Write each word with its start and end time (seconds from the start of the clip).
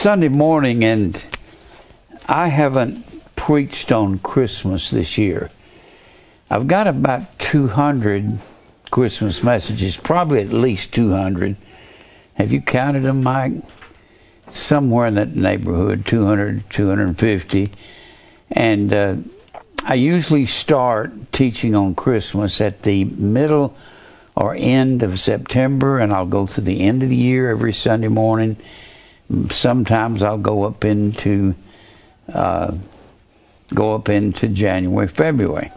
Sunday 0.00 0.28
morning, 0.28 0.82
and 0.82 1.22
I 2.26 2.48
haven't 2.48 3.36
preached 3.36 3.92
on 3.92 4.18
Christmas 4.20 4.88
this 4.88 5.18
year. 5.18 5.50
I've 6.48 6.66
got 6.66 6.86
about 6.86 7.38
200 7.38 8.38
Christmas 8.90 9.42
messages, 9.42 9.98
probably 9.98 10.40
at 10.40 10.54
least 10.54 10.94
200. 10.94 11.54
Have 12.32 12.50
you 12.50 12.62
counted 12.62 13.00
them, 13.00 13.22
Mike? 13.22 13.52
Somewhere 14.48 15.06
in 15.06 15.16
that 15.16 15.36
neighborhood, 15.36 16.06
200, 16.06 16.70
250. 16.70 17.70
And 18.52 18.94
uh, 18.94 19.16
I 19.84 19.96
usually 19.96 20.46
start 20.46 21.30
teaching 21.30 21.74
on 21.74 21.94
Christmas 21.94 22.62
at 22.62 22.84
the 22.84 23.04
middle 23.04 23.76
or 24.34 24.54
end 24.54 25.02
of 25.02 25.20
September, 25.20 25.98
and 25.98 26.10
I'll 26.10 26.24
go 26.24 26.46
through 26.46 26.64
the 26.64 26.80
end 26.80 27.02
of 27.02 27.10
the 27.10 27.16
year 27.16 27.50
every 27.50 27.74
Sunday 27.74 28.08
morning. 28.08 28.56
Sometimes 29.50 30.22
I'll 30.22 30.38
go 30.38 30.64
up 30.64 30.84
into 30.84 31.54
uh, 32.32 32.74
go 33.74 33.94
up 33.94 34.08
into 34.08 34.48
January, 34.48 35.08
February. 35.08 35.70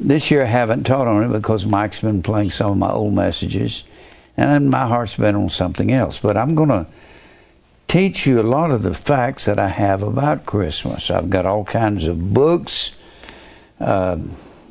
This 0.00 0.30
year 0.30 0.42
I 0.42 0.46
haven't 0.46 0.84
taught 0.84 1.06
on 1.06 1.24
it 1.24 1.32
because 1.32 1.66
Mike's 1.66 2.00
been 2.00 2.22
playing 2.22 2.50
some 2.50 2.70
of 2.72 2.78
my 2.78 2.90
old 2.90 3.14
messages, 3.14 3.84
and 4.36 4.70
my 4.70 4.86
heart's 4.86 5.16
been 5.16 5.34
on 5.34 5.50
something 5.50 5.92
else. 5.92 6.18
But 6.18 6.36
I'm 6.36 6.54
going 6.54 6.68
to 6.68 6.86
teach 7.88 8.26
you 8.26 8.40
a 8.40 8.42
lot 8.42 8.70
of 8.70 8.82
the 8.82 8.94
facts 8.94 9.46
that 9.46 9.58
I 9.58 9.68
have 9.68 10.02
about 10.02 10.46
Christmas. 10.46 11.10
I've 11.10 11.30
got 11.30 11.46
all 11.46 11.64
kinds 11.64 12.06
of 12.06 12.32
books 12.32 12.92
uh, 13.80 14.18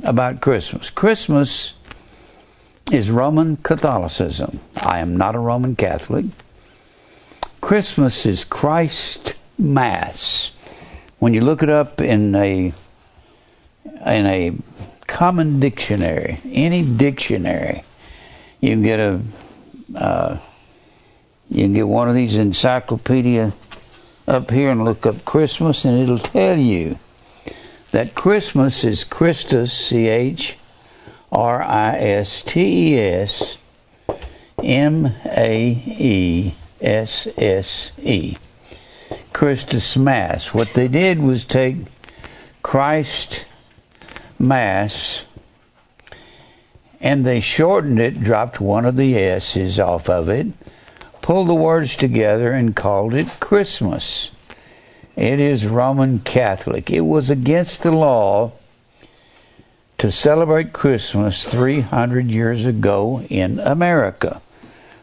about 0.03 0.39
Christmas. 0.39 0.89
Christmas 0.89 1.73
is 2.91 3.11
Roman 3.11 3.57
Catholicism. 3.57 4.61
I 4.77 4.99
am 4.99 5.17
not 5.17 5.35
a 5.35 5.39
Roman 5.39 5.75
Catholic. 5.75 6.25
Christmas 7.61 8.25
is 8.25 8.45
Christ 8.45 9.35
Mass. 9.57 10.51
When 11.19 11.33
you 11.33 11.41
look 11.41 11.63
it 11.63 11.69
up 11.69 11.99
in 11.99 12.35
a 12.35 12.73
in 14.05 14.25
a 14.25 14.55
common 15.07 15.59
dictionary, 15.59 16.39
any 16.45 16.83
dictionary, 16.83 17.83
you 18.61 18.69
can 18.69 18.83
get 18.83 18.99
a 18.99 19.21
uh, 19.95 20.37
you 21.49 21.63
can 21.63 21.73
get 21.73 21.87
one 21.87 22.07
of 22.07 22.15
these 22.15 22.37
encyclopedia 22.37 23.53
up 24.27 24.51
here 24.51 24.69
and 24.69 24.85
look 24.85 25.05
up 25.05 25.25
Christmas, 25.25 25.85
and 25.85 25.99
it'll 25.99 26.19
tell 26.19 26.57
you 26.57 26.99
that 27.91 28.13
Christmas 28.13 28.83
is 28.83 29.03
Christus, 29.03 29.73
C 29.73 30.07
H 30.07 30.57
R 31.31 31.63
I 31.63 31.97
S 31.97 32.41
T 32.43 32.93
E 32.93 32.99
S 32.99 33.57
M 34.61 35.07
A 35.25 35.69
E 35.97 36.55
S 36.81 37.27
S 37.37 37.91
E. 38.01 38.37
Christus 39.33 39.95
Mass. 39.95 40.53
What 40.53 40.73
they 40.73 40.87
did 40.87 41.19
was 41.19 41.45
take 41.45 41.77
Christ 42.63 43.45
Mass 44.39 45.25
and 46.99 47.25
they 47.25 47.39
shortened 47.39 47.99
it, 47.99 48.23
dropped 48.23 48.59
one 48.59 48.85
of 48.85 48.95
the 48.95 49.15
S's 49.15 49.79
off 49.79 50.09
of 50.09 50.29
it, 50.29 50.47
pulled 51.21 51.47
the 51.47 51.55
words 51.55 51.95
together, 51.95 52.51
and 52.51 52.75
called 52.75 53.13
it 53.13 53.39
Christmas. 53.39 54.31
It 55.15 55.39
is 55.39 55.67
Roman 55.67 56.19
Catholic. 56.19 56.89
It 56.89 57.01
was 57.01 57.29
against 57.29 57.83
the 57.83 57.91
law 57.91 58.53
to 59.97 60.11
celebrate 60.11 60.73
Christmas 60.73 61.43
300 61.43 62.27
years 62.27 62.65
ago 62.65 63.21
in 63.29 63.59
America. 63.59 64.41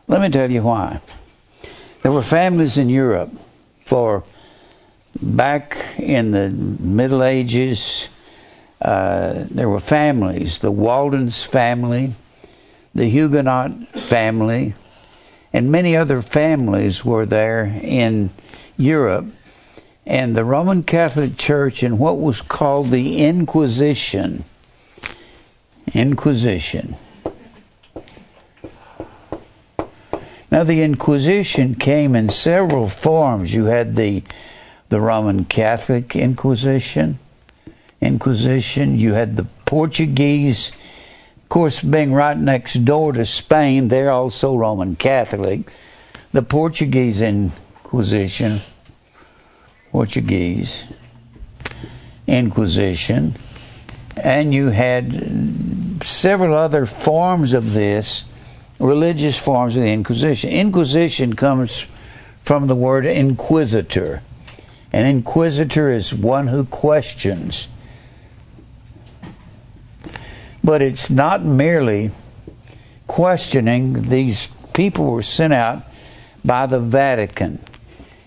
Let 0.06 0.20
me 0.20 0.28
tell 0.28 0.50
you 0.50 0.62
why. 0.62 1.00
There 2.04 2.12
were 2.12 2.22
families 2.22 2.76
in 2.76 2.90
Europe 2.90 3.32
for 3.86 4.24
back 5.22 5.78
in 5.96 6.32
the 6.32 6.50
Middle 6.50 7.22
Ages. 7.24 8.10
Uh, 8.78 9.46
there 9.50 9.70
were 9.70 9.80
families, 9.80 10.58
the 10.58 10.70
Waldens 10.70 11.42
family, 11.42 12.12
the 12.94 13.06
Huguenot 13.06 13.88
family, 13.92 14.74
and 15.50 15.72
many 15.72 15.96
other 15.96 16.20
families 16.20 17.06
were 17.06 17.24
there 17.24 17.80
in 17.82 18.28
Europe. 18.76 19.24
And 20.04 20.36
the 20.36 20.44
Roman 20.44 20.82
Catholic 20.82 21.38
Church, 21.38 21.82
in 21.82 21.96
what 21.96 22.18
was 22.18 22.42
called 22.42 22.90
the 22.90 23.24
Inquisition, 23.24 24.44
Inquisition. 25.94 26.96
Now, 30.54 30.62
the 30.62 30.82
Inquisition 30.82 31.74
came 31.74 32.14
in 32.14 32.28
several 32.28 32.88
forms. 32.88 33.52
You 33.52 33.64
had 33.64 33.96
the 33.96 34.22
the 34.88 35.00
Roman 35.00 35.46
Catholic 35.46 36.14
Inquisition, 36.14 37.18
Inquisition. 38.00 38.96
You 38.96 39.14
had 39.14 39.34
the 39.34 39.48
Portuguese, 39.64 40.70
of 41.38 41.48
course, 41.48 41.82
being 41.82 42.12
right 42.12 42.38
next 42.38 42.84
door 42.84 43.10
to 43.14 43.24
Spain. 43.24 43.88
They're 43.88 44.12
also 44.12 44.54
Roman 44.54 44.94
Catholic. 44.94 45.72
The 46.30 46.42
Portuguese 46.42 47.20
Inquisition, 47.20 48.60
Portuguese 49.90 50.84
Inquisition, 52.28 53.34
and 54.16 54.54
you 54.54 54.68
had 54.68 56.00
several 56.04 56.54
other 56.54 56.86
forms 56.86 57.54
of 57.54 57.72
this, 57.72 58.22
religious 58.78 59.38
forms 59.38 59.76
of 59.76 59.82
the 59.82 59.92
Inquisition. 59.92 60.50
Inquisition 60.50 61.34
comes 61.34 61.86
from 62.40 62.66
the 62.66 62.74
word 62.74 63.06
inquisitor. 63.06 64.22
An 64.92 65.06
inquisitor 65.06 65.90
is 65.90 66.14
one 66.14 66.48
who 66.48 66.64
questions. 66.64 67.68
But 70.62 70.82
it's 70.82 71.10
not 71.10 71.44
merely 71.44 72.10
questioning. 73.06 74.08
These 74.08 74.48
people 74.72 75.10
were 75.10 75.22
sent 75.22 75.52
out 75.52 75.82
by 76.44 76.66
the 76.66 76.80
Vatican. 76.80 77.60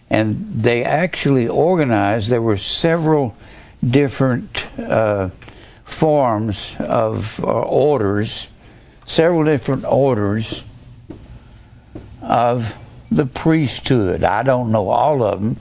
And 0.09 0.63
they 0.63 0.83
actually 0.83 1.47
organized, 1.47 2.29
there 2.29 2.41
were 2.41 2.57
several 2.57 3.35
different 3.87 4.65
uh, 4.79 5.29
forms 5.83 6.75
of 6.79 7.39
uh, 7.43 7.47
orders, 7.47 8.49
several 9.07 9.45
different 9.45 9.85
orders 9.85 10.63
of 12.21 12.77
the 13.09 13.25
priesthood. 13.25 14.23
I 14.23 14.43
don't 14.43 14.71
know 14.71 14.89
all 14.89 15.23
of 15.23 15.41
them, 15.41 15.57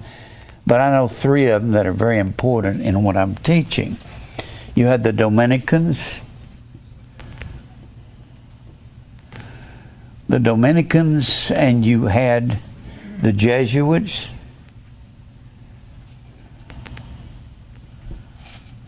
but 0.67 0.81
I 0.81 0.91
know 0.91 1.09
three 1.09 1.47
of 1.47 1.63
them 1.63 1.73
that 1.73 1.87
are 1.87 1.93
very 1.93 2.19
important 2.19 2.83
in 2.83 3.03
what 3.05 3.17
I'm 3.17 3.37
teaching. 3.37 3.97
You 4.75 4.87
had 4.87 5.05
the 5.05 5.13
Dominicans, 5.13 6.23
the 10.29 10.41
Dominicans, 10.41 11.51
and 11.53 11.87
you 11.87 12.07
had 12.07 12.59
the 13.23 13.33
Jesuits. 13.33 14.29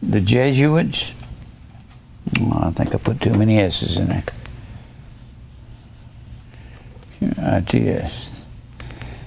The 0.02 0.20
Jesuits, 0.20 1.14
well, 2.40 2.64
I 2.64 2.70
think 2.72 2.94
I 2.94 2.98
put 2.98 3.20
too 3.20 3.34
many 3.34 3.58
S's 3.58 3.98
in 3.98 4.08
there. 4.08 4.24
ITS. 7.20 8.44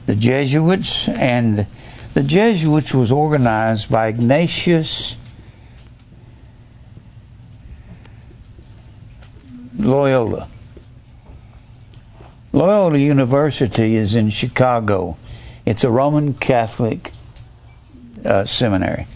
The 0.06 0.16
Jesuits 0.16 1.08
and 1.10 1.66
the 2.14 2.24
Jesuits 2.24 2.94
was 2.94 3.12
organized 3.12 3.90
by 3.90 4.08
Ignatius 4.08 5.18
Loyola. 9.78 10.48
Loyola 12.54 12.98
University 12.98 13.96
is 13.96 14.14
in 14.14 14.30
Chicago. 14.30 15.18
It's 15.66 15.84
a 15.84 15.90
Roman 15.90 16.34
Catholic 16.34 17.12
uh, 18.26 18.46
seminary. 18.46 19.08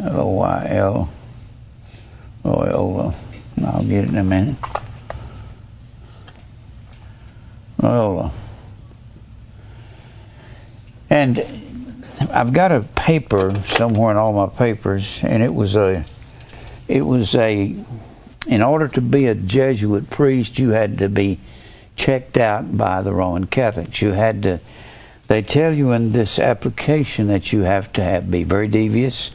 L 0.00 0.20
O 0.20 0.26
Y 0.28 0.66
L 0.70 1.08
Loyola. 2.44 3.14
I'll 3.64 3.84
get 3.84 4.04
it 4.04 4.10
in 4.10 4.18
a 4.18 4.24
minute. 4.24 4.56
Loyola. 7.84 8.32
And 11.10 11.44
I've 12.30 12.52
got 12.52 12.72
a 12.72 12.80
paper 12.80 13.60
somewhere 13.66 14.10
in 14.10 14.16
all 14.16 14.32
my 14.32 14.46
papers, 14.46 15.22
and 15.22 15.42
it 15.42 15.54
was 15.54 15.76
a, 15.76 16.04
it 16.88 17.02
was 17.02 17.34
a, 17.34 17.76
in 18.46 18.62
order 18.62 18.88
to 18.88 19.00
be 19.00 19.26
a 19.26 19.34
Jesuit 19.34 20.10
priest, 20.10 20.58
you 20.58 20.70
had 20.70 20.98
to 20.98 21.08
be 21.08 21.38
checked 21.96 22.36
out 22.36 22.76
by 22.76 23.02
the 23.02 23.12
Roman 23.12 23.46
Catholics. 23.46 24.00
You 24.02 24.12
had 24.12 24.42
to, 24.44 24.60
they 25.28 25.42
tell 25.42 25.72
you 25.72 25.92
in 25.92 26.12
this 26.12 26.38
application 26.38 27.28
that 27.28 27.52
you 27.52 27.62
have 27.62 27.92
to 27.92 28.02
have, 28.02 28.30
be 28.30 28.44
very 28.44 28.68
devious, 28.68 29.30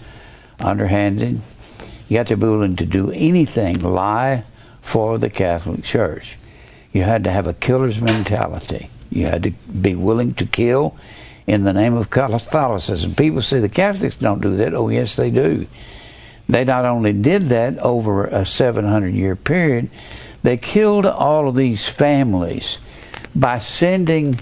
underhanded. 0.59 1.41
You 2.07 2.17
have 2.17 2.27
to 2.27 2.37
be 2.37 2.47
willing 2.47 2.75
to 2.77 2.85
do 2.85 3.11
anything, 3.11 3.79
lie 3.81 4.43
for 4.81 5.19
the 5.19 5.29
Catholic 5.29 5.83
Church. 5.83 6.37
You 6.91 7.03
had 7.03 7.23
to 7.25 7.31
have 7.31 7.47
a 7.47 7.53
killer's 7.53 8.01
mentality. 8.01 8.89
You 9.09 9.27
had 9.27 9.43
to 9.43 9.51
be 9.51 9.95
willing 9.95 10.33
to 10.35 10.45
kill 10.45 10.97
in 11.47 11.63
the 11.63 11.73
name 11.73 11.95
of 11.95 12.09
Catholicism. 12.09 13.15
People 13.15 13.41
say 13.41 13.59
the 13.59 13.69
Catholics 13.69 14.17
don't 14.17 14.41
do 14.41 14.57
that. 14.57 14.73
Oh, 14.73 14.89
yes, 14.89 15.15
they 15.15 15.31
do. 15.31 15.67
They 16.47 16.63
not 16.63 16.85
only 16.85 17.13
did 17.13 17.47
that 17.47 17.77
over 17.79 18.25
a 18.25 18.45
700 18.45 19.13
year 19.13 19.35
period, 19.35 19.89
they 20.41 20.57
killed 20.57 21.05
all 21.05 21.47
of 21.47 21.55
these 21.55 21.87
families 21.87 22.79
by 23.35 23.59
sending 23.59 24.39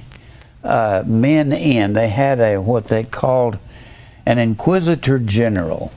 uh, 0.64 1.04
men 1.06 1.52
in. 1.52 1.94
They 1.94 2.10
had 2.10 2.40
a 2.40 2.58
what 2.58 2.86
they 2.86 3.04
called 3.04 3.58
an 4.26 4.38
inquisitor 4.38 5.20
general. 5.20 5.92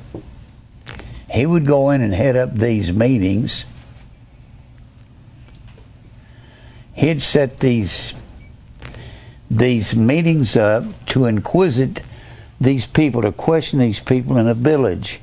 He 1.31 1.47
would 1.47 1.67
go 1.67 1.91
in 1.91 2.01
and 2.01 2.13
head 2.13 2.37
up 2.37 2.55
these 2.55 2.93
meetings. 2.93 3.65
He'd 7.01 7.23
set 7.23 7.61
these 7.61 8.13
these 9.51 9.97
meetings 9.97 10.55
up 10.57 10.85
to 11.07 11.25
inquisit 11.25 12.03
these 12.61 12.87
people, 12.87 13.23
to 13.23 13.33
question 13.33 13.79
these 13.79 13.99
people 13.99 14.37
in 14.37 14.47
a 14.47 14.55
village 14.55 15.19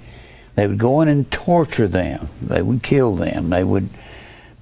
they 0.56 0.66
would 0.66 0.80
go 0.80 1.02
in 1.02 1.08
and 1.08 1.30
torture 1.30 1.88
them. 1.88 2.30
They 2.42 2.64
would 2.64 2.82
kill 2.82 3.16
them. 3.16 3.52
They 3.52 3.64
would 3.64 3.90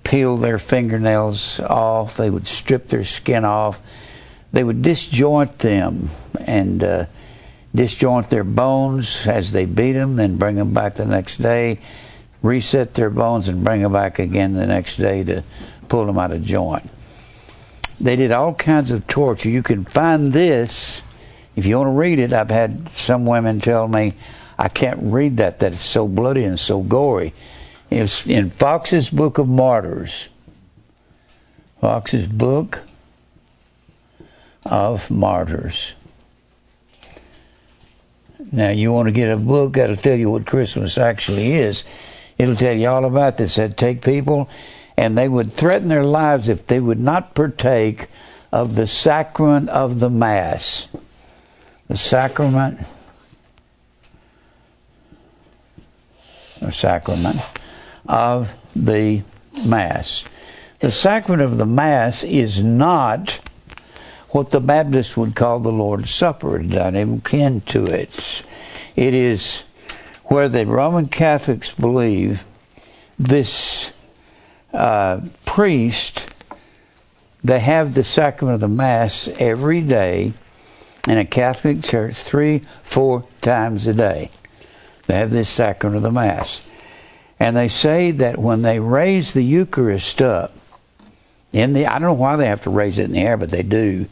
peel 0.04 0.36
their 0.36 0.58
fingernails 0.58 1.62
off. 1.62 2.18
They 2.18 2.30
would 2.30 2.50
strip 2.50 2.90
their 2.90 3.06
skin 3.06 3.46
off. 3.46 3.82
They 4.52 4.66
would 4.66 4.82
disjoint 4.82 5.60
them 5.60 6.10
and 6.42 6.84
uh, 6.84 7.06
disjoint 7.74 8.30
their 8.30 8.44
bones 8.44 9.26
as 9.26 9.54
they 9.54 9.64
beat 9.64 9.94
them, 9.94 10.18
then 10.18 10.36
bring 10.36 10.58
them 10.58 10.74
back 10.74 10.96
the 10.96 11.06
next 11.06 11.38
day, 11.38 11.80
reset 12.42 12.96
their 12.96 13.10
bones, 13.10 13.48
and 13.48 13.64
bring 13.64 13.82
them 13.82 13.94
back 13.94 14.20
again 14.20 14.54
the 14.54 14.68
next 14.68 14.98
day 14.98 15.24
to 15.24 15.46
pull 15.88 16.06
them 16.08 16.20
out 16.20 16.34
of 16.34 16.44
joint. 16.44 16.90
They 18.00 18.16
did 18.16 18.32
all 18.32 18.54
kinds 18.54 18.92
of 18.92 19.08
torture. 19.08 19.50
You 19.50 19.64
can 19.64 19.86
find 19.86 20.34
this 20.34 21.02
if 21.56 21.66
you 21.66 21.78
want 21.78 21.88
to 21.88 21.92
read 21.92 22.20
it. 22.20 22.34
I've 22.34 22.50
had 22.50 22.90
some 22.90 23.26
women 23.26 23.62
tell 23.62 23.88
me, 23.88 24.14
I 24.58 24.70
can't 24.70 25.00
read 25.02 25.38
that, 25.38 25.60
that 25.60 25.74
it's 25.74 25.82
so 25.82 26.08
bloody 26.08 26.44
and 26.44 26.60
so 26.60 26.82
gory. 26.82 27.34
It's 27.90 28.26
in 28.26 28.50
Fox's 28.50 29.10
Book 29.10 29.38
of 29.38 29.48
Martyrs. 29.48 30.30
Fox's 31.82 32.28
Book 32.28 32.84
of 34.66 35.10
Martyrs. 35.12 35.94
Now, 38.52 38.70
you 38.70 38.92
want 38.94 39.08
to 39.08 39.12
get 39.12 39.32
a 39.32 39.38
book 39.38 39.74
that'll 39.74 39.96
tell 39.96 40.18
you 40.18 40.30
what 40.30 40.46
Christmas 40.46 40.98
actually 40.98 41.54
is. 41.54 41.84
It'll 42.38 42.56
tell 42.56 42.76
you 42.76 42.88
all 42.88 43.06
about 43.06 43.38
this. 43.38 43.58
It'd 43.58 43.78
take 43.78 44.02
people, 44.02 44.50
and 44.98 45.18
they 45.18 45.28
would 45.28 45.52
threaten 45.52 45.88
their 45.88 46.04
lives 46.04 46.50
if 46.50 46.68
they 46.68 46.80
would 46.80 47.00
not 47.00 47.36
partake 47.36 48.08
of 48.52 48.76
the 48.76 48.88
sacrament 48.88 49.70
of 49.70 50.00
the 50.00 50.10
Mass. 50.10 50.88
The 51.88 51.98
sacrament 51.98 52.80
or 56.62 56.72
sacrament 56.72 57.40
of 58.08 58.56
the 58.76 59.22
Mass. 59.66 60.26
The 60.80 60.92
sacrament 60.92 61.42
of 61.42 61.58
the 61.58 61.66
Mass 61.66 62.24
is 62.24 62.62
not 62.62 63.40
what 64.30 64.52
the 64.52 64.60
Baptists 64.60 65.16
would 65.16 65.36
call 65.36 65.60
the 65.60 65.72
Lord's 65.72 66.12
Supper. 66.12 66.60
Not 66.60 66.96
even 66.96 67.22
kin 67.22 67.62
to 67.62 67.86
it. 67.86 68.44
It 68.96 69.14
is 69.14 69.66
where 70.26 70.50
the 70.50 70.66
Roman 70.66 71.08
Catholics 71.08 71.74
believe 71.74 72.44
this 73.18 73.94
uh, 74.75 75.22
priest, 75.45 76.30
they 77.44 77.60
have 77.60 77.94
the 77.94 78.04
sacrament 78.04 78.56
of 78.56 78.62
the 78.62 78.68
Mass 78.68 79.27
every 79.39 79.81
day 79.81 80.33
in 81.07 81.18
a 81.18 81.25
Catholic 81.25 81.83
church, 81.83 82.16
three, 82.16 82.62
four 82.83 83.27
times 83.42 83.88
a 83.88 83.94
day. 83.94 84.31
They 85.07 85.16
have 85.16 85.31
this 85.31 85.50
sacrament 85.50 85.98
of 85.98 86.04
the 86.04 86.12
Mass. 86.12 86.62
And 87.39 87.56
they 87.56 87.68
say 87.68 88.12
that 88.12 88.38
when 88.38 88.62
they 88.62 88.80
raise 88.80 89.33
the 89.33 89.44
Eucharist 89.44 90.22
up, 90.22 90.54
in 91.54 91.74
the 91.74 91.86
I 91.86 92.00
don't 92.00 92.10
know 92.10 92.13
why 92.13 92.36
they 92.36 92.48
have 92.48 92.62
to 92.62 92.69
raise 92.69 93.00
it 93.00 93.06
in 93.06 93.12
the 93.12 93.22
air, 93.22 93.38
but 93.38 93.50
they 93.50 93.63
do. 93.63 94.07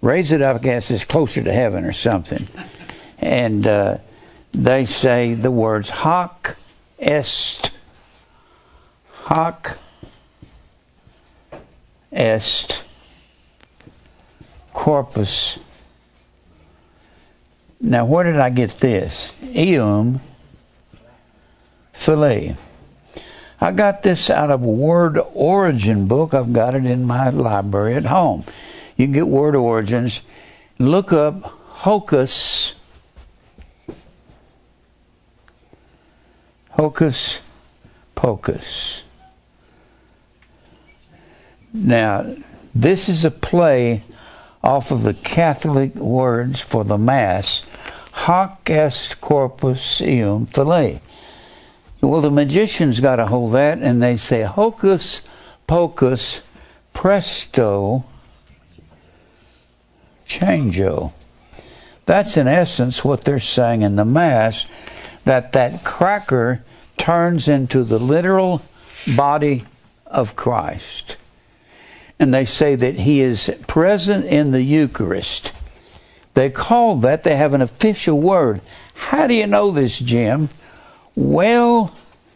Raise 0.00 0.32
it 0.32 0.40
up, 0.40 0.56
I 0.56 0.58
guess 0.60 0.90
it's 0.90 1.04
closer 1.04 1.42
to 1.42 1.52
heaven 1.52 1.84
or 1.84 1.92
something. 1.92 2.46
And 3.18 3.66
uh, 3.66 3.98
they 4.52 4.84
say 4.86 5.34
the 5.34 5.50
words 5.50 5.90
hoc 5.90 6.56
est 6.98 7.72
hoc 9.24 9.78
est 12.12 12.84
corpus. 14.72 15.58
Now, 17.80 18.04
where 18.04 18.24
did 18.24 18.36
I 18.36 18.50
get 18.50 18.70
this? 18.78 19.32
Eum 19.42 20.20
fillet. 21.92 22.56
I 23.60 23.72
got 23.72 24.02
this 24.02 24.30
out 24.30 24.50
of 24.50 24.62
a 24.62 24.68
word 24.68 25.18
origin 25.34 26.06
book. 26.06 26.32
I've 26.32 26.52
got 26.52 26.74
it 26.74 26.86
in 26.86 27.04
my 27.04 27.30
library 27.30 27.94
at 27.94 28.04
home. 28.04 28.44
You 28.96 29.06
can 29.06 29.12
get 29.12 29.28
word 29.28 29.56
origins. 29.56 30.20
Look 30.78 31.12
up 31.12 31.42
hocus 31.42 32.74
hocus 36.70 37.40
pocus. 38.14 39.02
Now, 41.72 42.34
this 42.74 43.08
is 43.08 43.24
a 43.24 43.30
play 43.30 44.02
off 44.62 44.90
of 44.90 45.02
the 45.02 45.14
Catholic 45.14 45.94
words 45.94 46.60
for 46.60 46.84
the 46.84 46.98
Mass, 46.98 47.64
hoc 48.12 48.68
est 48.68 49.20
corpus 49.20 50.00
eum 50.00 50.46
fillet. 50.46 51.00
Well, 52.00 52.20
the 52.20 52.30
magicians 52.30 53.00
got 53.00 53.20
a 53.20 53.26
hold 53.26 53.50
of 53.50 53.52
that 53.52 53.78
and 53.78 54.02
they 54.02 54.16
say, 54.16 54.42
hocus 54.42 55.22
pocus 55.66 56.42
presto 56.92 58.04
changeo. 60.26 61.12
That's 62.06 62.36
in 62.36 62.48
essence 62.48 63.04
what 63.04 63.24
they're 63.24 63.40
saying 63.40 63.82
in 63.82 63.96
the 63.96 64.04
Mass 64.04 64.66
that 65.24 65.52
that 65.52 65.84
cracker 65.84 66.64
turns 66.96 67.48
into 67.48 67.84
the 67.84 67.98
literal 67.98 68.62
body 69.16 69.66
of 70.06 70.34
Christ. 70.34 71.17
And 72.18 72.34
they 72.34 72.44
say 72.44 72.74
that 72.74 73.00
he 73.00 73.20
is 73.20 73.50
present 73.66 74.24
in 74.26 74.50
the 74.50 74.62
Eucharist. 74.62 75.52
They 76.34 76.50
call 76.50 76.96
that, 76.96 77.22
they 77.22 77.36
have 77.36 77.54
an 77.54 77.62
official 77.62 78.20
word. 78.20 78.60
How 78.94 79.26
do 79.26 79.34
you 79.34 79.46
know 79.46 79.70
this, 79.70 79.98
Jim? 79.98 80.48
Well, 81.14 81.94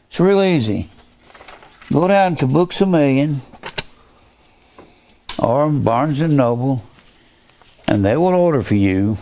it's 0.09 0.21
real 0.21 0.43
easy. 0.43 0.89
Go 1.93 2.09
down 2.09 2.37
to 2.37 2.47
Books 2.47 2.81
a 2.81 2.87
Million 2.87 3.41
or 5.39 5.69
Barnes 5.71 6.21
and 6.21 6.37
Noble, 6.37 6.85
and 7.89 8.05
they 8.05 8.17
will 8.17 8.35
order 8.35 8.63
for 8.63 8.77
you 8.77 9.19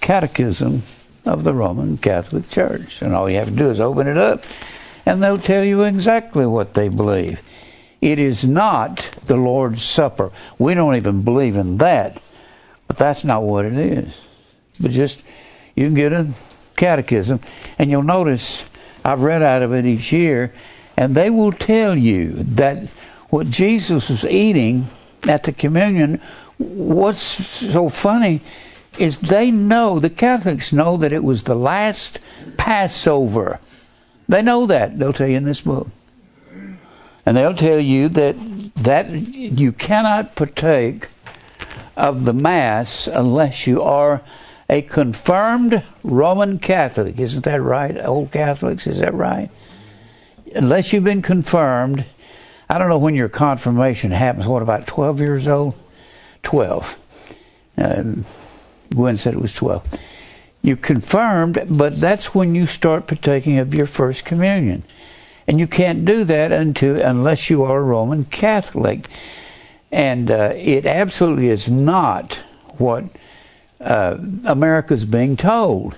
Catechism 0.00 0.82
of 1.24 1.44
the 1.44 1.52
Roman 1.52 1.96
Catholic 1.98 2.48
Church. 2.48 3.02
And 3.02 3.14
all 3.14 3.28
you 3.28 3.36
have 3.36 3.48
to 3.50 3.54
do 3.54 3.70
is 3.70 3.80
open 3.80 4.06
it 4.06 4.16
up, 4.16 4.44
and 5.04 5.22
they'll 5.22 5.38
tell 5.38 5.64
you 5.64 5.82
exactly 5.82 6.46
what 6.46 6.74
they 6.74 6.88
believe. 6.88 7.42
It 8.00 8.18
is 8.18 8.44
not 8.44 9.10
the 9.26 9.36
Lord's 9.36 9.82
Supper. 9.82 10.32
We 10.58 10.74
don't 10.74 10.96
even 10.96 11.22
believe 11.22 11.56
in 11.56 11.76
that, 11.78 12.20
but 12.86 12.96
that's 12.96 13.24
not 13.24 13.42
what 13.42 13.64
it 13.64 13.74
is. 13.74 14.26
But 14.80 14.92
just, 14.92 15.22
you 15.76 15.84
can 15.84 15.94
get 15.94 16.12
a 16.12 16.32
catechism, 16.76 17.40
and 17.78 17.90
you'll 17.90 18.02
notice 18.02 18.64
I've 19.04 19.22
read 19.22 19.42
out 19.42 19.62
of 19.62 19.72
it 19.74 19.84
each 19.84 20.12
year, 20.12 20.52
and 20.96 21.14
they 21.14 21.30
will 21.30 21.52
tell 21.52 21.96
you 21.96 22.32
that 22.32 22.86
what 23.28 23.48
Jesus 23.50 24.08
was 24.08 24.24
eating 24.24 24.86
at 25.24 25.44
the 25.44 25.52
communion, 25.52 26.20
what's 26.58 27.22
so 27.22 27.88
funny 27.88 28.40
is 28.98 29.20
they 29.20 29.50
know, 29.50 29.98
the 29.98 30.10
Catholics 30.10 30.72
know 30.72 30.96
that 30.96 31.12
it 31.12 31.22
was 31.22 31.44
the 31.44 31.54
last 31.54 32.18
Passover. 32.56 33.60
They 34.28 34.42
know 34.42 34.66
that. 34.66 34.98
They'll 34.98 35.12
tell 35.12 35.28
you 35.28 35.36
in 35.36 35.44
this 35.44 35.60
book. 35.60 35.88
And 37.30 37.36
they'll 37.36 37.54
tell 37.54 37.78
you 37.78 38.08
that 38.08 38.34
that 38.74 39.08
you 39.08 39.70
cannot 39.70 40.34
partake 40.34 41.10
of 41.96 42.24
the 42.24 42.32
Mass 42.32 43.06
unless 43.06 43.68
you 43.68 43.82
are 43.82 44.20
a 44.68 44.82
confirmed 44.82 45.84
Roman 46.02 46.58
Catholic. 46.58 47.20
Isn't 47.20 47.44
that 47.44 47.62
right? 47.62 48.04
Old 48.04 48.32
Catholics, 48.32 48.88
is 48.88 48.98
that 48.98 49.14
right? 49.14 49.48
Unless 50.56 50.92
you've 50.92 51.04
been 51.04 51.22
confirmed, 51.22 52.04
I 52.68 52.78
don't 52.78 52.88
know 52.88 52.98
when 52.98 53.14
your 53.14 53.28
confirmation 53.28 54.10
happens. 54.10 54.48
What, 54.48 54.62
about 54.62 54.88
12 54.88 55.20
years 55.20 55.46
old? 55.46 55.78
12. 56.42 56.98
Uh, 57.78 58.02
Gwen 58.92 59.16
said 59.16 59.34
it 59.34 59.40
was 59.40 59.54
12. 59.54 59.86
You 60.62 60.76
confirmed, 60.76 61.64
but 61.68 62.00
that's 62.00 62.34
when 62.34 62.56
you 62.56 62.66
start 62.66 63.06
partaking 63.06 63.58
of 63.58 63.72
your 63.72 63.86
first 63.86 64.24
communion. 64.24 64.82
And 65.46 65.58
you 65.58 65.66
can't 65.66 66.04
do 66.04 66.24
that 66.24 66.52
until 66.52 67.00
unless 67.00 67.50
you 67.50 67.62
are 67.64 67.78
a 67.78 67.82
Roman 67.82 68.24
Catholic. 68.24 69.08
And 69.90 70.30
uh, 70.30 70.52
it 70.54 70.86
absolutely 70.86 71.48
is 71.48 71.68
not 71.68 72.34
what 72.78 73.04
uh, 73.80 74.18
is 74.90 75.04
being 75.04 75.36
told. 75.36 75.96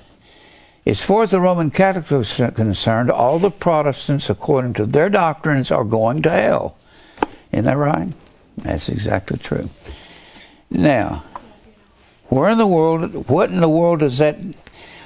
As 0.84 1.00
far 1.02 1.22
as 1.22 1.30
the 1.30 1.40
Roman 1.40 1.70
Catholics 1.70 2.40
are 2.40 2.50
concerned, 2.50 3.10
all 3.10 3.38
the 3.38 3.50
Protestants, 3.50 4.28
according 4.28 4.74
to 4.74 4.86
their 4.86 5.08
doctrines, 5.08 5.70
are 5.70 5.84
going 5.84 6.22
to 6.22 6.30
hell. 6.30 6.76
Isn't 7.52 7.66
that 7.66 7.76
right? 7.76 8.12
That's 8.56 8.88
exactly 8.88 9.38
true. 9.38 9.70
Now, 10.70 11.22
where 12.28 12.48
in 12.48 12.58
the 12.58 12.66
world, 12.66 13.28
what 13.28 13.50
in 13.50 13.60
the 13.60 13.68
world 13.68 14.00
does 14.00 14.18
that 14.18 14.36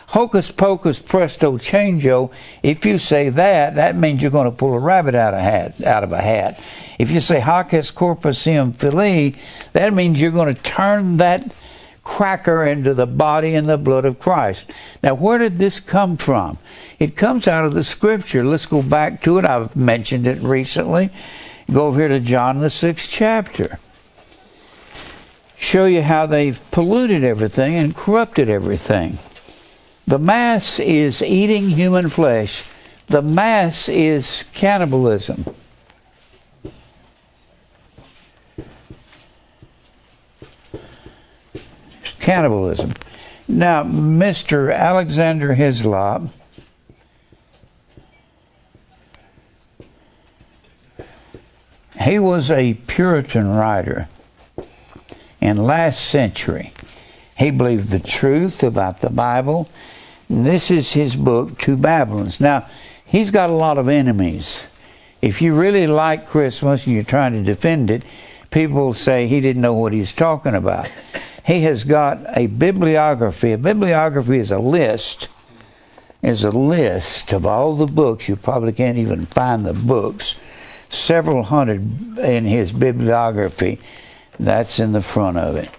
hocus 0.07 0.51
pocus 0.51 0.99
presto 0.99 1.59
changeo? 1.59 2.31
If 2.63 2.87
you 2.87 2.99
say 2.99 3.29
that, 3.31 3.75
that 3.75 3.97
means 3.97 4.23
you're 4.23 4.31
going 4.31 4.51
to 4.51 4.57
pull 4.57 4.75
a 4.75 4.79
rabbit 4.79 5.15
out 5.15 5.35
of 5.35 5.41
hat, 5.41 5.83
out 5.85 6.05
of 6.05 6.13
a 6.13 6.21
hat. 6.21 6.61
If 6.99 7.11
you 7.11 7.21
say 7.21 7.41
hoc 7.41 7.75
est 7.75 7.95
corpus 7.95 8.47
eum 8.47 8.73
filii, 8.73 9.35
that 9.73 9.93
means 9.93 10.21
you're 10.21 10.31
going 10.31 10.55
to 10.55 10.63
turn 10.63 11.19
that 11.19 11.53
cracker 12.07 12.65
into 12.65 12.95
the 12.95 13.07
body 13.07 13.55
and 13.55 13.69
the 13.69 13.77
blood 13.77 14.05
of 14.05 14.21
Christ. 14.21 14.71
Now, 15.03 15.15
where 15.15 15.39
did 15.39 15.59
this 15.59 15.81
come 15.81 16.17
from? 16.17 16.57
It 17.01 17.17
comes 17.17 17.49
out 17.49 17.65
of 17.65 17.75
the 17.75 17.83
scripture. 17.83 18.45
Let's 18.45 18.65
go 18.65 18.81
back 18.83 19.21
to 19.23 19.39
it. 19.39 19.45
I've 19.45 19.75
mentioned 19.75 20.27
it 20.27 20.39
recently. 20.39 21.11
Go 21.71 21.89
over 21.89 21.99
here 21.99 22.09
to 22.09 22.21
John, 22.21 22.61
the 22.61 22.71
sixth 22.71 23.11
chapter. 23.11 23.81
Show 25.57 25.87
you 25.87 26.03
how 26.03 26.27
they've 26.27 26.61
polluted 26.71 27.25
everything 27.25 27.75
and 27.75 27.97
corrupted 27.97 28.49
everything. 28.49 29.19
The 30.07 30.19
Mass 30.19 30.79
is 30.79 31.21
eating 31.21 31.71
human 31.71 32.09
flesh, 32.09 32.65
the 33.09 33.23
Mass 33.23 33.89
is 33.89 34.45
cannibalism. 34.53 35.45
cannibalism. 42.27 42.93
Now, 43.47 43.85
Mr. 43.85 44.75
Alexander 44.75 45.55
Hislop, 45.55 46.23
he 52.01 52.19
was 52.19 52.51
a 52.51 52.75
Puritan 52.89 53.49
writer 53.55 54.09
in 55.41 55.57
last 55.57 56.05
century. 56.05 56.73
He 57.39 57.53
believed 57.53 57.91
the 57.91 58.01
truth 58.01 58.65
about 58.65 59.03
the 59.03 59.11
Bible. 59.11 59.69
This 60.28 60.71
is 60.71 60.92
his 60.92 61.16
book, 61.16 61.59
Two 61.59 61.76
Babylons. 61.76 62.40
Now, 62.40 62.68
he's 63.04 63.30
got 63.30 63.50
a 63.50 63.54
lot 63.54 63.78
of 63.78 63.88
enemies. 63.88 64.68
If 65.23 65.40
you 65.40 65.54
really 65.54 65.87
like 65.87 66.26
Christmas 66.26 66.87
and 66.87 66.95
you're 66.95 67.04
trying 67.04 67.33
to 67.33 67.42
defend 67.42 67.90
it, 67.90 68.04
people 68.50 68.92
say 68.95 69.26
he 69.26 69.40
didn't 69.40 69.62
know 69.62 69.75
what 69.75 69.92
he's 69.92 70.12
talking 70.12 70.54
about 70.54 70.88
he 71.47 71.61
has 71.61 71.85
got 71.85 72.37
a 72.37 72.49
bibliography. 72.49 73.52
A 73.52 73.59
bibliography 73.59 74.38
is 74.38 74.50
a 74.50 74.59
list, 74.59 75.28
is 76.21 76.42
a 76.42 76.50
list 76.50 77.33
of 77.33 77.47
all 77.47 77.76
the 77.76 77.87
books. 77.87 78.28
You 78.28 78.35
probably 78.35 78.73
can't 78.73 78.99
even 78.99 79.26
find 79.26 79.64
the 79.64 79.73
books. 79.73 80.35
Several 80.88 81.45
hundred 81.45 82.18
in 82.18 82.47
his 82.47 82.73
bibliography. 82.73 83.78
That's 84.40 84.80
in 84.80 84.90
the 84.90 85.00
front 85.00 85.38
of 85.38 85.54
it. 85.54 85.71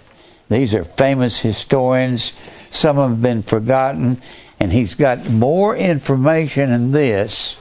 These 0.47 0.73
are 0.73 0.85
famous 0.85 1.41
historians. 1.41 2.31
Some 2.77 2.99
of 2.99 3.09
them 3.09 3.11
have 3.13 3.21
been 3.23 3.41
forgotten, 3.41 4.21
and 4.59 4.71
he's 4.71 4.93
got 4.93 5.27
more 5.27 5.75
information 5.75 6.69
in 6.71 6.91
this 6.91 7.59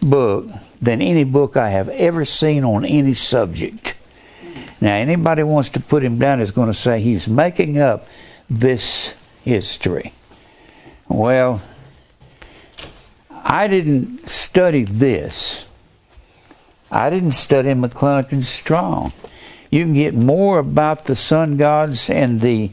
book 0.00 0.48
than 0.80 1.02
any 1.02 1.24
book 1.24 1.54
I 1.58 1.68
have 1.68 1.90
ever 1.90 2.24
seen 2.24 2.64
on 2.64 2.86
any 2.86 3.12
subject. 3.12 3.94
Now, 4.80 4.94
anybody 4.94 5.42
wants 5.42 5.68
to 5.70 5.80
put 5.80 6.02
him 6.02 6.18
down 6.18 6.40
is 6.40 6.50
going 6.50 6.68
to 6.68 6.74
say 6.74 7.02
he's 7.02 7.28
making 7.28 7.78
up 7.78 8.08
this 8.48 9.14
history. 9.44 10.14
Well, 11.08 11.60
I 13.30 13.68
didn't 13.68 14.30
study 14.30 14.84
this. 14.84 15.66
I 16.90 17.10
didn't 17.10 17.32
study 17.32 17.68
and 17.68 18.46
Strong. 18.46 19.12
You 19.70 19.84
can 19.84 19.92
get 19.92 20.14
more 20.14 20.58
about 20.58 21.04
the 21.04 21.16
sun 21.16 21.58
gods 21.58 22.08
and 22.08 22.40
the 22.40 22.70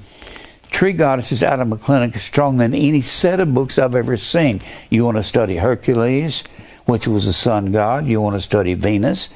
tree 0.80 0.94
goddesses 0.94 1.44
out 1.44 1.60
of 1.60 1.68
McClintock 1.68 2.14
and 2.14 2.22
stronger 2.22 2.64
than 2.64 2.74
any 2.74 3.02
set 3.02 3.42
of 3.42 3.54
books 3.54 3.78
I've 3.78 3.96
ever 3.96 4.16
seen. 4.16 4.62
You 4.90 5.04
want 5.04 5.18
to 5.18 5.24
study 5.24 5.58
Hercules, 5.58 6.42
which 6.86 7.06
was 7.06 7.28
a 7.28 7.34
sun 7.34 7.74
god. 7.74 8.06
You 8.06 8.22
want 8.22 8.38
to 8.38 8.42
study 8.42 8.76
Venus, 8.76 9.28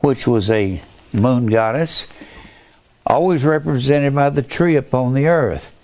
which 0.00 0.26
was 0.26 0.50
a 0.50 0.82
moon 1.14 1.46
goddess, 1.46 2.06
always 3.06 3.42
represented 3.42 4.14
by 4.14 4.28
the 4.28 4.42
tree 4.42 4.76
upon 4.76 5.14
the 5.14 5.28
earth. 5.28 5.74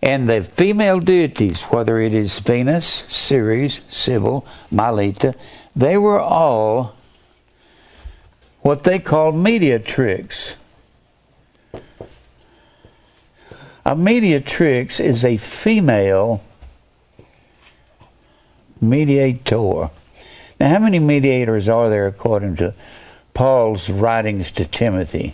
And 0.00 0.26
the 0.26 0.42
female 0.42 0.98
deities, 0.98 1.66
whether 1.66 2.00
it 2.00 2.14
is 2.14 2.38
Venus, 2.38 2.86
Ceres, 2.86 3.82
Cybele, 3.88 4.46
Mylitta, 4.72 5.34
they 5.76 5.98
were 5.98 6.20
all 6.20 6.96
what 8.62 8.84
they 8.84 8.98
called 8.98 9.34
mediatrix. 9.34 10.56
A 13.88 13.96
mediatrix 13.96 15.00
is 15.00 15.24
a 15.24 15.38
female 15.38 16.42
mediator. 18.82 19.88
Now, 20.60 20.68
how 20.68 20.78
many 20.78 20.98
mediators 20.98 21.70
are 21.70 21.88
there 21.88 22.06
according 22.06 22.56
to 22.56 22.74
Paul's 23.32 23.88
writings 23.88 24.50
to 24.50 24.66
Timothy? 24.66 25.32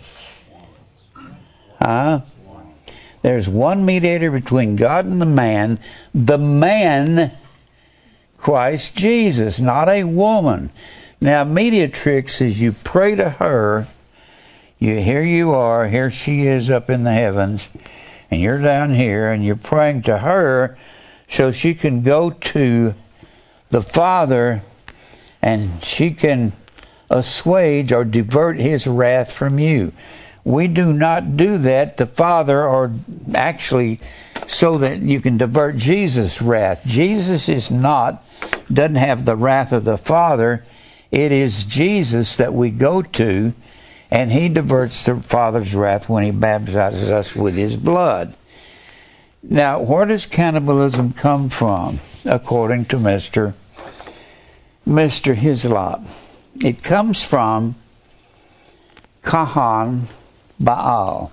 Huh? 1.81 2.21
There's 3.23 3.49
one 3.49 3.85
mediator 3.85 4.31
between 4.31 4.77
God 4.77 5.03
and 5.03 5.19
the 5.21 5.25
man, 5.25 5.77
the 6.13 6.37
man, 6.37 7.33
Christ 8.37 8.95
Jesus, 8.95 9.59
not 9.59 9.89
a 9.89 10.05
woman. 10.05 10.69
Now, 11.19 11.43
mediatrix 11.43 12.39
is 12.39 12.61
you 12.61 12.71
pray 12.71 13.15
to 13.15 13.31
her, 13.31 13.87
you 14.79 15.01
here 15.01 15.23
you 15.23 15.51
are, 15.51 15.89
here 15.89 16.09
she 16.09 16.47
is 16.47 16.69
up 16.69 16.89
in 16.89 17.03
the 17.03 17.11
heavens, 17.11 17.67
and 18.29 18.41
you're 18.41 18.61
down 18.61 18.93
here, 18.93 19.31
and 19.31 19.45
you're 19.45 19.55
praying 19.55 20.03
to 20.03 20.19
her 20.19 20.77
so 21.27 21.51
she 21.51 21.73
can 21.73 22.01
go 22.01 22.29
to 22.29 22.95
the 23.69 23.81
Father 23.81 24.61
and 25.41 25.83
she 25.83 26.11
can 26.11 26.53
assuage 27.09 27.91
or 27.91 28.03
divert 28.03 28.57
his 28.57 28.87
wrath 28.87 29.31
from 29.31 29.59
you. 29.59 29.91
We 30.43 30.67
do 30.67 30.93
not 30.93 31.37
do 31.37 31.57
that, 31.59 31.97
the 31.97 32.05
Father, 32.05 32.65
or 32.65 32.93
actually 33.33 33.99
so 34.47 34.77
that 34.77 34.99
you 34.99 35.19
can 35.21 35.37
divert 35.37 35.75
Jesus' 35.75 36.41
wrath. 36.41 36.83
Jesus 36.85 37.49
is 37.49 37.71
not, 37.71 38.25
doesn't 38.71 38.95
have 38.95 39.25
the 39.25 39.35
wrath 39.35 39.71
of 39.71 39.85
the 39.85 39.97
Father. 39.97 40.63
It 41.11 41.31
is 41.31 41.63
Jesus 41.63 42.37
that 42.37 42.53
we 42.53 42.69
go 42.69 43.01
to, 43.01 43.53
and 44.11 44.31
He 44.31 44.49
diverts 44.49 45.05
the 45.05 45.17
Father's 45.17 45.75
wrath 45.75 46.09
when 46.09 46.23
He 46.23 46.31
baptizes 46.31 47.09
us 47.09 47.35
with 47.35 47.55
His 47.55 47.75
blood. 47.75 48.35
Now, 49.43 49.79
where 49.79 50.05
does 50.05 50.25
cannibalism 50.25 51.13
come 51.13 51.49
from, 51.49 51.99
according 52.25 52.85
to 52.85 52.97
Mr. 52.97 53.53
Mr. 54.87 55.35
Hislop? 55.35 56.01
It 56.63 56.81
comes 56.81 57.23
from 57.23 57.75
Kahan 59.23 60.03
Baal. 60.59 61.31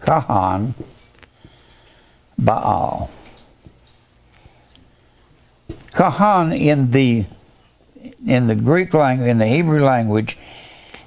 Kahan 0.00 0.74
Baal. 2.38 3.10
Kahan 5.92 6.58
in 6.58 6.90
the 6.90 7.26
in 8.26 8.46
the 8.46 8.54
Greek 8.54 8.94
language, 8.94 9.28
in 9.28 9.38
the 9.38 9.46
Hebrew 9.46 9.84
language, 9.84 10.38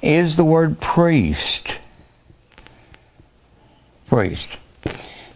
is 0.01 0.37
the 0.37 0.45
word 0.45 0.79
priest. 0.79 1.79
Priest. 4.07 4.59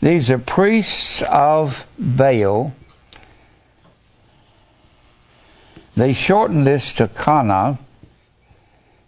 These 0.01 0.29
are 0.31 0.37
priests 0.37 1.21
of 1.23 1.85
Baal 1.97 2.73
They 5.99 6.13
shortened 6.13 6.65
this 6.65 6.93
to 6.93 7.09
Kana, 7.09 7.77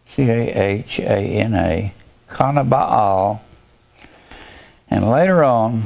C 0.10 0.24
A 0.24 0.52
H 0.54 1.00
A 1.00 1.06
N 1.06 1.56
A, 1.56 1.94
Kana 2.28 2.66
Baal, 2.66 3.42
and 4.90 5.10
later 5.10 5.42
on, 5.42 5.84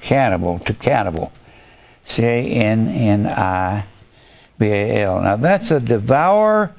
cannibal 0.00 0.60
to 0.60 0.72
cannibal, 0.72 1.32
C 2.04 2.22
A 2.22 2.42
N 2.44 2.88
N 2.88 3.26
I 3.26 3.84
B 4.58 4.66
A 4.66 5.04
L. 5.04 5.20
Now 5.22 5.36
that's 5.36 5.70
a 5.70 5.80
devourer 5.80 6.74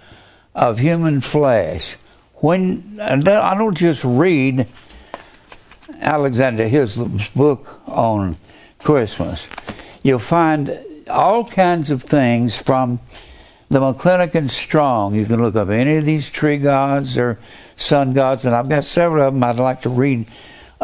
of 0.53 0.79
human 0.79 1.21
flesh. 1.21 1.97
When 2.35 2.99
I 3.01 3.55
don't 3.55 3.77
just 3.77 4.03
read 4.03 4.67
Alexander 5.99 6.67
Hislop's 6.67 7.29
book 7.29 7.81
on 7.87 8.37
Christmas 8.79 9.47
you'll 10.05 10.19
find 10.19 10.79
all 11.09 11.43
kinds 11.43 11.89
of 11.89 12.03
things 12.03 12.55
from 12.55 12.99
the 13.69 13.79
McClintock 13.79 14.35
and 14.35 14.51
Strong. 14.51 15.15
You 15.15 15.25
can 15.25 15.41
look 15.41 15.55
up 15.55 15.69
any 15.69 15.97
of 15.97 16.05
these 16.05 16.29
tree 16.29 16.59
gods 16.59 17.17
or 17.17 17.39
sun 17.75 18.13
gods, 18.13 18.45
and 18.45 18.55
I've 18.55 18.69
got 18.69 18.83
several 18.83 19.27
of 19.27 19.33
them 19.33 19.43
I'd 19.43 19.55
like 19.55 19.81
to 19.81 19.89
read 19.89 20.27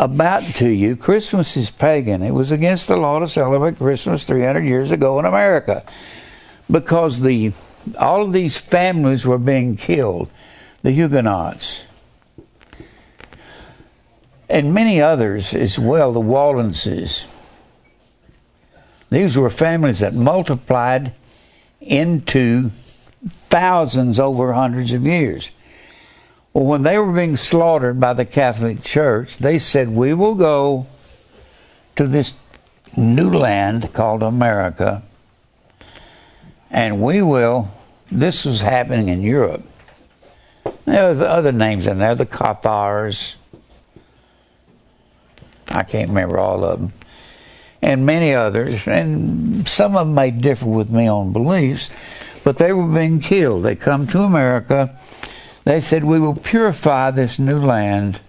about 0.02 0.44
to 0.56 0.68
you. 0.68 0.96
Christmas 0.96 1.56
is 1.56 1.70
pagan. 1.70 2.24
It 2.24 2.32
was 2.32 2.52
against 2.52 2.88
the 2.88 2.98
law 2.98 3.20
to 3.20 3.28
celebrate 3.28 3.78
Christmas 3.78 4.24
300 4.24 4.66
years 4.66 4.90
ago 4.90 5.20
in 5.20 5.26
America 5.26 5.84
because 6.70 7.22
the 7.22 7.54
all 7.98 8.24
of 8.24 8.34
these 8.34 8.58
families 8.58 9.26
were 9.26 9.38
being 9.38 9.78
killed. 9.78 10.30
The 10.82 10.92
Huguenots. 10.92 11.86
And 14.50 14.74
many 14.74 15.00
others 15.00 15.54
as 15.54 15.78
well, 15.78 16.12
the 16.12 16.20
Waldenses. 16.20 17.28
These 19.12 19.38
were 19.38 19.50
families 19.52 20.00
that 20.00 20.16
multiplied 20.16 21.14
into 21.80 22.70
thousands 22.70 24.20
over 24.20 24.54
hundreds 24.54 24.94
of 24.94 25.06
years. 25.06 25.52
Well, 26.54 26.66
when 26.66 26.82
they 26.82 26.98
were 26.98 27.14
being 27.14 27.38
slaughtered 27.38 28.00
by 28.00 28.14
the 28.14 28.26
Catholic 28.26 28.84
Church, 28.84 29.38
they 29.38 29.58
said, 29.58 29.90
We 29.90 30.14
will 30.14 30.36
go 30.36 30.86
to 31.96 32.08
this 32.08 32.34
new 32.98 33.30
land 33.30 33.94
called 33.94 34.22
America, 34.22 35.02
and 36.70 37.02
we 37.02 37.22
will. 37.22 37.70
This 38.12 38.44
was 38.44 38.62
happening 38.62 39.08
in 39.08 39.22
Europe. 39.22 39.64
There 40.84 41.08
was 41.08 41.22
other 41.22 41.54
names 41.54 41.88
in 41.88 42.00
there, 42.00 42.16
the 42.16 42.26
Cathars. 42.26 43.38
I 45.70 45.84
can't 45.84 46.10
remember 46.10 46.38
all 46.38 46.66
of 46.66 46.80
them. 46.80 46.94
And 47.82 48.06
many 48.06 48.34
others, 48.34 48.86
and 48.88 49.66
some 49.68 49.96
of 49.96 50.06
them 50.06 50.16
may 50.16 50.32
differ 50.32 50.66
with 50.66 50.92
me 50.92 51.08
on 51.08 51.32
beliefs, 51.32 51.90
but 52.44 52.58
they 52.58 52.74
were 52.74 52.88
being 52.88 53.22
killed. 53.22 53.64
They 53.64 53.76
come 53.76 54.06
to 54.08 54.24
America. 54.24 55.00
They 55.64 55.80
said, 55.80 56.04
We 56.04 56.20
will 56.20 56.36
purify 56.36 57.12
this 57.12 57.38
new 57.38 57.60
land 57.60 58.20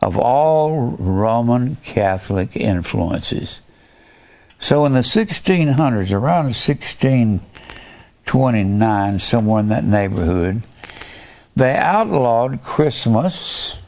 of 0.00 0.16
all 0.18 0.96
Roman 0.98 1.74
Catholic 1.76 2.56
influences. 2.56 3.60
So 4.58 4.84
in 4.84 4.92
the 4.92 5.00
1600s, 5.00 6.12
around 6.12 6.54
1629, 6.54 9.18
somewhere 9.18 9.60
in 9.60 9.68
that 9.68 9.84
neighborhood, 9.84 10.62
they 11.56 11.74
outlawed 11.76 12.62
Christmas, 12.62 13.78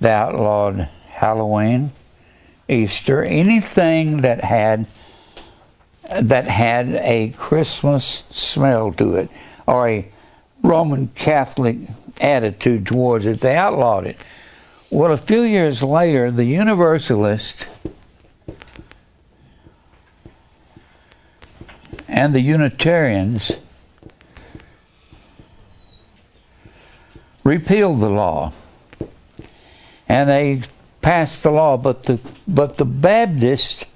they 0.00 0.12
outlawed 0.12 0.88
Halloween, 1.08 1.92
Easter, 2.68 3.22
anything 3.22 4.22
that 4.22 4.42
had 4.42 4.86
that 6.20 6.46
had 6.46 6.88
a 6.88 7.30
Christmas 7.30 8.24
smell 8.30 8.92
to 8.92 9.14
it 9.14 9.30
or 9.66 9.88
a 9.88 10.08
Roman 10.62 11.08
Catholic 11.08 11.76
attitude 12.20 12.86
towards 12.86 13.26
it. 13.26 13.40
They 13.40 13.56
outlawed 13.56 14.06
it. 14.06 14.16
Well, 14.90 15.12
a 15.12 15.16
few 15.16 15.42
years 15.42 15.82
later, 15.82 16.30
the 16.30 16.44
Universalists 16.44 17.66
and 22.08 22.34
the 22.34 22.40
Unitarians 22.40 23.58
repealed 27.44 28.00
the 28.00 28.10
law. 28.10 28.52
And 30.08 30.28
they 30.28 30.62
passed 31.00 31.42
the 31.42 31.50
law, 31.50 31.76
but 31.76 32.04
the 32.04 32.20
but 32.46 32.76
the 32.76 32.84
Baptists 32.84 33.86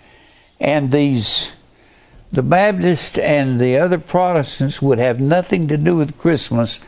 and 0.59 0.91
these 0.91 1.53
the 2.33 2.43
Baptists 2.43 3.19
and 3.19 3.61
the 3.61 3.77
other 3.79 3.99
Protestants 3.99 4.83
would 4.83 4.99
have 4.99 5.21
nothing 5.21 5.69
to 5.69 5.77
do 5.77 5.97
with 5.97 6.19
Christmas 6.19 6.81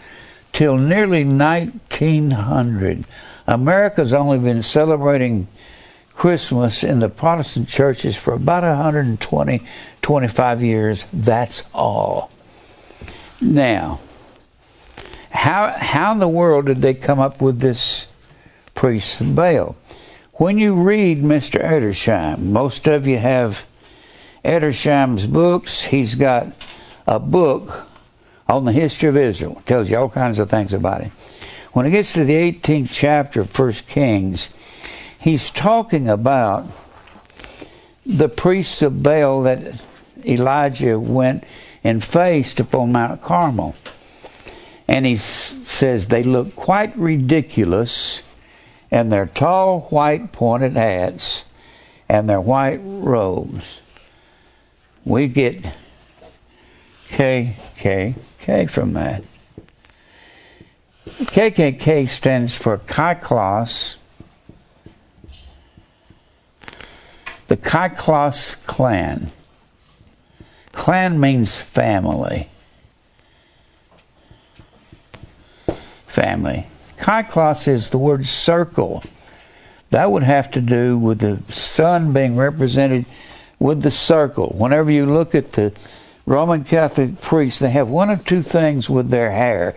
till 0.52 0.76
nearly 0.76 1.25
1900. 1.25 3.04
America's 3.47 4.13
only 4.13 4.39
been 4.39 4.63
celebrating 4.63 5.49
Christmas 6.15 6.82
in 6.82 6.99
the 6.99 7.08
Protestant 7.08 7.69
churches 7.69 8.17
for 8.17 8.34
about 8.34 8.65
120, 8.65 9.63
25 10.02 10.63
years. 10.63 11.04
That's 11.13 11.63
all. 11.73 12.30
Now, 13.41 14.00
how 15.30 15.69
how 15.78 16.13
in 16.13 16.19
the 16.19 16.28
world 16.28 16.67
did 16.67 16.78
they 16.78 16.95
come 16.95 17.21
up 17.21 17.41
with 17.41 17.60
this 17.60 18.08
priest 18.75 19.21
of 19.21 19.36
Baal? 19.36 19.76
When 20.34 20.58
you 20.58 20.75
read 20.75 21.23
Mr. 21.23 21.63
Edersheim, 21.63 22.39
most 22.50 22.89
of 22.89 23.06
you 23.06 23.19
have 23.19 23.65
Edersheim's 24.45 25.27
books. 25.27 25.85
He's 25.85 26.15
got 26.15 26.47
a 27.07 27.19
book 27.19 27.89
on 28.49 28.65
the 28.65 28.73
history 28.73 29.09
of 29.09 29.17
Israel. 29.17 29.59
It 29.59 29.67
tells 29.67 29.91
you 29.91 29.99
all 29.99 30.09
kinds 30.09 30.39
of 30.39 30.51
things 30.51 30.73
about 30.73 31.03
it. 31.03 31.11
When 31.73 31.87
it 31.87 31.91
gets 31.91 32.13
to 32.15 32.25
the 32.25 32.35
18th 32.35 32.89
chapter 32.91 33.43
of 33.43 33.51
First 33.51 33.87
Kings, 33.87 34.51
he's 35.19 35.51
talking 35.51 36.09
about 36.09 36.67
the 38.07 38.29
priests 38.29 38.81
of 38.83 39.03
Baal 39.03 39.43
that 39.43 39.85
Elijah 40.25 40.99
went 40.99 41.45
and 41.85 42.03
faced 42.03 42.59
upon 42.59 42.93
Mount 42.93 43.21
Carmel. 43.21 43.77
And 44.87 45.05
he 45.05 45.17
says 45.17 46.09
they 46.09 46.23
look 46.23 46.57
quite 46.57 46.97
ridiculous 46.97 48.23
in 48.91 49.11
their 49.11 49.27
tall 49.27 49.83
white 49.91 50.33
pointed 50.33 50.73
hats 50.73 51.45
and 52.09 52.29
their 52.29 52.41
white 52.41 52.81
robes 52.83 53.83
we 55.08 55.26
get 55.26 55.64
KKK 57.08 58.71
from 58.71 58.92
that. 58.92 59.25
KKK 61.06 62.06
stands 62.06 62.54
for 62.54 62.76
Kaiklos, 62.76 63.97
the 67.47 67.56
Kaiklos 67.56 68.62
clan. 68.66 69.30
Clan 70.73 71.18
means 71.18 71.58
family. 71.58 72.50
Family. 76.06 76.66
Kaiklos 76.99 77.66
is 77.66 77.90
the 77.90 77.99
word 77.99 78.26
circle. 78.26 79.02
That 79.90 80.10
would 80.10 80.23
have 80.23 80.50
to 80.50 80.60
do 80.60 80.99
with 80.99 81.21
the 81.21 81.40
sun 81.50 82.12
being 82.12 82.36
represented 82.36 83.06
with 83.58 83.82
the 83.82 83.90
circle. 83.90 84.54
Whenever 84.56 84.90
you 84.90 85.06
look 85.06 85.34
at 85.34 85.52
the 85.52 85.73
Roman 86.26 86.64
Catholic 86.64 87.21
priests, 87.21 87.58
they 87.58 87.71
have 87.71 87.88
one 87.88 88.10
of 88.10 88.25
two 88.25 88.42
things 88.42 88.88
with 88.88 89.10
their 89.10 89.30
hair. 89.30 89.75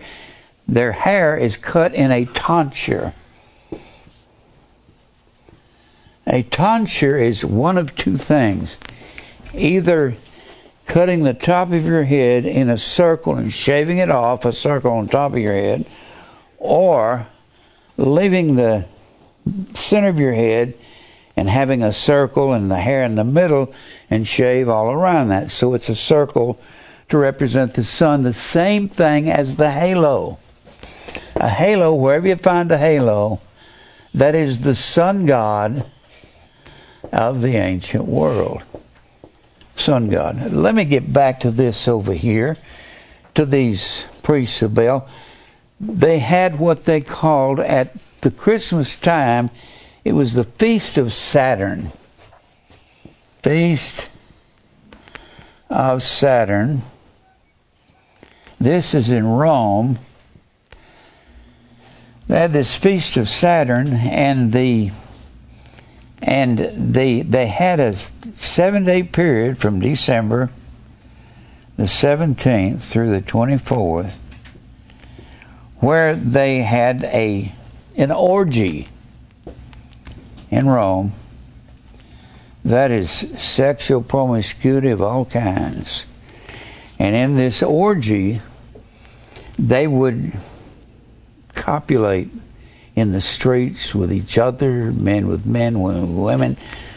Their 0.68 0.92
hair 0.92 1.36
is 1.36 1.56
cut 1.56 1.94
in 1.94 2.12
a 2.12 2.24
tonsure. 2.26 3.14
A 6.26 6.42
tonsure 6.44 7.18
is 7.18 7.44
one 7.44 7.76
of 7.76 7.96
two 7.96 8.16
things. 8.16 8.78
Either 9.54 10.14
cutting 10.86 11.24
the 11.24 11.34
top 11.34 11.72
of 11.72 11.84
your 11.84 12.04
head 12.04 12.44
in 12.44 12.68
a 12.68 12.78
circle 12.78 13.34
and 13.34 13.52
shaving 13.52 13.98
it 13.98 14.10
off, 14.10 14.44
a 14.44 14.52
circle 14.52 14.92
on 14.92 15.08
top 15.08 15.32
of 15.32 15.38
your 15.38 15.54
head, 15.54 15.84
or 16.58 17.26
leaving 17.96 18.56
the 18.56 18.86
center 19.74 20.08
of 20.08 20.18
your 20.18 20.32
head 20.32 20.74
and 21.42 21.50
having 21.50 21.82
a 21.82 21.90
circle 21.90 22.52
and 22.52 22.70
the 22.70 22.76
hair 22.76 23.02
in 23.02 23.16
the 23.16 23.24
middle 23.24 23.74
and 24.08 24.28
shave 24.28 24.68
all 24.68 24.92
around 24.92 25.26
that. 25.30 25.50
So 25.50 25.74
it's 25.74 25.88
a 25.88 25.94
circle 25.96 26.56
to 27.08 27.18
represent 27.18 27.74
the 27.74 27.82
sun, 27.82 28.22
the 28.22 28.32
same 28.32 28.88
thing 28.88 29.28
as 29.28 29.56
the 29.56 29.72
halo. 29.72 30.38
A 31.34 31.48
halo, 31.48 31.94
wherever 31.94 32.28
you 32.28 32.36
find 32.36 32.70
a 32.70 32.78
halo, 32.78 33.40
that 34.14 34.36
is 34.36 34.60
the 34.60 34.76
sun 34.76 35.26
god 35.26 35.84
of 37.10 37.40
the 37.40 37.56
ancient 37.56 38.04
world. 38.04 38.62
Sun 39.76 40.10
god. 40.10 40.52
Let 40.52 40.76
me 40.76 40.84
get 40.84 41.12
back 41.12 41.40
to 41.40 41.50
this 41.50 41.88
over 41.88 42.12
here, 42.12 42.56
to 43.34 43.44
these 43.44 44.06
priests 44.22 44.62
of 44.62 44.74
Baal. 44.76 45.08
They 45.80 46.20
had 46.20 46.60
what 46.60 46.84
they 46.84 47.00
called 47.00 47.58
at 47.58 47.96
the 48.20 48.30
Christmas 48.30 48.96
time 48.96 49.50
it 50.04 50.12
was 50.12 50.34
the 50.34 50.44
Feast 50.44 50.98
of 50.98 51.12
Saturn. 51.12 51.90
Feast 53.42 54.10
of 55.70 56.02
Saturn. 56.02 56.82
This 58.60 58.94
is 58.94 59.10
in 59.10 59.26
Rome. 59.26 59.98
They 62.28 62.38
had 62.38 62.52
this 62.52 62.74
Feast 62.74 63.16
of 63.16 63.28
Saturn, 63.28 63.94
and 63.94 64.52
the 64.52 64.92
and 66.22 66.58
they 66.58 67.22
they 67.22 67.48
had 67.48 67.80
a 67.80 67.94
seven 68.40 68.84
day 68.84 69.02
period 69.02 69.58
from 69.58 69.80
December 69.80 70.50
the 71.76 71.84
17th 71.84 72.80
through 72.80 73.10
the 73.10 73.20
24th 73.20 74.12
where 75.80 76.14
they 76.14 76.62
had 76.62 77.02
a 77.04 77.52
an 77.96 78.12
orgy 78.12 78.88
in 80.52 80.68
Rome. 80.68 81.12
That 82.64 82.92
is 82.92 83.10
sexual 83.10 84.02
promiscuity 84.02 84.90
of 84.90 85.02
all 85.02 85.24
kinds. 85.24 86.06
And 86.98 87.16
in 87.16 87.34
this 87.34 87.62
orgy, 87.62 88.40
they 89.58 89.88
would 89.88 90.34
copulate 91.54 92.30
in 92.94 93.12
the 93.12 93.20
streets 93.20 93.94
with 93.94 94.12
each 94.12 94.38
other, 94.38 94.92
men 94.92 95.26
with 95.26 95.46
men, 95.46 95.80
women 95.80 96.14
with 96.14 96.24
women, 96.24 96.56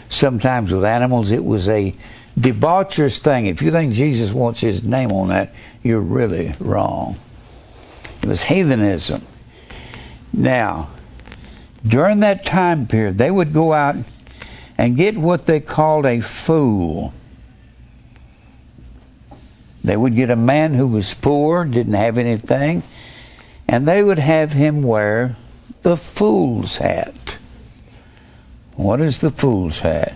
sometimes 0.10 0.72
with 0.72 0.84
animals. 0.84 1.32
It 1.32 1.44
was 1.44 1.70
a 1.70 1.96
debaucherous 2.38 3.20
thing. 3.20 3.48
If 3.48 3.62
you 3.62 3.72
think 3.72 3.94
Jesus 3.94 4.34
wants 4.34 4.60
his 4.60 4.84
name 4.84 5.12
on 5.12 5.30
that, 5.30 5.54
you're 5.82 6.02
really 6.02 6.54
wrong. 6.60 7.16
It 8.22 8.28
was 8.28 8.44
heathenism. 8.44 9.26
Now, 10.34 10.90
during 11.88 12.22
that 12.22 12.46
time 12.46 12.88
period, 12.88 13.18
they 13.18 13.32
would 13.32 13.54
go 13.54 13.74
out 13.74 13.96
and 14.78 14.98
get 14.98 15.18
what 15.18 15.46
they 15.46 15.60
called 15.60 16.06
a 16.06 16.22
fool. 16.22 17.14
They 19.84 19.96
would 19.96 20.16
get 20.16 20.30
a 20.30 20.36
man 20.36 20.74
who 20.74 20.88
was 20.88 21.14
poor, 21.14 21.64
didn't 21.64 21.94
have 21.94 22.18
anything, 22.18 22.84
and 23.68 23.88
they 23.88 24.04
would 24.04 24.20
have 24.20 24.54
him 24.54 24.82
wear 24.82 25.38
the 25.84 25.96
fool's 25.96 26.78
hat. 26.78 27.38
What 28.76 29.00
is 29.00 29.22
the 29.22 29.30
fool's 29.30 29.80
hat? 29.80 30.16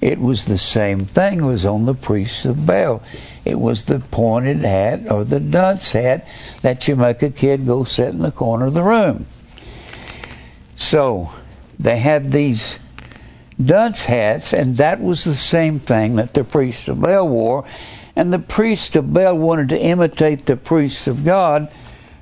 It 0.00 0.20
was 0.20 0.44
the 0.44 0.58
same 0.58 1.06
thing. 1.06 1.40
It 1.40 1.44
was 1.44 1.64
on 1.64 1.86
the 1.86 1.94
priests 1.94 2.44
of 2.44 2.66
Baal. 2.66 3.02
It 3.44 3.58
was 3.58 3.86
the 3.86 4.00
pointed 4.00 4.58
hat 4.58 5.10
or 5.10 5.24
the 5.24 5.40
dunce 5.40 5.92
hat 5.92 6.28
that 6.60 6.86
you 6.86 6.96
make 6.96 7.22
a 7.22 7.30
kid 7.30 7.66
go 7.66 7.84
sit 7.84 8.10
in 8.10 8.20
the 8.20 8.30
corner 8.30 8.66
of 8.66 8.74
the 8.74 8.82
room. 8.82 9.26
So 10.76 11.32
they 11.78 11.98
had 11.98 12.30
these 12.30 12.78
dunce 13.62 14.04
hats, 14.04 14.52
and 14.52 14.76
that 14.76 15.00
was 15.00 15.24
the 15.24 15.34
same 15.34 15.80
thing 15.80 16.16
that 16.16 16.34
the 16.34 16.44
priests 16.44 16.88
of 16.88 17.00
Baal 17.00 17.28
wore. 17.28 17.64
And 18.14 18.32
the 18.32 18.38
priests 18.38 18.96
of 18.96 19.12
Baal 19.12 19.36
wanted 19.36 19.70
to 19.70 19.80
imitate 19.80 20.46
the 20.46 20.56
priests 20.56 21.06
of 21.06 21.24
God, 21.24 21.68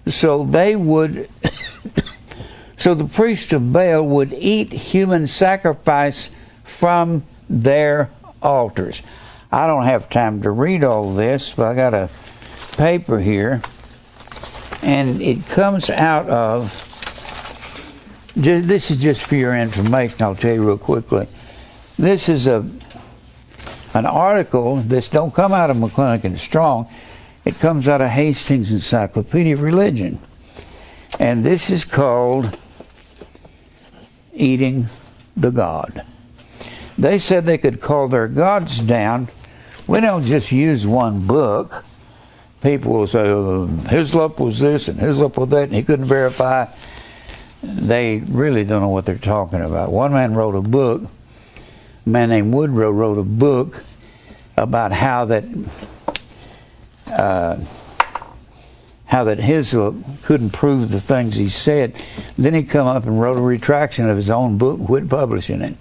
so 0.06 0.44
they 0.44 0.74
would. 0.74 1.28
so 2.76 2.94
the 2.94 3.04
priests 3.04 3.52
of 3.52 3.72
Baal 3.72 4.04
would 4.04 4.32
eat 4.32 4.72
human 4.72 5.26
sacrifice 5.26 6.30
from 6.62 7.24
their 7.48 8.10
altars. 8.42 9.02
I 9.52 9.66
don't 9.68 9.84
have 9.84 10.10
time 10.10 10.42
to 10.42 10.50
read 10.50 10.82
all 10.82 11.14
this, 11.14 11.52
but 11.52 11.66
I 11.66 11.74
got 11.74 11.94
a 11.94 12.10
paper 12.76 13.20
here, 13.20 13.62
and 14.82 15.22
it 15.22 15.46
comes 15.46 15.90
out 15.90 16.28
of. 16.28 16.93
This 18.36 18.90
is 18.90 18.96
just 18.96 19.24
for 19.24 19.36
your 19.36 19.56
information. 19.56 20.22
I'll 20.22 20.34
tell 20.34 20.54
you 20.54 20.66
real 20.66 20.78
quickly. 20.78 21.28
This 21.98 22.28
is 22.28 22.46
a 22.46 22.68
an 23.94 24.06
article. 24.06 24.76
This 24.76 25.08
don't 25.08 25.32
come 25.32 25.52
out 25.52 25.70
of 25.70 25.76
McClintock 25.76 26.24
and 26.24 26.40
Strong. 26.40 26.88
It 27.44 27.58
comes 27.60 27.88
out 27.88 28.00
of 28.00 28.10
Hastings 28.10 28.72
Encyclopedia 28.72 29.54
of 29.54 29.62
Religion. 29.62 30.18
And 31.20 31.44
this 31.44 31.70
is 31.70 31.84
called 31.84 32.58
Eating 34.34 34.88
the 35.36 35.50
God. 35.50 36.04
They 36.98 37.18
said 37.18 37.44
they 37.44 37.58
could 37.58 37.80
call 37.80 38.08
their 38.08 38.26
gods 38.26 38.80
down. 38.80 39.28
We 39.86 40.00
don't 40.00 40.24
just 40.24 40.50
use 40.50 40.86
one 40.86 41.26
book. 41.26 41.84
People 42.62 42.92
will 42.92 43.06
say, 43.06 43.28
oh, 43.28 43.66
Hislop 43.66 44.40
was 44.40 44.58
this 44.58 44.88
and 44.88 44.98
Hislop 44.98 45.36
was 45.36 45.50
that, 45.50 45.64
and 45.64 45.74
he 45.74 45.82
couldn't 45.82 46.06
verify. 46.06 46.66
They 47.64 48.18
really 48.18 48.64
don't 48.64 48.82
know 48.82 48.88
what 48.88 49.06
they're 49.06 49.18
talking 49.18 49.60
about. 49.60 49.90
One 49.90 50.12
man 50.12 50.34
wrote 50.34 50.54
a 50.54 50.60
book, 50.60 51.02
a 52.06 52.08
man 52.08 52.28
named 52.28 52.52
Woodrow 52.52 52.90
wrote 52.90 53.18
a 53.18 53.24
book 53.24 53.84
about 54.56 54.92
how 54.92 55.24
that 55.26 55.44
uh, 57.10 57.60
how 59.06 59.24
that 59.24 59.38
Hislop 59.38 59.94
couldn't 60.22 60.50
prove 60.50 60.90
the 60.90 61.00
things 61.00 61.36
he 61.36 61.48
said. 61.48 61.94
Then 62.36 62.54
he 62.54 62.62
come 62.64 62.86
up 62.86 63.06
and 63.06 63.20
wrote 63.20 63.38
a 63.38 63.42
retraction 63.42 64.08
of 64.08 64.16
his 64.16 64.30
own 64.30 64.58
book, 64.58 64.84
quit 64.84 65.08
publishing 65.08 65.60
it. 65.62 65.76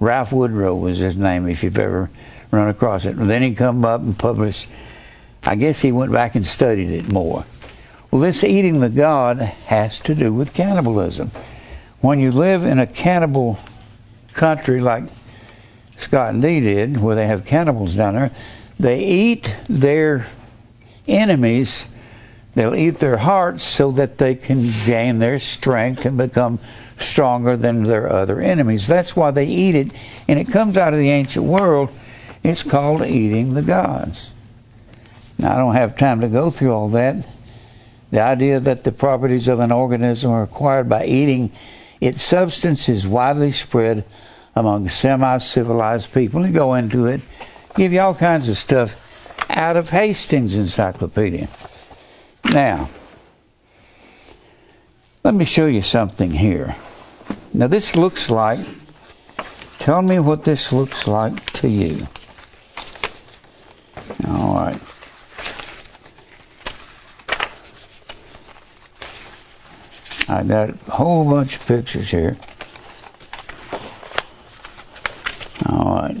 Ralph 0.00 0.32
Woodrow 0.32 0.74
was 0.74 0.98
his 0.98 1.16
name, 1.16 1.46
if 1.48 1.62
you've 1.62 1.78
ever 1.78 2.10
run 2.50 2.68
across 2.68 3.04
it. 3.04 3.16
And 3.16 3.28
then 3.28 3.42
he 3.42 3.54
come 3.54 3.84
up 3.84 4.00
and 4.00 4.18
published. 4.18 4.68
I 5.44 5.54
guess 5.56 5.80
he 5.80 5.92
went 5.92 6.12
back 6.12 6.34
and 6.34 6.46
studied 6.46 6.90
it 6.90 7.08
more. 7.08 7.44
Well, 8.12 8.20
this 8.20 8.44
eating 8.44 8.80
the 8.80 8.90
God 8.90 9.38
has 9.38 9.98
to 10.00 10.14
do 10.14 10.34
with 10.34 10.52
cannibalism. 10.52 11.30
When 12.02 12.20
you 12.20 12.30
live 12.30 12.62
in 12.62 12.78
a 12.78 12.86
cannibal 12.86 13.58
country 14.34 14.82
like 14.82 15.04
Scott 15.96 16.34
and 16.34 16.42
Dee 16.42 16.60
did, 16.60 17.00
where 17.00 17.16
they 17.16 17.26
have 17.26 17.46
cannibals 17.46 17.94
down 17.94 18.14
there, 18.14 18.30
they 18.78 19.02
eat 19.02 19.56
their 19.66 20.26
enemies. 21.08 21.88
They'll 22.54 22.74
eat 22.74 22.98
their 22.98 23.16
hearts 23.16 23.64
so 23.64 23.92
that 23.92 24.18
they 24.18 24.34
can 24.34 24.70
gain 24.84 25.18
their 25.18 25.38
strength 25.38 26.04
and 26.04 26.18
become 26.18 26.58
stronger 26.98 27.56
than 27.56 27.84
their 27.84 28.12
other 28.12 28.42
enemies. 28.42 28.86
That's 28.86 29.16
why 29.16 29.30
they 29.30 29.46
eat 29.46 29.74
it, 29.74 29.90
and 30.28 30.38
it 30.38 30.52
comes 30.52 30.76
out 30.76 30.92
of 30.92 30.98
the 30.98 31.08
ancient 31.08 31.46
world. 31.46 31.88
It's 32.44 32.62
called 32.62 33.06
eating 33.06 33.54
the 33.54 33.62
gods. 33.62 34.32
Now, 35.38 35.54
I 35.54 35.56
don't 35.56 35.74
have 35.74 35.96
time 35.96 36.20
to 36.20 36.28
go 36.28 36.50
through 36.50 36.74
all 36.74 36.90
that. 36.90 37.24
The 38.12 38.20
idea 38.20 38.60
that 38.60 38.84
the 38.84 38.92
properties 38.92 39.48
of 39.48 39.58
an 39.58 39.72
organism 39.72 40.30
are 40.30 40.42
acquired 40.42 40.86
by 40.86 41.06
eating 41.06 41.50
its 41.98 42.22
substance 42.22 42.90
is 42.90 43.08
widely 43.08 43.52
spread 43.52 44.04
among 44.54 44.90
semi 44.90 45.38
civilized 45.38 46.12
people. 46.12 46.46
You 46.46 46.52
go 46.52 46.74
into 46.74 47.06
it, 47.06 47.22
give 47.74 47.90
you 47.90 48.00
all 48.00 48.14
kinds 48.14 48.50
of 48.50 48.58
stuff 48.58 48.96
out 49.48 49.78
of 49.78 49.88
Hastings 49.88 50.54
Encyclopedia. 50.54 51.48
Now, 52.44 52.90
let 55.24 55.34
me 55.34 55.46
show 55.46 55.64
you 55.66 55.80
something 55.80 56.32
here. 56.32 56.76
Now, 57.54 57.66
this 57.66 57.96
looks 57.96 58.28
like, 58.28 58.60
tell 59.78 60.02
me 60.02 60.18
what 60.18 60.44
this 60.44 60.70
looks 60.70 61.06
like 61.06 61.46
to 61.52 61.68
you. 61.68 62.06
All 64.28 64.54
right. 64.54 64.91
I 70.32 70.42
got 70.44 70.70
a 70.70 70.90
whole 70.92 71.28
bunch 71.28 71.56
of 71.56 71.66
pictures 71.66 72.10
here. 72.10 72.38
All 75.66 75.94
right. 75.96 76.16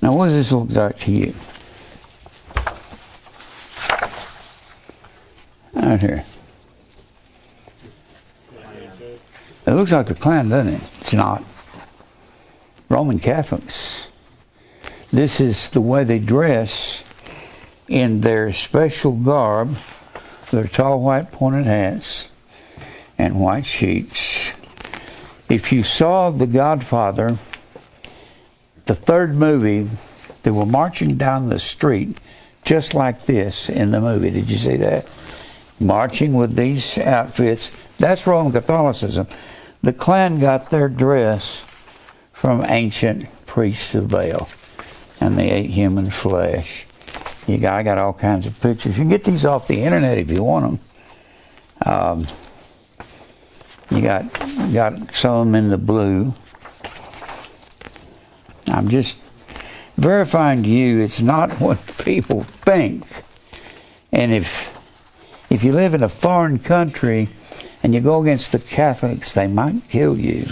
Now, 0.00 0.16
what 0.16 0.26
does 0.26 0.34
this 0.34 0.50
look 0.50 0.70
like 0.70 0.98
to 1.00 1.12
you? 1.12 1.34
Right 5.74 6.00
here. 6.00 6.24
It 9.66 9.72
looks 9.72 9.92
like 9.92 10.06
the 10.06 10.14
Klan, 10.14 10.48
doesn't 10.48 10.72
it? 10.72 10.82
It's 11.00 11.12
not. 11.12 11.44
Roman 12.88 13.18
Catholics. 13.18 14.10
This 15.12 15.38
is 15.38 15.68
the 15.68 15.82
way 15.82 16.02
they 16.02 16.18
dress 16.18 17.05
in 17.88 18.20
their 18.20 18.52
special 18.52 19.12
garb, 19.12 19.76
their 20.50 20.66
tall 20.66 21.02
white 21.02 21.32
pointed 21.32 21.66
hats 21.66 22.30
and 23.18 23.40
white 23.40 23.66
sheets. 23.66 24.52
If 25.48 25.72
you 25.72 25.82
saw 25.82 26.30
The 26.30 26.46
Godfather, 26.46 27.36
the 28.86 28.94
third 28.94 29.34
movie, 29.34 29.88
they 30.42 30.50
were 30.50 30.66
marching 30.66 31.16
down 31.16 31.46
the 31.46 31.58
street 31.58 32.18
just 32.64 32.94
like 32.94 33.26
this 33.26 33.68
in 33.68 33.92
the 33.92 34.00
movie. 34.00 34.30
Did 34.30 34.50
you 34.50 34.56
see 34.56 34.76
that? 34.76 35.06
Marching 35.78 36.34
with 36.34 36.56
these 36.56 36.98
outfits. 36.98 37.70
That's 37.98 38.26
Roman 38.26 38.52
Catholicism. 38.52 39.28
The 39.82 39.92
Klan 39.92 40.40
got 40.40 40.70
their 40.70 40.88
dress 40.88 41.64
from 42.32 42.64
ancient 42.64 43.46
priests 43.46 43.94
of 43.94 44.08
Baal, 44.08 44.48
and 45.20 45.38
they 45.38 45.50
ate 45.50 45.70
human 45.70 46.10
flesh. 46.10 46.85
You 47.46 47.58
got, 47.58 47.74
I 47.74 47.82
got 47.82 47.98
all 47.98 48.12
kinds 48.12 48.46
of 48.46 48.60
pictures. 48.60 48.98
You 48.98 49.02
can 49.02 49.08
get 49.08 49.24
these 49.24 49.44
off 49.44 49.68
the 49.68 49.82
internet 49.82 50.18
if 50.18 50.30
you 50.30 50.42
want 50.42 50.80
them. 51.84 51.94
Um, 51.94 52.26
you 53.90 54.02
got 54.02 54.24
got 54.72 55.14
some 55.14 55.54
in 55.54 55.68
the 55.68 55.78
blue. 55.78 56.34
I'm 58.66 58.88
just 58.88 59.16
verifying 59.96 60.62
to 60.64 60.68
you 60.68 61.00
it's 61.00 61.22
not 61.22 61.52
what 61.60 61.78
people 62.04 62.42
think. 62.42 63.04
And 64.10 64.32
if 64.32 64.74
if 65.50 65.62
you 65.62 65.72
live 65.72 65.94
in 65.94 66.02
a 66.02 66.08
foreign 66.08 66.58
country 66.58 67.28
and 67.82 67.94
you 67.94 68.00
go 68.00 68.20
against 68.20 68.50
the 68.50 68.58
Catholics, 68.58 69.34
they 69.34 69.46
might 69.46 69.88
kill 69.88 70.18
you. 70.18 70.46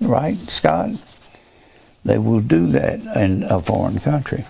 Right, 0.00 0.36
Scott? 0.36 0.90
They 2.04 2.18
will 2.18 2.40
do 2.40 2.66
that 2.68 3.00
in 3.16 3.44
a 3.44 3.60
foreign 3.60 4.00
country. 4.00 4.44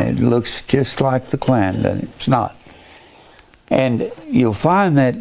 It 0.00 0.20
looks 0.20 0.62
just 0.62 1.00
like 1.00 1.26
the 1.26 1.38
Klan, 1.38 1.84
and 1.84 2.02
it's 2.02 2.28
not. 2.28 2.56
And 3.68 4.10
you'll 4.26 4.52
find 4.52 4.96
that 4.98 5.14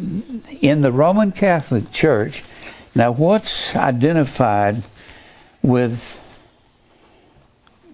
in 0.61 0.81
the 0.81 0.91
Roman 0.91 1.31
Catholic 1.31 1.91
Church, 1.91 2.43
now 2.95 3.11
what's 3.11 3.75
identified 3.75 4.83
with 5.61 6.25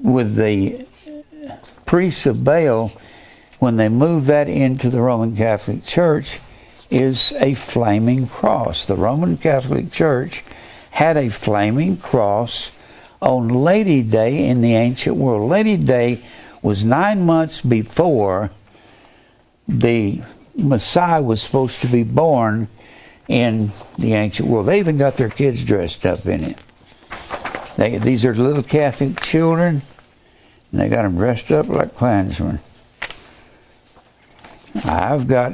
with 0.01 0.35
the 0.35 0.85
priests 1.85 2.25
of 2.25 2.43
Baal, 2.43 2.91
when 3.59 3.77
they 3.77 3.89
moved 3.89 4.27
that 4.27 4.47
into 4.47 4.89
the 4.89 5.01
Roman 5.01 5.35
Catholic 5.35 5.83
Church, 5.85 6.39
is 6.89 7.33
a 7.37 7.53
flaming 7.55 8.27
cross. 8.27 8.85
The 8.85 8.95
Roman 8.95 9.37
Catholic 9.37 9.91
Church 9.91 10.43
had 10.91 11.17
a 11.17 11.29
flaming 11.29 11.97
cross 11.97 12.77
on 13.21 13.49
Lady 13.49 14.03
Day 14.03 14.47
in 14.47 14.61
the 14.61 14.75
ancient 14.75 15.17
world. 15.17 15.49
Lady 15.49 15.77
Day 15.77 16.21
was 16.65 16.83
nine 16.83 17.23
months 17.23 17.61
before 17.61 18.49
the 19.67 20.19
Messiah 20.55 21.21
was 21.21 21.39
supposed 21.39 21.81
to 21.81 21.87
be 21.87 22.01
born 22.01 22.67
in 23.27 23.71
the 23.99 24.15
ancient 24.15 24.49
world. 24.49 24.65
They 24.65 24.79
even 24.79 24.97
got 24.97 25.15
their 25.15 25.29
kids 25.29 25.63
dressed 25.63 26.07
up 26.07 26.25
in 26.25 26.43
it. 26.43 26.57
They, 27.77 27.99
these 27.99 28.25
are 28.25 28.33
little 28.33 28.63
Catholic 28.63 29.21
children, 29.21 29.83
and 30.71 30.81
they 30.81 30.89
got 30.89 31.03
them 31.03 31.17
dressed 31.17 31.51
up 31.51 31.67
like 31.67 31.93
Klansmen. 31.93 32.59
I've 34.83 35.27
got 35.27 35.53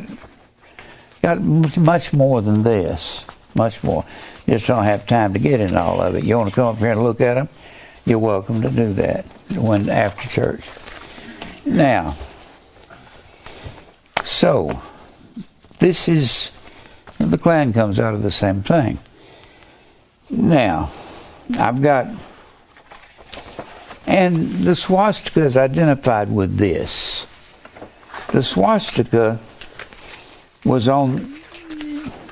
got 1.21 1.41
much 1.41 2.13
more 2.13 2.41
than 2.41 2.63
this, 2.63 3.25
much 3.53 3.83
more. 3.83 4.05
Just 4.47 4.67
don't 4.67 4.85
have 4.85 5.05
time 5.05 5.33
to 5.33 5.39
get 5.39 5.59
in 5.59 5.75
all 5.75 6.01
of 6.01 6.15
it. 6.15 6.23
You 6.23 6.37
want 6.37 6.49
to 6.49 6.55
come 6.55 6.67
up 6.67 6.77
here 6.77 6.91
and 6.91 7.03
look 7.03 7.19
at 7.19 7.33
them? 7.33 7.49
You're 8.05 8.19
welcome 8.19 8.61
to 8.61 8.69
do 8.69 8.93
that 8.93 9.25
when 9.51 9.89
after 9.89 10.29
church. 10.29 10.63
Now, 11.65 12.15
so 14.23 14.81
this 15.79 16.07
is 16.07 16.51
the 17.19 17.37
Klan 17.37 17.73
comes 17.73 17.99
out 17.99 18.13
of 18.13 18.23
the 18.23 18.31
same 18.31 18.61
thing. 18.61 18.99
Now, 20.29 20.91
I've 21.59 21.81
got, 21.81 22.07
and 24.07 24.35
the 24.35 24.75
swastika 24.75 25.41
is 25.43 25.57
identified 25.57 26.31
with 26.31 26.57
this. 26.57 27.27
The 28.31 28.41
swastika 28.41 29.39
was 30.65 30.87
on. 30.87 31.27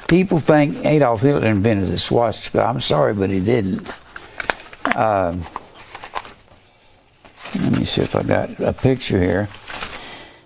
People 0.07 0.39
think 0.39 0.85
Adolf 0.85 1.21
Hitler 1.21 1.47
invented 1.47 1.87
the 1.87 1.97
swastika. 1.97 2.63
I'm 2.63 2.81
sorry, 2.81 3.13
but 3.13 3.29
he 3.29 3.39
didn't. 3.39 3.95
Uh, 4.95 5.37
let 7.55 7.79
me 7.79 7.85
see 7.85 8.01
if 8.01 8.15
I 8.15 8.23
got 8.23 8.59
a 8.59 8.73
picture 8.73 9.19
here. 9.19 9.49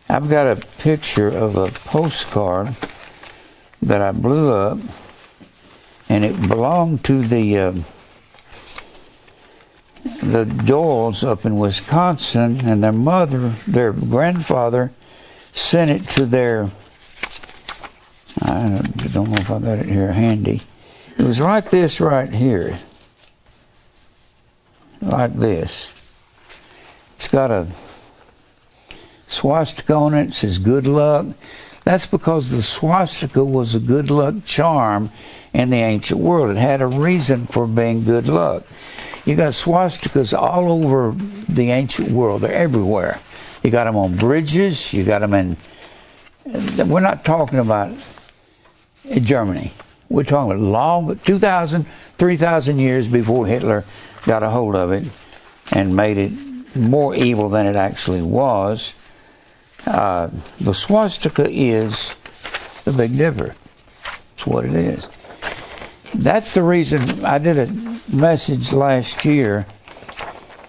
I've 0.09 0.29
got 0.29 0.47
a 0.47 0.55
picture 0.77 1.27
of 1.27 1.55
a 1.55 1.67
postcard 1.67 2.75
that 3.81 4.01
I 4.01 4.11
blew 4.11 4.53
up, 4.53 4.77
and 6.07 6.23
it 6.23 6.39
belonged 6.47 7.03
to 7.05 7.21
the 7.21 7.57
uh, 7.57 7.71
the 10.21 10.45
Doyles 10.45 11.23
up 11.27 11.45
in 11.45 11.57
Wisconsin, 11.57 12.61
and 12.65 12.83
their 12.83 12.91
mother, 12.91 13.49
their 13.67 13.91
grandfather, 13.91 14.91
sent 15.53 15.91
it 15.91 16.09
to 16.11 16.25
their. 16.25 16.69
I 18.41 18.81
don't 19.13 19.29
know 19.29 19.37
if 19.37 19.51
I 19.51 19.59
got 19.59 19.79
it 19.79 19.85
here 19.85 20.11
handy. 20.11 20.61
It 21.17 21.23
was 21.23 21.39
like 21.39 21.69
this 21.69 22.01
right 22.01 22.33
here, 22.33 22.79
like 25.01 25.33
this. 25.33 25.92
It's 27.23 27.31
got 27.31 27.51
a 27.51 27.67
swastika 29.27 29.93
on 29.93 30.13
it. 30.13 30.31
It 30.31 30.33
says 30.33 30.59
good 30.59 30.85
luck. 30.85 31.27
That's 31.85 32.05
because 32.05 32.51
the 32.51 32.61
swastika 32.61 33.45
was 33.45 33.73
a 33.75 33.79
good 33.79 34.11
luck 34.11 34.43
charm 34.43 35.09
in 35.53 35.69
the 35.69 35.77
ancient 35.77 36.19
world. 36.19 36.51
It 36.51 36.57
had 36.57 36.81
a 36.81 36.87
reason 36.87 37.45
for 37.45 37.65
being 37.65 38.03
good 38.03 38.27
luck. 38.27 38.63
You 39.23 39.37
got 39.37 39.53
swastikas 39.53 40.37
all 40.37 40.69
over 40.69 41.13
the 41.47 41.71
ancient 41.71 42.11
world. 42.11 42.41
They're 42.41 42.51
everywhere. 42.51 43.21
You 43.63 43.71
got 43.71 43.85
them 43.85 43.95
on 43.95 44.17
bridges. 44.17 44.91
You 44.91 45.05
got 45.05 45.19
them 45.19 45.33
in. 45.33 45.55
We're 46.85 46.99
not 46.99 47.23
talking 47.23 47.59
about 47.59 47.95
Germany. 49.09 49.71
We're 50.09 50.25
talking 50.25 50.51
about 50.51 50.61
long, 50.61 51.17
2,000, 51.19 51.85
3,000 52.15 52.79
years 52.79 53.07
before 53.07 53.47
Hitler 53.47 53.85
got 54.25 54.43
a 54.43 54.49
hold 54.49 54.75
of 54.75 54.91
it 54.91 55.07
and 55.71 55.95
made 55.95 56.17
it 56.17 56.52
more 56.75 57.15
evil 57.15 57.49
than 57.49 57.65
it 57.65 57.75
actually 57.75 58.21
was. 58.21 58.93
Uh, 59.85 60.29
the 60.59 60.73
swastika 60.73 61.49
is 61.49 62.15
the 62.85 62.93
Big 62.93 63.17
Dipper. 63.17 63.55
That's 64.03 64.47
what 64.47 64.65
it 64.65 64.73
is. 64.73 65.07
That's 66.13 66.53
the 66.53 66.63
reason 66.63 67.25
I 67.25 67.37
did 67.37 67.57
a 67.57 68.15
message 68.15 68.71
last 68.71 69.25
year 69.25 69.65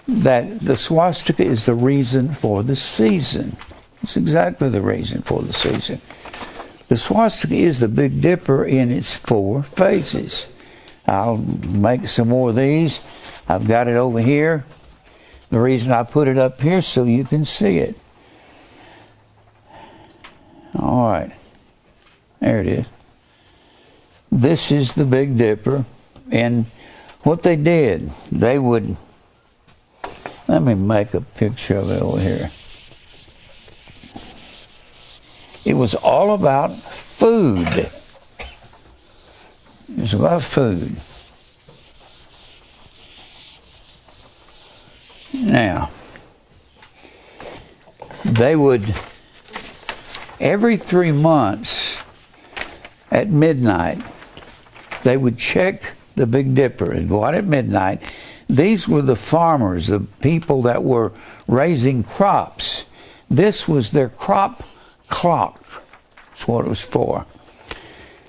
that 0.07 0.61
the 0.61 0.77
swastika 0.77 1.45
is 1.45 1.67
the 1.67 1.75
reason 1.75 2.33
for 2.33 2.62
the 2.62 2.77
season. 2.77 3.57
It's 4.03 4.17
exactly 4.17 4.69
the 4.69 4.83
reason 4.83 5.23
for 5.23 5.43
the 5.43 5.53
season. 5.53 6.01
The 6.88 6.97
swastika 6.97 7.55
is 7.55 7.81
the 7.81 7.88
Big 7.88 8.21
Dipper 8.21 8.64
in 8.64 8.90
its 8.90 9.14
four 9.14 9.62
phases. 9.62 10.49
I'll 11.07 11.38
make 11.38 12.07
some 12.07 12.29
more 12.29 12.51
of 12.51 12.57
these. 12.57 13.03
I've 13.49 13.67
got 13.67 13.88
it 13.88 13.97
over 13.97 14.21
here. 14.21 14.64
The 15.50 15.61
reason 15.61 15.92
I 15.92 16.02
put 16.02 16.28
it 16.28 16.38
up 16.38 16.61
here 16.61 16.83
so 16.83 17.04
you 17.04 17.24
can 17.24 17.44
see 17.44 17.78
it. 17.78 17.96
All 20.78 21.11
right. 21.11 21.33
There 22.40 22.61
it 22.61 22.66
is. 22.66 22.87
This 24.30 24.72
is 24.72 24.94
the 24.94 25.04
Big 25.04 25.38
Dipper. 25.38 25.85
And 26.30 26.66
what 27.22 27.42
they 27.42 27.57
did, 27.57 28.11
they 28.33 28.59
would. 28.59 28.96
Let 30.48 30.62
me 30.62 30.74
make 30.74 31.14
a 31.14 31.20
picture 31.20 31.78
of 31.78 31.90
it 31.90 32.02
over 32.02 32.20
here. 32.20 32.50
It 35.64 35.74
was 35.74 35.94
all 35.94 36.35
about 36.35 36.74
food. 36.74 37.68
It 37.68 37.90
was 39.96 40.12
about 40.12 40.42
food. 40.42 40.96
Now, 45.42 45.90
they 48.25 48.55
would 48.55 48.94
every 50.38 50.77
three 50.77 51.12
months 51.12 52.03
at 53.11 53.29
midnight, 53.29 53.99
they 55.03 55.16
would 55.16 55.38
check 55.38 55.94
the 56.14 56.27
Big 56.27 56.55
Dipper 56.55 56.92
and 56.92 57.09
go 57.09 57.25
out 57.25 57.35
at 57.35 57.44
midnight. 57.44 58.03
These 58.49 58.88
were 58.88 59.03
the 59.03 59.16
farmers, 59.16 59.88
the 59.88 60.01
people 60.01 60.62
that 60.62 60.85
were 60.85 61.12
raising 61.49 62.05
crops. 62.05 62.87
This 63.29 63.66
was 63.66 63.90
their 63.90 64.09
crop 64.09 64.62
clock. 65.09 65.85
That's 66.29 66.47
what 66.47 66.64
it 66.64 66.68
was 66.68 66.81
for. 66.81 67.27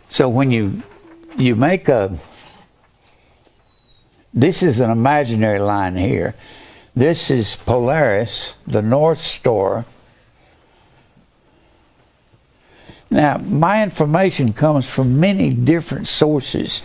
So 0.10 0.28
when 0.30 0.52
you 0.52 0.82
you 1.38 1.56
make 1.56 1.88
a 1.90 2.18
this 4.34 4.62
is 4.62 4.82
an 4.82 4.90
imaginary 4.90 5.60
line 5.60 5.96
here. 5.96 6.36
This 6.96 7.30
is 7.30 7.56
Polaris, 7.56 8.56
the 8.66 8.82
North 8.82 9.22
Star, 9.22 9.86
Now, 13.16 13.38
my 13.38 13.82
information 13.82 14.52
comes 14.52 14.90
from 14.90 15.22
many 15.22 15.50
different 15.50 16.06
sources 16.06 16.82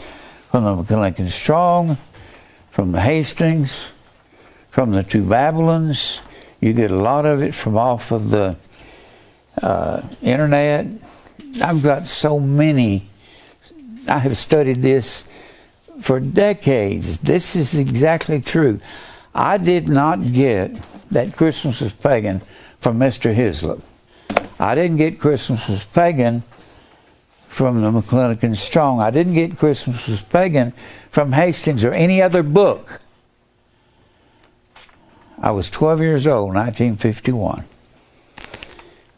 from 0.51 0.63
the 0.63 0.77
McClellan 0.77 1.29
Strong, 1.29 1.99
from 2.71 2.93
the 2.93 3.01
Hastings, 3.01 3.91
from 4.71 4.93
the 4.93 5.03
two 5.03 5.25
Babylons. 5.25 6.23
You 6.61 6.73
get 6.73 6.93
a 6.93 6.97
lot 6.97 7.27
of 7.27 7.43
it 7.43 7.53
from 7.53 7.77
off 7.77 8.13
of 8.13 8.31
the 8.31 8.57
uh, 9.61 10.03
internet. 10.23 10.87
I've 11.61 11.83
got 11.83 12.07
so 12.07 12.39
many. 12.39 13.09
I 14.07 14.19
have 14.19 14.37
studied 14.37 14.83
this 14.83 15.25
for 16.01 16.21
decades. 16.21 17.19
This 17.19 17.57
is 17.57 17.75
exactly 17.75 18.41
true. 18.41 18.79
I 19.35 19.59
did 19.59 19.89
not 19.89 20.33
get 20.33 20.75
that 21.11 21.37
Christmas 21.37 21.83
is 21.83 21.93
pagan 21.93 22.43
from 22.79 22.99
Mr. 22.99 23.35
Hislop. 23.35 23.81
I 24.59 24.75
didn't 24.75 24.97
get 24.97 25.19
Christmas 25.19 25.69
was 25.69 25.85
pagan 25.85 26.43
from 27.49 27.83
the 27.83 27.91
McClintock 27.91 28.57
Strong. 28.57 29.01
I 29.01 29.11
didn't 29.11 29.35
get 29.35 29.57
Christmas 29.57 30.09
was 30.09 30.23
pagan 30.23 30.73
from 31.11 31.33
Hastings 31.33 31.85
or 31.85 31.93
any 31.93 32.21
other 32.23 32.43
book. 32.43 33.01
I 35.39 35.51
was 35.53 35.71
12 35.71 36.01
years 36.01 36.27
old, 36.27 36.55
1951. 36.55 37.65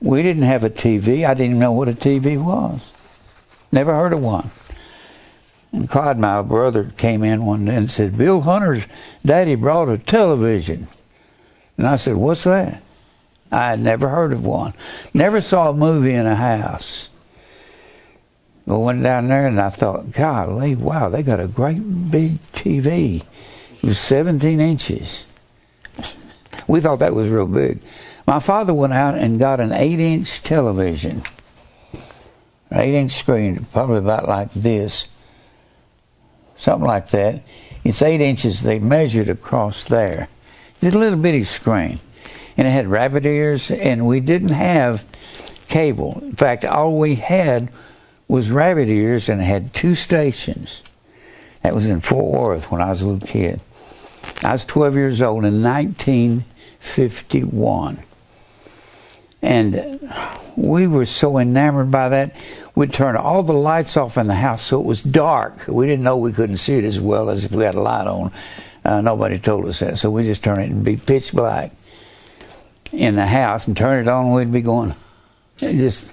We 0.00 0.22
didn't 0.22 0.44
have 0.44 0.64
a 0.64 0.70
TV. 0.70 1.26
I 1.26 1.34
didn't 1.34 1.46
even 1.52 1.58
know 1.58 1.72
what 1.72 1.88
a 1.88 1.92
TV 1.92 2.42
was. 2.42 2.92
Never 3.70 3.92
heard 3.94 4.12
of 4.12 4.20
one. 4.20 4.50
And 5.72 5.88
Clyde, 5.88 6.18
my 6.18 6.42
brother, 6.42 6.92
came 6.96 7.24
in 7.24 7.46
one 7.46 7.64
day 7.64 7.76
and 7.76 7.90
said, 7.90 8.18
Bill 8.18 8.42
Hunter's 8.42 8.84
daddy 9.24 9.54
brought 9.54 9.88
a 9.88 9.98
television. 9.98 10.86
And 11.78 11.86
I 11.86 11.96
said, 11.96 12.16
What's 12.16 12.44
that? 12.44 12.82
I 13.50 13.70
had 13.70 13.80
never 13.80 14.08
heard 14.08 14.32
of 14.32 14.44
one. 14.44 14.72
Never 15.12 15.40
saw 15.40 15.70
a 15.70 15.74
movie 15.74 16.12
in 16.12 16.26
a 16.26 16.36
house. 16.36 17.10
But 18.66 18.78
went 18.78 19.02
down 19.02 19.28
there 19.28 19.46
and 19.46 19.60
I 19.60 19.68
thought, 19.70 20.12
golly, 20.12 20.74
wow, 20.74 21.08
they 21.08 21.22
got 21.22 21.40
a 21.40 21.48
great 21.48 22.10
big 22.10 22.40
TV. 22.44 23.24
It 23.82 23.82
was 23.82 23.98
17 23.98 24.60
inches. 24.60 25.26
We 26.66 26.80
thought 26.80 27.00
that 27.00 27.14
was 27.14 27.28
real 27.28 27.46
big. 27.46 27.80
My 28.26 28.38
father 28.38 28.72
went 28.72 28.92
out 28.92 29.16
and 29.16 29.38
got 29.38 29.60
an 29.60 29.72
eight 29.72 29.98
inch 29.98 30.42
television, 30.42 31.22
an 32.70 32.80
eight 32.80 32.94
inch 32.94 33.12
screen, 33.12 33.66
probably 33.72 33.98
about 33.98 34.28
like 34.28 34.52
this, 34.52 35.08
something 36.62 36.86
like 36.86 37.10
that. 37.10 37.42
It's 37.82 38.02
eight 38.02 38.20
inches. 38.20 38.62
They 38.62 38.78
measured 38.78 39.28
across 39.28 39.82
there. 39.84 40.28
It's 40.80 40.94
a 40.94 40.98
little 40.98 41.18
bitty 41.18 41.42
screen, 41.44 41.98
and 42.56 42.68
it 42.68 42.70
had 42.70 42.86
rabbit 42.86 43.26
ears, 43.26 43.70
and 43.70 44.06
we 44.06 44.20
didn't 44.20 44.50
have 44.50 45.04
cable. 45.68 46.20
In 46.22 46.36
fact, 46.36 46.64
all 46.64 46.98
we 46.98 47.16
had 47.16 47.70
was 48.28 48.50
rabbit 48.50 48.88
ears, 48.88 49.28
and 49.28 49.40
it 49.40 49.44
had 49.44 49.74
two 49.74 49.96
stations. 49.96 50.84
That 51.62 51.74
was 51.74 51.88
in 51.88 52.00
Fort 52.00 52.32
Worth 52.32 52.70
when 52.70 52.80
I 52.80 52.90
was 52.90 53.02
a 53.02 53.08
little 53.08 53.26
kid. 53.26 53.60
I 54.44 54.52
was 54.52 54.64
12 54.64 54.94
years 54.94 55.20
old 55.20 55.44
in 55.44 55.60
1951. 55.62 57.98
And 59.42 60.12
we 60.56 60.86
were 60.86 61.06
so 61.06 61.38
enamored 61.38 61.90
by 61.90 62.08
that, 62.10 62.36
we'd 62.74 62.92
turn 62.92 63.16
all 63.16 63.42
the 63.42 63.52
lights 63.52 63.96
off 63.96 64.16
in 64.16 64.26
the 64.26 64.34
house 64.34 64.62
so 64.62 64.80
it 64.80 64.86
was 64.86 65.02
dark. 65.02 65.66
We 65.68 65.86
didn't 65.86 66.04
know 66.04 66.16
we 66.16 66.32
couldn't 66.32 66.58
see 66.58 66.74
it 66.74 66.84
as 66.84 67.00
well 67.00 67.30
as 67.30 67.44
if 67.44 67.52
we 67.52 67.64
had 67.64 67.74
a 67.74 67.80
light 67.80 68.06
on. 68.06 68.32
Uh, 68.84 69.00
nobody 69.00 69.38
told 69.38 69.66
us 69.66 69.80
that, 69.80 69.98
so 69.98 70.10
we 70.10 70.24
just 70.24 70.42
turned 70.42 70.62
it 70.62 70.70
and 70.70 70.84
be 70.84 70.96
pitch 70.96 71.32
black 71.32 71.72
in 72.92 73.16
the 73.16 73.26
house 73.26 73.66
and 73.66 73.76
turn 73.76 74.00
it 74.00 74.08
on. 74.08 74.32
We'd 74.32 74.52
be 74.52 74.60
going, 74.60 74.94
just 75.58 76.12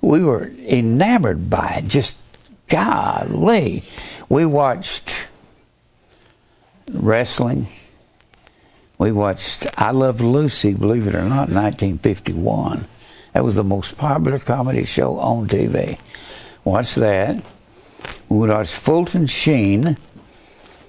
we 0.00 0.22
were 0.22 0.48
enamored 0.48 1.48
by 1.48 1.76
it. 1.78 1.88
Just 1.88 2.20
golly, 2.68 3.84
we 4.28 4.44
watched 4.44 5.28
wrestling. 6.92 7.68
We 8.98 9.10
watched 9.10 9.66
I 9.76 9.90
Love 9.90 10.20
Lucy, 10.20 10.74
believe 10.74 11.06
it 11.06 11.14
or 11.14 11.24
not, 11.24 11.48
in 11.48 11.54
1951. 11.54 12.86
That 13.32 13.44
was 13.44 13.54
the 13.54 13.64
most 13.64 13.96
popular 13.96 14.38
comedy 14.38 14.84
show 14.84 15.18
on 15.18 15.48
TV. 15.48 15.98
Watch 16.64 16.94
that. 16.96 17.44
We 18.28 18.38
would 18.38 18.50
watch 18.50 18.72
Fulton 18.72 19.26
Sheen, 19.26 19.96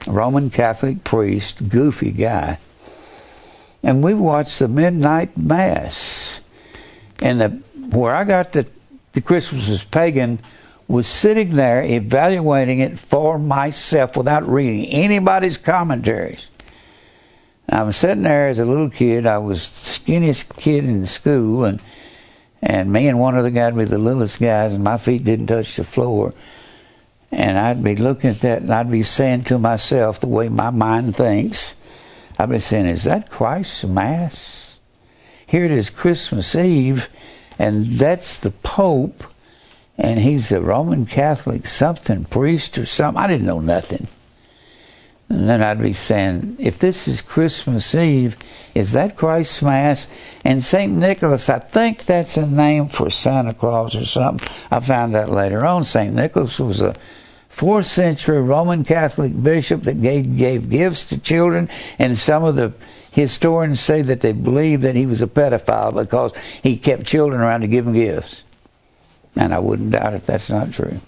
Roman 0.08 0.50
Catholic 0.50 1.04
priest, 1.04 1.70
goofy 1.70 2.12
guy. 2.12 2.60
And 3.82 4.04
we 4.04 4.14
watched 4.14 4.60
the 4.60 4.68
Midnight 4.68 5.38
Mass. 5.38 6.42
And 7.22 7.42
the 7.42 7.50
where 7.96 8.16
I 8.16 8.24
got 8.24 8.54
the, 8.54 8.66
the 9.14 9.22
Christmas 9.22 9.70
is 9.70 9.84
pagan 9.84 10.40
was 10.88 11.08
sitting 11.08 11.56
there 11.56 11.84
evaluating 11.84 12.80
it 12.80 13.00
for 13.00 13.40
myself 13.40 14.18
without 14.18 14.48
reading 14.48 14.86
anybody's 14.88 15.58
commentaries. 15.58 16.50
I 17.70 17.84
was 17.84 17.96
sitting 17.98 18.24
there 18.24 18.50
as 18.50 18.60
a 18.60 18.66
little 18.66 18.90
kid. 18.90 19.26
I 19.26 19.38
was 19.38 19.62
skinniest 19.62 20.58
kid 20.58 20.84
in 20.84 21.06
school, 21.06 21.64
and 21.64 21.82
and 22.64 22.92
me 22.92 23.08
and 23.08 23.20
one 23.20 23.38
other 23.38 23.50
guy 23.50 23.70
would 23.70 23.78
be 23.78 23.86
the 23.86 23.98
littlest 23.98 24.40
guys, 24.40 24.74
and 24.74 24.84
my 24.84 24.98
feet 24.98 25.26
didn't 25.26 25.48
touch 25.48 25.76
the 25.76 25.84
floor. 25.84 26.34
And 27.30 27.60
I'd 27.60 27.84
be 27.84 27.96
looking 27.96 28.30
at 28.30 28.40
that, 28.40 28.62
and 28.62 28.74
I'd 28.74 28.90
be 28.90 29.04
saying 29.04 29.44
to 29.46 29.60
myself 29.60 30.20
the 30.20 30.28
way 30.28 30.50
my 30.50 30.70
mind 30.70 31.16
thinks. 31.16 31.76
I'd 32.40 32.50
be 32.50 32.60
saying, 32.60 32.88
"Is 32.88 33.04
that 33.04 33.30
Christ's 33.30 33.84
Mass? 33.84 34.80
Here 35.46 35.66
it 35.66 35.72
is, 35.72 35.90
Christmas 35.90 36.56
Eve, 36.56 37.10
and 37.60 37.86
that's 37.86 38.40
the 38.40 38.52
Pope." 38.52 39.26
and 39.98 40.20
he's 40.20 40.52
a 40.52 40.60
Roman 40.60 41.06
Catholic 41.06 41.68
something 41.68 42.26
priest 42.26 42.78
or 42.78 42.86
something. 42.86 43.22
I 43.22 43.28
didn't 43.28 43.46
know 43.46 43.60
nothing. 43.60 44.08
And 45.34 45.50
then 45.50 45.64
I'd 45.64 45.82
be 45.82 45.94
saying, 45.94 46.58
if 46.60 46.78
this 46.78 47.08
is 47.08 47.24
Christmas 47.24 47.96
Eve, 47.96 48.38
is 48.76 48.92
that 48.92 49.16
Christ's 49.16 49.64
Mass? 49.64 50.08
And 50.46 50.64
St. 50.64 50.94
Nicholas, 50.94 51.50
I 51.50 51.58
think 51.58 52.06
that's 52.06 52.38
a 52.38 52.46
name 52.46 52.88
for 52.88 53.10
Santa 53.10 53.56
Claus 53.56 53.96
or 53.96 54.06
something. 54.06 54.48
I 54.70 54.80
found 54.80 55.16
out 55.16 55.32
later 55.32 55.66
on. 55.66 55.86
St. 55.86 56.14
Nicholas 56.14 56.60
was 56.60 56.82
a 56.82 56.96
fourth 57.50 57.88
century 57.88 58.44
Roman 58.44 58.84
Catholic 58.84 59.42
bishop 59.42 59.82
that 59.84 60.04
gave, 60.04 60.38
gave 60.38 60.70
gifts 60.70 61.06
to 61.06 61.18
children, 61.18 61.68
and 61.98 62.16
some 62.16 62.44
of 62.44 62.56
the 62.56 62.72
historians 63.10 63.80
say 63.80 64.04
that 64.04 64.22
they 64.22 64.34
believe 64.34 64.82
that 64.82 64.96
he 64.96 65.08
was 65.08 65.24
a 65.24 65.28
pedophile 65.28 66.00
because 66.00 66.32
he 66.62 66.78
kept 66.78 67.08
children 67.08 67.42
around 67.42 67.62
to 67.62 67.68
give 67.68 67.86
them 67.86 67.96
gifts. 67.96 68.44
And 69.36 69.52
I 69.52 69.58
wouldn't 69.58 69.90
doubt 69.90 70.14
if 70.14 70.28
that's 70.28 70.52
not 70.52 70.74
true. 70.74 71.00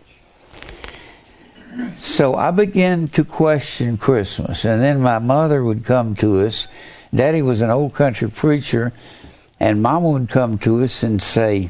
So 1.98 2.36
I 2.36 2.52
began 2.52 3.08
to 3.10 3.24
question 3.24 3.98
Christmas. 3.98 4.66
And 4.66 4.82
then 4.82 5.02
my 5.02 5.20
mother 5.20 5.64
would 5.64 5.84
come 5.84 6.16
to 6.16 6.42
us. 6.42 6.68
Daddy 7.14 7.42
was 7.42 7.62
an 7.62 7.70
old 7.70 7.94
country 7.94 8.30
preacher. 8.30 8.94
And 9.60 9.82
Mama 9.82 10.10
would 10.12 10.30
come 10.30 10.58
to 10.60 10.84
us 10.84 11.04
and 11.04 11.22
say, 11.22 11.70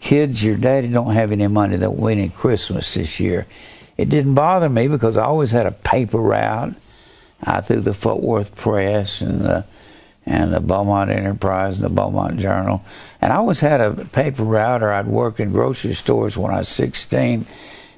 Kids, 0.00 0.42
your 0.42 0.56
daddy 0.56 0.88
don't 0.88 1.12
have 1.12 1.30
any 1.30 1.46
money 1.46 1.76
that 1.76 1.94
we 1.94 2.14
need 2.14 2.34
Christmas 2.34 2.94
this 2.94 3.20
year. 3.20 3.46
It 3.98 4.08
didn't 4.08 4.34
bother 4.34 4.70
me 4.70 4.88
because 4.88 5.18
I 5.18 5.24
always 5.24 5.50
had 5.50 5.66
a 5.66 5.72
paper 5.72 6.18
route 6.18 6.74
uh, 7.42 7.60
through 7.60 7.82
the 7.82 7.92
Fort 7.92 8.22
Worth 8.22 8.56
Press 8.56 9.20
and 9.20 9.40
the 9.40 9.66
and 10.26 10.52
the 10.52 10.60
Beaumont 10.60 11.10
Enterprise 11.10 11.80
and 11.80 11.84
the 11.84 11.94
Beaumont 11.94 12.38
Journal. 12.38 12.84
And 13.20 13.32
I 13.32 13.36
always 13.36 13.60
had 13.60 13.80
a 13.80 14.04
paper 14.06 14.44
route, 14.44 14.82
or 14.82 14.92
I'd 14.92 15.06
work 15.06 15.40
in 15.40 15.50
grocery 15.50 15.94
stores 15.94 16.38
when 16.38 16.52
I 16.52 16.58
was 16.58 16.68
16 16.68 17.46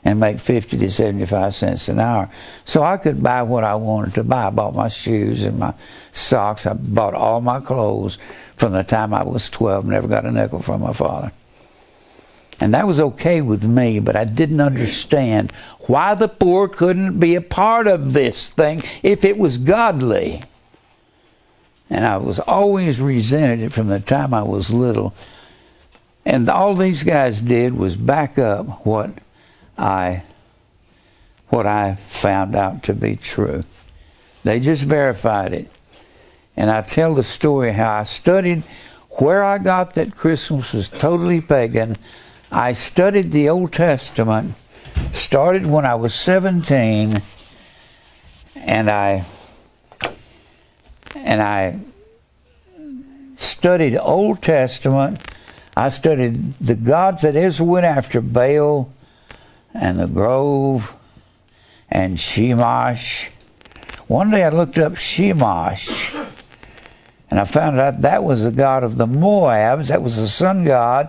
and 0.05 0.19
make 0.19 0.39
50 0.39 0.79
to 0.79 0.91
75 0.91 1.55
cents 1.55 1.89
an 1.89 2.01
hour. 2.01 2.29
So 2.65 2.83
I 2.83 2.97
could 2.97 3.23
buy 3.23 3.43
what 3.43 3.65
I 3.65 3.77
wanted 3.77 4.15
to 4.15 4.25
buy. 4.25 4.47
I 4.47 4.51
bought 4.51 4.75
my 4.75 4.89
shoes 4.89 5.45
and 5.45 5.59
my 5.59 5.75
socks. 6.11 6.67
I 6.67 6.73
bought 6.73 7.15
all 7.15 7.41
my 7.41 7.61
clothes 7.61 8.19
from 8.57 8.73
the 8.73 8.83
time 8.83 9.15
I 9.15 9.23
was 9.25 9.49
12. 9.51 9.87
Never 9.87 10.09
got 10.09 10.27
a 10.27 10.33
nickel 10.33 10.61
from 10.61 10.81
my 10.81 10.93
father. 10.93 11.33
And 12.61 12.75
that 12.75 12.87
was 12.87 13.01
okay 13.01 13.41
with 13.41 13.65
me, 13.65 13.99
but 13.99 14.15
I 14.15 14.25
didn't 14.25 14.61
understand 14.61 15.53
why 15.87 16.15
the 16.15 16.29
poor 16.29 16.69
couldn't 16.69 17.19
be 17.19 17.35
a 17.35 17.41
part 17.41 17.89
of 17.89 18.13
this 18.13 18.51
thing 18.51 18.83
if 19.03 19.25
it 19.25 19.37
was 19.37 19.59
godly. 19.59 20.43
And 21.91 22.05
I 22.05 22.19
was 22.19 22.39
always 22.39 23.01
resented 23.01 23.61
it 23.61 23.73
from 23.73 23.89
the 23.89 24.01
time 24.01 24.33
I 24.33 24.43
was 24.43 24.71
little. 24.71 25.15
And 26.25 26.49
all 26.49 26.75
these 26.75 27.03
guys 27.03 27.41
did 27.41 27.75
was 27.75 27.97
back 27.97 28.39
up 28.39 28.87
what 28.87 29.11
I 29.83 30.23
what 31.49 31.67
I 31.67 31.97
found 31.97 32.55
out 32.55 32.85
to 32.85 32.95
be 32.95 33.17
true. 33.17 33.65
They 34.45 34.61
just 34.61 34.85
verified 34.85 35.53
it. 35.53 35.71
And 36.57 36.71
I 36.71 36.83
tell 36.83 37.15
the 37.15 37.23
story 37.23 37.73
how 37.73 37.99
I 37.99 38.05
studied 38.05 38.63
where 39.19 39.43
I 39.43 39.59
got 39.59 39.95
that 39.95 40.17
Christmas 40.17 40.73
was 40.73 40.89
totally 40.89 41.41
pagan. 41.41 41.97
I 42.51 42.73
studied 42.73 43.33
the 43.33 43.49
Old 43.49 43.73
Testament, 43.73 44.55
started 45.13 45.67
when 45.67 45.85
I 45.85 45.97
was 45.97 46.15
17, 46.15 47.21
and 48.55 48.91
I 48.91 49.25
and 51.15 51.43
I 51.43 51.81
studied 53.37 53.99
Old 53.99 54.43
Testament. 54.43 55.21
I 55.77 55.89
studied 55.89 56.55
the 56.59 56.75
gods 56.75 57.23
that 57.23 57.35
Israel 57.35 57.69
went 57.69 57.87
after 57.87 58.21
Baal 58.21 58.93
and 59.75 59.99
the 59.99 60.07
Grove 60.07 60.95
and 61.91 62.17
Shemash. 62.17 63.31
One 64.07 64.31
day 64.31 64.45
I 64.45 64.51
looked 64.51 64.79
up 64.79 64.95
Shemash 64.95 66.31
and 67.31 67.41
I 67.41 67.45
found 67.45 67.81
out 67.81 68.03
that 68.03 68.25
was 68.25 68.45
the 68.45 68.51
god 68.51 68.85
of 68.85 68.97
the 68.99 69.07
Moabs. 69.07 69.89
That 69.89 70.03
was 70.03 70.17
the 70.17 70.29
sun 70.29 70.65
god 70.65 71.09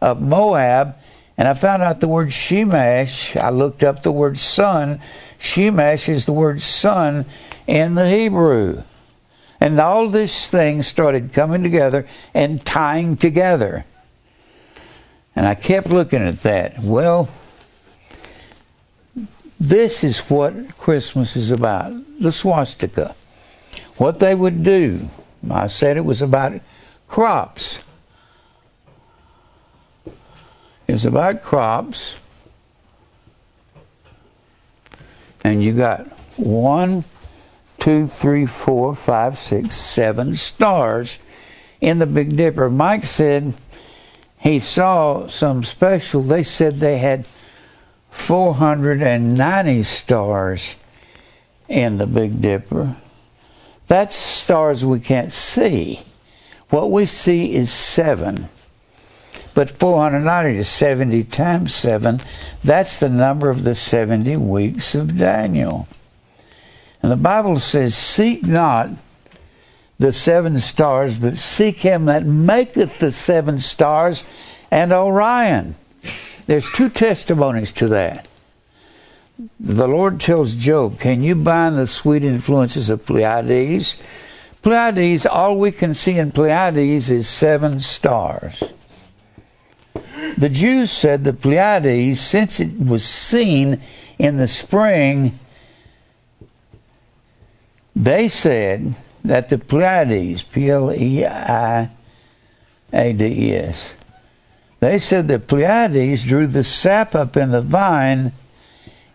of 0.00 0.20
Moab. 0.20 0.96
And 1.36 1.46
I 1.46 1.54
found 1.54 1.82
out 1.82 2.00
the 2.00 2.08
word 2.08 2.28
Shemash. 2.28 3.38
I 3.38 3.50
looked 3.50 3.82
up 3.82 4.02
the 4.02 4.10
word 4.10 4.38
sun. 4.38 5.00
Shemash 5.38 6.08
is 6.08 6.26
the 6.26 6.32
word 6.32 6.62
sun 6.62 7.26
in 7.66 7.94
the 7.96 8.08
Hebrew. 8.08 8.82
And 9.60 9.78
all 9.78 10.08
these 10.08 10.48
things 10.48 10.86
started 10.86 11.32
coming 11.32 11.62
together 11.62 12.08
and 12.32 12.64
tying 12.64 13.16
together. 13.16 13.84
And 15.36 15.46
I 15.46 15.54
kept 15.54 15.88
looking 15.88 16.22
at 16.22 16.40
that. 16.40 16.78
Well, 16.80 17.28
this 19.60 20.04
is 20.04 20.20
what 20.20 20.76
Christmas 20.78 21.36
is 21.36 21.50
about 21.50 21.92
the 22.20 22.32
swastika. 22.32 23.14
What 23.96 24.18
they 24.18 24.34
would 24.34 24.62
do. 24.62 25.08
I 25.50 25.66
said 25.66 25.96
it 25.96 26.04
was 26.04 26.22
about 26.22 26.60
crops. 27.06 27.82
It 30.86 30.92
was 30.92 31.04
about 31.04 31.42
crops. 31.42 32.18
And 35.42 35.62
you 35.62 35.72
got 35.72 36.06
one 36.36 37.04
two, 37.78 38.06
three, 38.06 38.46
four, 38.46 38.94
five, 38.94 39.38
six, 39.38 39.76
seven 39.76 40.34
stars 40.34 41.20
in 41.80 41.98
the 41.98 42.06
Big 42.06 42.36
Dipper. 42.36 42.68
Mike 42.68 43.04
said 43.04 43.54
he 44.38 44.58
saw 44.58 45.26
some 45.28 45.64
special, 45.64 46.22
they 46.22 46.42
said 46.42 46.74
they 46.74 46.98
had 46.98 47.24
490 48.18 49.82
stars 49.84 50.76
in 51.68 51.96
the 51.96 52.06
Big 52.06 52.42
Dipper. 52.42 52.96
That's 53.86 54.14
stars 54.14 54.84
we 54.84 55.00
can't 55.00 55.32
see. 55.32 56.02
What 56.68 56.90
we 56.90 57.06
see 57.06 57.54
is 57.54 57.72
seven. 57.72 58.48
But 59.54 59.70
490 59.70 60.58
is 60.58 60.68
70 60.68 61.24
times 61.24 61.74
7. 61.74 62.20
That's 62.62 63.00
the 63.00 63.08
number 63.08 63.48
of 63.48 63.64
the 63.64 63.74
70 63.74 64.36
weeks 64.36 64.94
of 64.94 65.16
Daniel. 65.16 65.88
And 67.02 67.10
the 67.10 67.16
Bible 67.16 67.58
says, 67.58 67.96
Seek 67.96 68.44
not 68.44 68.90
the 69.98 70.12
seven 70.12 70.58
stars, 70.58 71.16
but 71.16 71.36
seek 71.36 71.78
him 71.78 72.04
that 72.04 72.26
maketh 72.26 72.98
the 72.98 73.10
seven 73.10 73.58
stars 73.58 74.24
and 74.70 74.92
Orion. 74.92 75.74
There's 76.48 76.70
two 76.70 76.88
testimonies 76.88 77.72
to 77.72 77.88
that. 77.88 78.26
The 79.60 79.86
Lord 79.86 80.18
tells 80.18 80.54
Job, 80.54 80.98
Can 80.98 81.22
you 81.22 81.34
bind 81.34 81.76
the 81.76 81.86
sweet 81.86 82.24
influences 82.24 82.88
of 82.88 83.04
Pleiades? 83.04 83.98
Pleiades, 84.62 85.26
all 85.26 85.58
we 85.58 85.70
can 85.70 85.92
see 85.92 86.16
in 86.16 86.32
Pleiades 86.32 87.10
is 87.10 87.28
seven 87.28 87.80
stars. 87.80 88.64
The 90.38 90.48
Jews 90.48 90.90
said 90.90 91.24
the 91.24 91.34
Pleiades, 91.34 92.18
since 92.18 92.60
it 92.60 92.78
was 92.78 93.04
seen 93.04 93.82
in 94.18 94.38
the 94.38 94.48
spring, 94.48 95.38
they 97.94 98.26
said 98.26 98.94
that 99.22 99.50
the 99.50 99.58
Pleiades, 99.58 100.44
P 100.44 100.70
L 100.70 100.94
E 100.94 101.26
I 101.26 101.90
A 102.90 103.12
D 103.12 103.26
E 103.26 103.54
S, 103.54 103.97
they 104.80 104.98
said 104.98 105.28
the 105.28 105.38
Pleiades 105.38 106.24
drew 106.24 106.46
the 106.46 106.64
sap 106.64 107.14
up 107.14 107.36
in 107.36 107.50
the 107.50 107.62
vine 107.62 108.32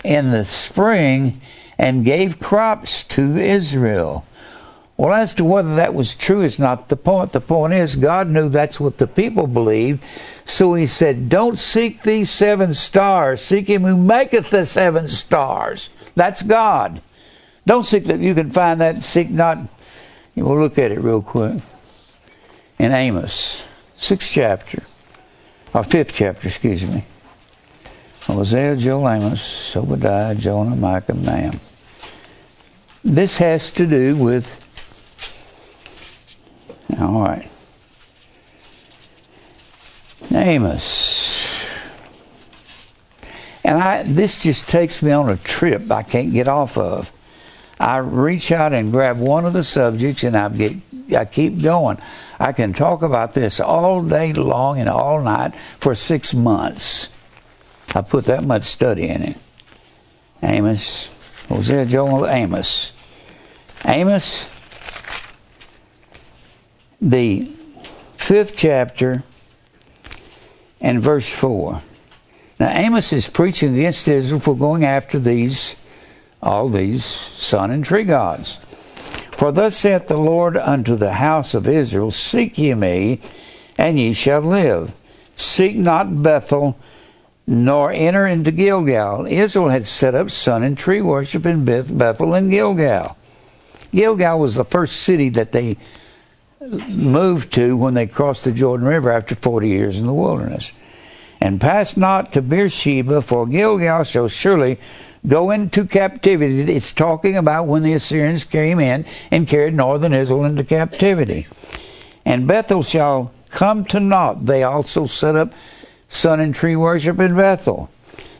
in 0.04 0.32
the 0.32 0.44
spring 0.46 1.42
and 1.78 2.06
gave 2.06 2.40
crops 2.40 3.04
to 3.04 3.38
Israel. 3.38 4.26
Well, 4.96 5.14
as 5.14 5.34
to 5.36 5.46
whether 5.46 5.76
that 5.76 5.94
was 5.94 6.14
true 6.14 6.42
is 6.42 6.60
not 6.60 6.90
the 6.90 6.96
point. 6.96 7.32
The 7.32 7.42
point 7.42 7.74
is, 7.74 7.96
God 7.96 8.30
knew 8.30 8.48
that's 8.48 8.80
what 8.80 9.00
the 9.00 9.08
people 9.08 9.48
believed. 9.48 10.06
So 10.46 10.76
he 10.76 10.86
said, 10.86 11.30
Don't 11.30 11.58
seek 11.58 12.04
these 12.04 12.30
seven 12.30 12.74
stars. 12.74 13.42
Seek 13.42 13.68
him 13.68 13.84
who 13.84 13.98
maketh 13.98 14.52
the 14.52 14.66
seven 14.66 15.08
stars. 15.08 15.90
That's 16.16 16.44
God. 16.44 17.02
Don't 17.66 17.86
seek 17.86 18.06
that. 18.06 18.20
You 18.20 18.36
can 18.36 18.52
find 18.52 18.80
that. 18.82 19.04
Seek 19.04 19.32
not. 19.32 19.58
We'll 20.36 20.60
look 20.60 20.78
at 20.78 20.92
it 20.92 21.00
real 21.00 21.22
quick. 21.22 21.62
In 22.78 22.92
Amos, 22.92 23.66
sixth 23.96 24.32
chapter, 24.32 24.84
or 25.74 25.84
fifth 25.84 26.14
chapter, 26.14 26.48
excuse 26.48 26.86
me. 26.86 27.04
Hosea, 28.22 28.78
Joel, 28.78 29.10
Amos, 29.10 29.76
Obadiah, 29.76 30.36
Jonah, 30.36 30.76
Micah, 30.76 31.14
Nahum. 31.14 31.60
This 33.04 33.38
has 33.38 33.70
to 33.72 33.86
do 33.86 34.16
with 34.16 34.62
all 37.00 37.22
right. 37.22 37.50
Amos. 40.32 41.66
And 43.64 43.78
I 43.78 44.04
this 44.04 44.42
just 44.42 44.70
takes 44.70 45.02
me 45.02 45.12
on 45.12 45.30
a 45.30 45.38
trip 45.38 45.90
I 45.92 46.04
can't 46.04 46.32
get 46.32 46.48
off 46.48 46.78
of. 46.78 47.12
I 47.80 47.98
reach 47.98 48.52
out 48.52 48.74
and 48.74 48.92
grab 48.92 49.18
one 49.18 49.46
of 49.46 49.54
the 49.54 49.64
subjects 49.64 50.24
and 50.24 50.36
I 50.36 50.50
get 50.50 50.76
I 51.16 51.26
keep 51.26 51.62
going. 51.62 51.98
I 52.40 52.52
can 52.52 52.74
talk 52.74 53.02
about 53.02 53.34
this 53.34 53.60
all 53.60 54.02
day 54.04 54.34
long 54.34 54.80
and 54.80 54.90
all 54.90 55.22
night 55.22 55.54
for 55.80 55.96
six 55.96 56.34
months. 56.34 57.10
I 57.96 58.02
put 58.02 58.26
that 58.26 58.44
much 58.44 58.64
study 58.64 59.08
in 59.08 59.22
it. 59.22 59.38
Amos, 60.42 61.46
Hosea, 61.48 61.86
Joel, 61.86 62.28
Amos. 62.28 62.94
Amos 63.86 64.50
the 67.02 67.46
fifth 68.18 68.56
chapter 68.56 69.24
and 70.80 71.02
verse 71.02 71.28
4. 71.28 71.82
Now, 72.60 72.70
Amos 72.70 73.12
is 73.12 73.28
preaching 73.28 73.74
against 73.76 74.08
Israel 74.08 74.40
for 74.40 74.56
going 74.56 74.86
after 74.86 75.20
these, 75.20 75.76
all 76.42 76.70
these 76.70 77.04
sun 77.04 77.72
and 77.72 77.84
tree 77.84 78.04
gods. 78.04 78.60
For 79.44 79.52
thus 79.52 79.76
saith 79.76 80.08
the 80.08 80.16
Lord 80.16 80.56
unto 80.56 80.96
the 80.96 81.16
house 81.16 81.54
of 81.54 81.68
Israel, 81.68 82.12
Seek 82.12 82.58
ye 82.58 82.74
me, 82.76 83.20
and 83.78 84.00
ye 84.00 84.14
shall 84.14 84.40
live. 84.40 84.94
Seek 85.36 85.76
not 85.76 86.24
Bethel, 86.24 86.80
nor 87.46 87.92
enter 87.92 88.26
into 88.26 88.54
Gilgal. 88.54 89.26
Israel 89.26 89.68
had 89.68 89.86
set 89.86 90.16
up 90.16 90.32
sun 90.32 90.64
and 90.64 90.78
tree 90.78 91.02
worship 91.02 91.46
in 91.46 91.66
Beth- 91.66 91.98
Bethel 91.98 92.34
and 92.34 92.50
Gilgal. 92.50 93.18
Gilgal 93.92 94.40
was 94.40 94.56
the 94.56 94.64
first 94.64 95.02
city 95.02 95.28
that 95.32 95.52
they 95.52 95.76
moved 96.88 97.52
to 97.56 97.76
when 97.76 97.96
they 97.96 98.08
crossed 98.08 98.46
the 98.46 98.54
Jordan 98.54 98.88
River 98.88 99.12
after 99.12 99.36
40 99.36 99.68
years 99.68 100.00
in 100.00 100.08
the 100.08 100.14
wilderness. 100.14 100.72
And 101.42 101.60
pass 101.60 101.98
not 101.98 102.32
to 102.32 102.42
Beersheba, 102.42 103.22
for 103.22 103.46
Gilgal 103.46 104.06
shall 104.06 104.30
surely 104.30 104.80
go 105.26 105.52
into 105.52 105.86
captivity. 105.86 106.74
It's 106.74 106.92
talking 106.92 107.38
about 107.38 107.68
when 107.68 107.84
the 107.84 107.94
Assyrians 107.94 108.44
came 108.44 108.80
in 108.80 109.06
and 109.32 109.48
carried 109.48 109.74
northern 109.74 110.14
Israel 110.14 110.46
into 110.46 110.64
captivity. 110.64 111.48
And 112.26 112.48
Bethel 112.48 112.84
shall 112.84 113.32
come 113.50 113.86
to 113.86 114.00
naught. 114.00 114.46
They 114.46 114.64
also 114.64 115.06
set 115.06 115.36
up 115.36 115.54
sun 116.10 116.40
and 116.40 116.54
tree 116.54 116.76
worship 116.76 117.20
in 117.20 117.36
Bethel. 117.36 117.90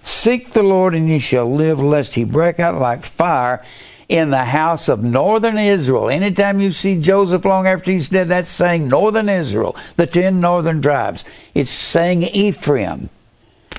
Seek 0.02 0.52
the 0.52 0.64
Lord, 0.64 0.94
and 0.96 1.08
ye 1.08 1.20
shall 1.20 1.54
live, 1.54 1.82
lest 1.82 2.16
he 2.16 2.26
break 2.26 2.60
out 2.60 2.80
like 2.80 3.04
fire 3.04 3.64
in 4.10 4.32
the 4.32 4.46
house 4.46 4.90
of 4.90 5.02
northern 5.02 5.58
Israel. 5.58 6.10
Anytime 6.10 6.60
you 6.60 6.72
see 6.72 7.00
Joseph 7.00 7.46
long 7.46 7.68
after 7.68 7.92
he's 7.92 8.10
dead, 8.10 8.28
that's 8.28 8.50
saying 8.50 8.90
northern 8.90 9.30
Israel, 9.30 9.78
the 9.96 10.06
ten 10.06 10.42
northern 10.42 10.82
tribes. 10.82 11.24
It's 11.56 11.70
saying 11.70 12.24
Ephraim. 12.24 13.10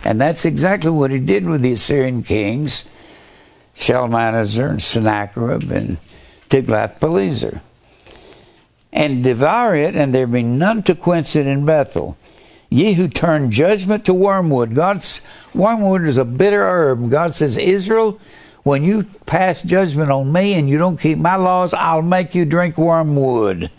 And 0.02 0.20
that's 0.20 0.44
exactly 0.44 0.90
what 0.90 1.10
he 1.10 1.18
did 1.18 1.46
with 1.46 1.60
the 1.60 1.72
Assyrian 1.72 2.22
kings, 2.22 2.84
Shalmaneser 3.74 4.68
and 4.68 4.82
Sennacherib 4.82 5.70
and 5.70 5.98
Tiglath-Pileser. 6.50 7.60
And 8.92 9.24
devour 9.24 9.74
it, 9.74 9.96
and 9.96 10.14
there 10.14 10.26
be 10.26 10.42
none 10.42 10.82
to 10.84 10.94
quench 10.94 11.34
it 11.36 11.46
in 11.46 11.64
Bethel. 11.64 12.16
Ye 12.70 12.94
who 12.94 13.08
turn 13.08 13.50
judgment 13.50 14.04
to 14.04 14.14
wormwood. 14.14 14.74
God's 14.74 15.20
wormwood 15.54 16.02
is 16.06 16.16
a 16.16 16.24
bitter 16.24 16.62
herb. 16.62 17.10
God 17.10 17.34
says, 17.34 17.56
Israel, 17.56 18.20
when 18.62 18.82
you 18.84 19.04
pass 19.26 19.62
judgment 19.62 20.10
on 20.10 20.32
me 20.32 20.54
and 20.54 20.68
you 20.68 20.78
don't 20.78 21.00
keep 21.00 21.18
my 21.18 21.36
laws, 21.36 21.74
I'll 21.74 22.02
make 22.02 22.34
you 22.34 22.44
drink 22.44 22.78
wormwood 22.78 23.70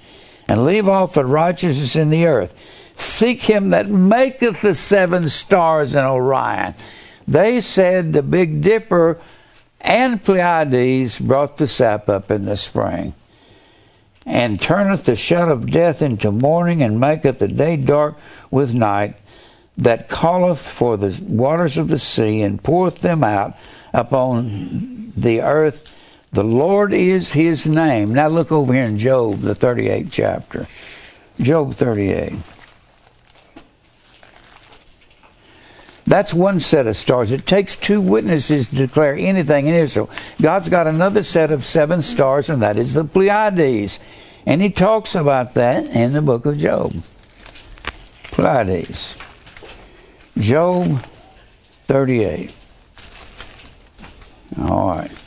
and 0.47 0.65
leave 0.65 0.87
off 0.87 1.13
the 1.13 1.25
righteousness 1.25 1.95
in 1.95 2.09
the 2.09 2.27
earth. 2.27 2.53
Seek 2.95 3.41
him 3.41 3.69
that 3.71 3.89
maketh 3.89 4.61
the 4.61 4.75
seven 4.75 5.29
stars 5.29 5.95
in 5.95 6.03
Orion. 6.03 6.75
They 7.27 7.61
said 7.61 8.13
the 8.13 8.23
Big 8.23 8.61
Dipper 8.61 9.19
and 9.81 10.23
Pleiades 10.23 11.19
brought 11.19 11.57
the 11.57 11.67
sap 11.67 12.09
up 12.09 12.31
in 12.31 12.45
the 12.45 12.57
spring, 12.57 13.13
and 14.25 14.59
turneth 14.59 15.05
the 15.05 15.15
shadow 15.15 15.53
of 15.53 15.69
death 15.69 16.01
into 16.01 16.31
morning, 16.31 16.81
and 16.81 16.99
maketh 16.99 17.39
the 17.39 17.47
day 17.47 17.77
dark 17.77 18.15
with 18.49 18.73
night, 18.73 19.15
that 19.77 20.09
calleth 20.09 20.67
for 20.67 20.97
the 20.97 21.21
waters 21.21 21.77
of 21.77 21.89
the 21.89 21.99
sea, 21.99 22.41
and 22.41 22.63
poureth 22.63 23.01
them 23.01 23.23
out 23.23 23.55
upon 23.93 25.11
the 25.15 25.41
earth. 25.41 25.91
The 26.31 26.43
Lord 26.43 26.93
is 26.93 27.33
his 27.33 27.67
name. 27.67 28.13
Now 28.13 28.27
look 28.27 28.51
over 28.51 28.73
here 28.73 28.83
in 28.83 28.97
Job, 28.97 29.41
the 29.41 29.53
38th 29.53 30.11
chapter. 30.11 30.67
Job 31.39 31.73
38. 31.73 32.33
That's 36.07 36.33
one 36.33 36.59
set 36.59 36.85
of 36.85 36.95
stars. 36.95 37.31
It 37.31 37.47
takes 37.47 37.75
two 37.75 37.99
witnesses 37.99 38.67
to 38.67 38.75
declare 38.75 39.15
anything 39.15 39.67
in 39.67 39.73
Israel. 39.73 40.09
God's 40.39 40.69
got 40.69 40.85
another 40.85 41.23
set 41.23 41.51
of 41.51 41.63
seven 41.63 42.03
stars, 42.03 42.49
and 42.49 42.61
that 42.61 42.77
is 42.77 42.93
the 42.93 43.03
Pleiades. 43.03 43.99
And 44.45 44.61
he 44.61 44.69
talks 44.69 45.15
about 45.15 45.55
that 45.55 45.85
in 45.87 46.13
the 46.13 46.21
book 46.21 46.45
of 46.45 46.59
Job. 46.59 46.93
Pleiades. 48.25 49.17
Job 50.37 51.03
38. 51.85 52.53
All 54.61 54.89
right. 54.89 55.21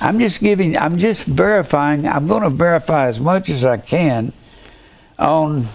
I'm 0.00 0.18
just 0.18 0.40
giving, 0.40 0.76
I'm 0.76 0.98
just 0.98 1.24
verifying, 1.24 2.06
I'm 2.06 2.26
going 2.26 2.42
to 2.42 2.50
verify 2.50 3.06
as 3.06 3.20
much 3.20 3.48
as 3.48 3.64
I 3.64 3.76
can 3.76 4.32
on 5.18 5.68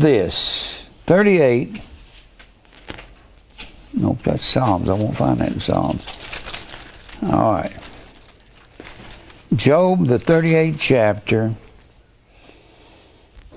this. 0.00 0.84
38. 1.06 1.80
Nope, 3.94 4.18
that's 4.22 4.42
Psalms. 4.42 4.88
I 4.88 4.94
won't 4.94 5.16
find 5.16 5.38
that 5.40 5.52
in 5.52 5.60
Psalms. 5.60 6.06
All 7.30 7.52
right. 7.52 7.72
Job, 9.54 10.06
the 10.06 10.16
38th 10.16 10.76
chapter. 10.78 11.54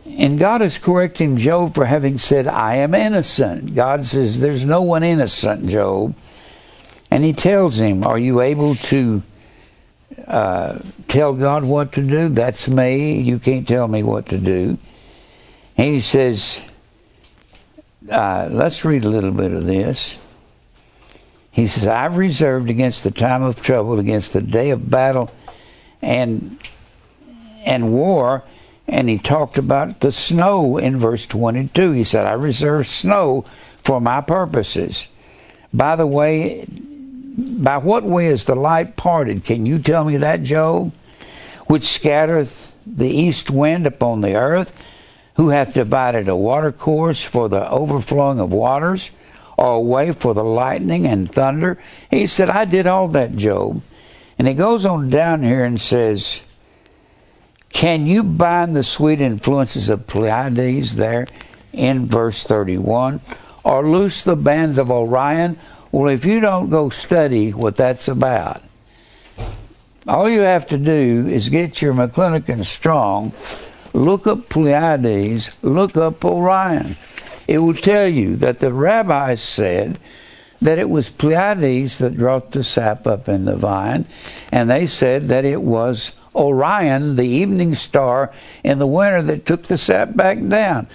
And 0.05 0.37
God 0.37 0.61
is 0.61 0.77
correcting 0.77 1.37
Job 1.37 1.73
for 1.73 1.85
having 1.85 2.17
said, 2.17 2.47
I 2.47 2.75
am 2.75 2.93
innocent. 2.93 3.75
God 3.75 4.05
says, 4.05 4.39
There's 4.39 4.65
no 4.65 4.81
one 4.81 5.03
innocent, 5.03 5.67
Job. 5.67 6.15
And 7.09 7.23
he 7.23 7.33
tells 7.33 7.79
him, 7.79 8.03
Are 8.03 8.19
you 8.19 8.41
able 8.41 8.75
to 8.75 9.23
uh, 10.27 10.79
tell 11.07 11.33
God 11.33 11.63
what 11.63 11.93
to 11.93 12.01
do? 12.01 12.29
That's 12.29 12.67
me. 12.67 13.21
You 13.21 13.39
can't 13.39 13.67
tell 13.67 13.87
me 13.87 14.03
what 14.03 14.27
to 14.27 14.37
do. 14.37 14.77
And 15.77 15.93
he 15.93 15.99
says, 15.99 16.67
uh, 18.09 18.47
Let's 18.51 18.85
read 18.85 19.05
a 19.05 19.09
little 19.09 19.31
bit 19.31 19.51
of 19.51 19.65
this. 19.65 20.19
He 21.51 21.67
says, 21.67 21.87
I've 21.87 22.17
reserved 22.17 22.69
against 22.69 23.03
the 23.03 23.11
time 23.11 23.41
of 23.41 23.61
trouble, 23.61 23.97
against 23.99 24.33
the 24.33 24.41
day 24.41 24.71
of 24.71 24.89
battle 24.89 25.31
and 26.01 26.59
and 27.65 27.91
war. 27.91 28.43
And 28.87 29.09
he 29.09 29.17
talked 29.17 29.57
about 29.57 30.01
the 30.01 30.11
snow 30.11 30.77
in 30.77 30.97
verse 30.97 31.25
22. 31.25 31.91
He 31.91 32.03
said, 32.03 32.25
I 32.25 32.33
reserve 32.33 32.87
snow 32.87 33.45
for 33.83 33.99
my 33.99 34.21
purposes. 34.21 35.07
By 35.73 35.95
the 35.95 36.05
way, 36.05 36.65
by 36.69 37.77
what 37.77 38.03
way 38.03 38.27
is 38.27 38.45
the 38.45 38.55
light 38.55 38.95
parted? 38.95 39.43
Can 39.43 39.65
you 39.65 39.79
tell 39.79 40.03
me 40.03 40.17
that, 40.17 40.43
Job? 40.43 40.91
Which 41.67 41.85
scattereth 41.85 42.75
the 42.85 43.09
east 43.09 43.49
wind 43.49 43.87
upon 43.87 44.21
the 44.21 44.35
earth? 44.35 44.71
Who 45.35 45.49
hath 45.49 45.73
divided 45.73 46.27
a 46.27 46.35
watercourse 46.35 47.23
for 47.23 47.49
the 47.49 47.69
overflowing 47.69 48.39
of 48.39 48.53
waters, 48.53 49.11
or 49.57 49.73
a 49.73 49.79
way 49.79 50.11
for 50.11 50.33
the 50.33 50.43
lightning 50.43 51.05
and 51.05 51.31
thunder? 51.31 51.77
He 52.09 52.27
said, 52.27 52.49
I 52.49 52.65
did 52.65 52.87
all 52.87 53.07
that, 53.09 53.35
Job. 53.35 53.81
And 54.37 54.47
he 54.47 54.53
goes 54.53 54.85
on 54.85 55.09
down 55.09 55.43
here 55.43 55.63
and 55.63 55.79
says, 55.79 56.43
Can 57.69 58.05
you 58.05 58.23
bind 58.23 58.75
the 58.75 58.83
sweet 58.83 59.21
influences 59.21 59.89
of 59.89 60.07
Pleiades 60.07 60.95
there 60.95 61.27
in 61.73 62.05
verse 62.05 62.43
31? 62.43 63.21
Or 63.63 63.87
loose 63.87 64.21
the 64.21 64.35
bands 64.35 64.77
of 64.77 64.91
Orion? 64.91 65.57
Well, 65.91 66.09
if 66.09 66.25
you 66.25 66.39
don't 66.39 66.69
go 66.69 66.89
study 66.89 67.51
what 67.51 67.75
that's 67.75 68.07
about, 68.07 68.61
all 70.07 70.29
you 70.29 70.41
have 70.41 70.67
to 70.67 70.77
do 70.77 71.27
is 71.27 71.49
get 71.49 71.81
your 71.81 71.93
McClintock 71.93 72.65
Strong, 72.65 73.31
look 73.95 74.27
up 74.27 74.49
Pleiades, 74.49 75.55
look 75.61 75.95
up 75.95 76.23
Orion. 76.25 76.95
It 77.47 77.59
will 77.59 77.73
tell 77.73 78.07
you 78.07 78.35
that 78.37 78.59
the 78.59 78.73
rabbis 78.73 79.41
said 79.41 79.99
that 80.61 80.77
it 80.77 80.89
was 80.89 81.09
Pleiades 81.09 81.99
that 81.99 82.17
brought 82.17 82.51
the 82.51 82.63
sap 82.63 83.07
up 83.07 83.29
in 83.29 83.45
the 83.45 83.55
vine, 83.55 84.05
and 84.51 84.69
they 84.69 84.85
said 84.85 85.29
that 85.29 85.45
it 85.45 85.61
was 85.61 86.11
Orion, 86.35 87.15
the 87.15 87.27
evening 87.27 87.75
star 87.75 88.33
in 88.63 88.79
the 88.79 88.87
winter, 88.87 89.21
that 89.23 89.45
took 89.45 89.63
the 89.63 89.77
sap 89.77 90.15
back 90.15 90.45
down. 90.47 90.87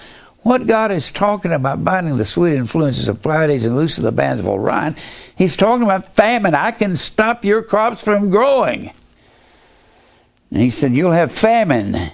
What 0.43 0.67
God 0.67 0.91
is 0.91 1.11
talking 1.11 1.53
about 1.53 1.85
binding 1.85 2.17
the 2.17 2.25
sweet 2.25 2.55
influences 2.55 3.09
of 3.09 3.23
Pleiades 3.23 3.65
and 3.65 3.77
loosing 3.77 4.05
the 4.05 4.13
bands 4.13 4.41
of 4.41 4.49
Orion, 4.49 4.97
He's 5.37 5.57
talking 5.57 5.85
about 5.85 6.17
famine. 6.17 6.55
I 6.55 6.71
can 6.71 6.97
stop 6.97 7.45
your 7.45 7.63
crops 7.63 8.03
from 8.03 8.31
growing. 8.31 8.93
And 10.51 10.61
He 10.61 10.71
said, 10.71 10.95
You'll 10.95 11.13
have 11.13 11.33
famine. 11.33 12.11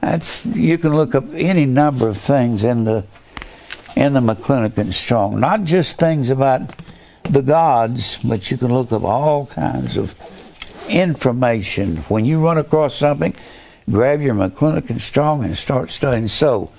That's 0.00 0.46
you 0.46 0.78
can 0.78 0.94
look 0.94 1.14
up 1.14 1.24
any 1.34 1.66
number 1.66 2.08
of 2.08 2.18
things 2.18 2.64
in 2.64 2.84
the 2.84 3.04
in 3.96 4.12
the 4.12 4.20
McClintock 4.20 4.92
Strong. 4.92 5.40
Not 5.40 5.64
just 5.64 5.98
things 5.98 6.30
about 6.30 6.72
the 7.24 7.42
gods, 7.42 8.18
but 8.18 8.50
you 8.50 8.56
can 8.56 8.72
look 8.72 8.92
up 8.92 9.02
all 9.02 9.46
kinds 9.46 9.96
of 9.96 10.14
information. 10.88 11.96
When 12.08 12.24
you 12.24 12.42
run 12.42 12.58
across 12.58 12.94
something, 12.94 13.34
grab 13.90 14.20
your 14.20 14.34
McClintock 14.34 15.00
Strong 15.00 15.44
and 15.44 15.56
start 15.56 15.90
studying. 15.90 16.28
So 16.28 16.70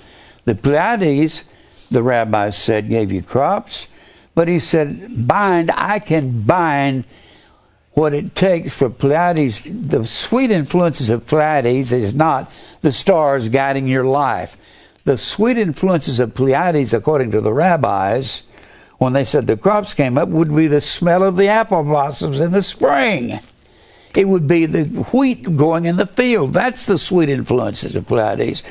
the 0.44 0.54
Pleiades, 0.54 1.44
the 1.90 2.02
rabbis 2.02 2.56
said, 2.56 2.88
gave 2.88 3.12
you 3.12 3.22
crops, 3.22 3.86
but 4.34 4.48
he 4.48 4.58
said, 4.58 5.26
bind, 5.26 5.70
I 5.72 5.98
can 5.98 6.42
bind 6.42 7.04
what 7.92 8.14
it 8.14 8.34
takes 8.34 8.72
for 8.72 8.88
Pleiades. 8.88 9.62
The 9.64 10.04
sweet 10.06 10.50
influences 10.50 11.10
of 11.10 11.26
Pleiades 11.26 11.92
is 11.92 12.14
not 12.14 12.50
the 12.82 12.92
stars 12.92 13.48
guiding 13.48 13.88
your 13.88 14.04
life. 14.04 14.56
The 15.04 15.16
sweet 15.16 15.58
influences 15.58 16.20
of 16.20 16.34
Pleiades, 16.34 16.92
according 16.92 17.30
to 17.32 17.40
the 17.40 17.52
rabbis, 17.52 18.44
when 18.98 19.12
they 19.14 19.24
said 19.24 19.46
the 19.46 19.56
crops 19.56 19.94
came 19.94 20.18
up, 20.18 20.28
would 20.28 20.54
be 20.54 20.66
the 20.66 20.80
smell 20.80 21.22
of 21.22 21.36
the 21.36 21.48
apple 21.48 21.82
blossoms 21.82 22.40
in 22.40 22.52
the 22.52 22.62
spring. 22.62 23.40
It 24.14 24.28
would 24.28 24.46
be 24.46 24.66
the 24.66 24.84
wheat 24.84 25.56
growing 25.56 25.84
in 25.84 25.96
the 25.96 26.06
field. 26.06 26.52
That's 26.52 26.86
the 26.86 26.98
sweet 26.98 27.28
influences 27.28 27.96
of 27.96 28.06
Pleiades. 28.06 28.62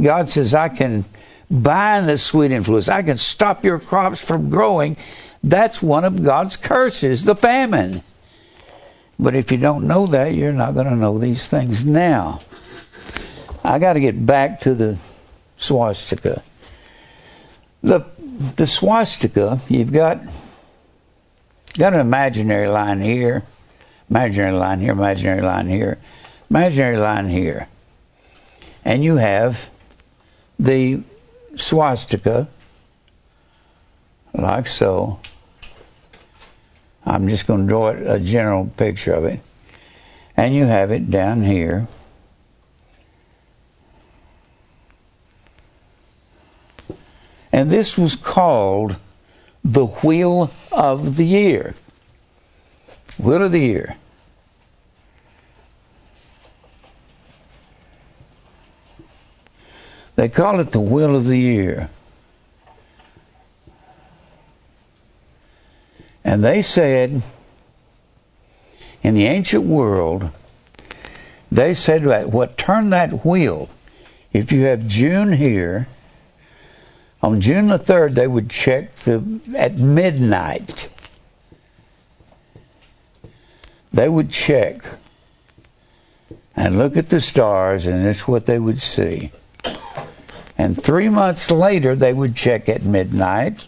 God 0.00 0.28
says, 0.28 0.54
I 0.54 0.68
can 0.70 1.04
bind 1.50 2.08
the 2.08 2.18
sweet 2.18 2.50
influence. 2.50 2.88
I 2.88 3.02
can 3.02 3.18
stop 3.18 3.64
your 3.64 3.78
crops 3.78 4.20
from 4.20 4.50
growing. 4.50 4.96
That's 5.42 5.82
one 5.82 6.04
of 6.04 6.24
God's 6.24 6.56
curses, 6.56 7.24
the 7.24 7.36
famine. 7.36 8.02
But 9.18 9.34
if 9.34 9.50
you 9.50 9.58
don't 9.58 9.86
know 9.86 10.06
that, 10.08 10.34
you're 10.34 10.52
not 10.52 10.74
going 10.74 10.86
to 10.86 10.96
know 10.96 11.18
these 11.18 11.48
things 11.48 11.84
now. 11.84 12.40
I 13.64 13.78
got 13.78 13.94
to 13.94 14.00
get 14.00 14.24
back 14.24 14.60
to 14.60 14.74
the 14.74 14.98
swastika. 15.56 16.42
The 17.82 18.04
the 18.56 18.66
swastika, 18.66 19.60
you've 19.68 19.92
got 19.92 20.20
got 21.78 21.94
an 21.94 22.00
imaginary 22.00 22.68
line 22.68 23.00
here, 23.00 23.42
imaginary 24.10 24.52
line 24.52 24.80
here, 24.80 24.92
imaginary 24.92 25.42
line 25.42 25.68
here, 25.68 25.98
imaginary 26.50 26.98
line 26.98 27.28
here. 27.28 27.68
And 28.84 29.02
you 29.02 29.16
have 29.16 29.70
the 30.58 31.00
swastika, 31.56 32.48
like 34.34 34.66
so. 34.66 35.20
I'm 37.06 37.28
just 37.28 37.46
going 37.46 37.60
to 37.60 37.66
draw 37.68 37.88
it, 37.90 38.02
a 38.04 38.18
general 38.18 38.66
picture 38.76 39.12
of 39.12 39.24
it. 39.24 39.40
And 40.36 40.54
you 40.54 40.64
have 40.64 40.90
it 40.90 41.08
down 41.10 41.44
here. 41.44 41.86
And 47.52 47.70
this 47.70 47.96
was 47.96 48.16
called 48.16 48.96
the 49.64 49.86
Wheel 49.86 50.50
of 50.72 51.16
the 51.16 51.24
Year. 51.24 51.74
Wheel 53.18 53.44
of 53.44 53.52
the 53.52 53.60
Year. 53.60 53.96
They 60.16 60.28
call 60.28 60.60
it 60.60 60.72
the 60.72 60.80
Wheel 60.80 61.14
of 61.14 61.26
the 61.26 61.38
Year. 61.38 61.88
And 66.26 66.42
they 66.42 66.60
said, 66.60 67.22
in 69.00 69.14
the 69.14 69.26
ancient 69.26 69.62
world, 69.62 70.30
they 71.52 71.72
said 71.72 72.02
that 72.02 72.30
what 72.30 72.58
turned 72.58 72.92
that 72.92 73.24
wheel, 73.24 73.70
if 74.32 74.50
you 74.50 74.62
have 74.64 74.88
June 74.88 75.34
here, 75.34 75.86
on 77.22 77.40
June 77.40 77.68
the 77.68 77.78
3rd, 77.78 78.14
they 78.14 78.26
would 78.26 78.50
check 78.50 78.96
the, 78.96 79.40
at 79.56 79.78
midnight. 79.78 80.88
They 83.92 84.08
would 84.08 84.32
check 84.32 84.84
and 86.56 86.76
look 86.76 86.96
at 86.96 87.08
the 87.08 87.20
stars, 87.20 87.86
and 87.86 88.04
it's 88.04 88.26
what 88.26 88.46
they 88.46 88.58
would 88.58 88.80
see. 88.80 89.30
And 90.58 90.82
three 90.82 91.08
months 91.08 91.52
later, 91.52 91.94
they 91.94 92.12
would 92.12 92.34
check 92.34 92.68
at 92.68 92.82
midnight 92.82 93.64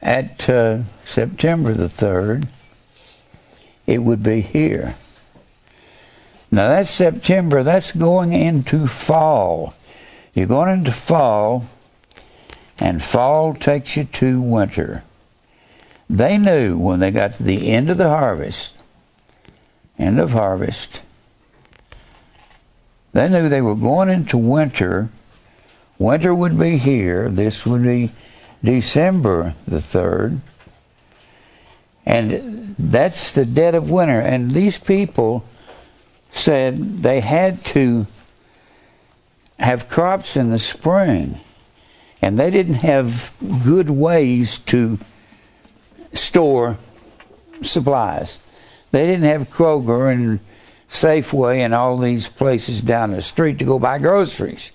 at 0.00 0.48
uh, 0.48 0.78
September 1.04 1.74
the 1.74 1.86
3rd. 1.86 2.48
It 3.86 3.98
would 3.98 4.22
be 4.22 4.40
here. 4.40 4.94
Now 6.50 6.68
that's 6.68 6.90
September, 6.90 7.62
that's 7.62 7.92
going 7.92 8.32
into 8.32 8.86
fall. 8.86 9.74
You're 10.34 10.46
going 10.46 10.70
into 10.70 10.92
fall, 10.92 11.64
and 12.78 13.02
fall 13.02 13.54
takes 13.54 13.96
you 13.96 14.04
to 14.04 14.40
winter. 14.40 15.02
They 16.08 16.38
knew 16.38 16.76
when 16.76 17.00
they 17.00 17.10
got 17.10 17.34
to 17.34 17.42
the 17.42 17.70
end 17.70 17.90
of 17.90 17.96
the 17.96 18.08
harvest, 18.08 18.74
end 19.98 20.20
of 20.20 20.32
harvest, 20.32 21.02
they 23.12 23.28
knew 23.28 23.48
they 23.48 23.62
were 23.62 23.74
going 23.74 24.08
into 24.08 24.38
winter 24.38 25.10
Winter 26.02 26.34
would 26.34 26.58
be 26.58 26.78
here. 26.78 27.30
This 27.30 27.64
would 27.64 27.84
be 27.84 28.10
December 28.64 29.54
the 29.68 29.76
3rd. 29.76 30.40
And 32.04 32.74
that's 32.78 33.34
the 33.34 33.44
dead 33.44 33.74
of 33.74 33.90
winter. 33.90 34.20
And 34.20 34.50
these 34.50 34.78
people 34.78 35.44
said 36.32 37.02
they 37.02 37.20
had 37.20 37.64
to 37.66 38.06
have 39.58 39.88
crops 39.88 40.36
in 40.36 40.50
the 40.50 40.58
spring. 40.58 41.38
And 42.20 42.38
they 42.38 42.50
didn't 42.50 42.74
have 42.74 43.34
good 43.64 43.90
ways 43.90 44.58
to 44.58 44.98
store 46.12 46.78
supplies. 47.62 48.38
They 48.90 49.06
didn't 49.06 49.24
have 49.24 49.50
Kroger 49.50 50.12
and 50.12 50.40
Safeway 50.90 51.58
and 51.58 51.74
all 51.74 51.98
these 51.98 52.28
places 52.28 52.82
down 52.82 53.12
the 53.12 53.22
street 53.22 53.58
to 53.58 53.64
go 53.64 53.78
buy 53.78 53.98
groceries 53.98 54.72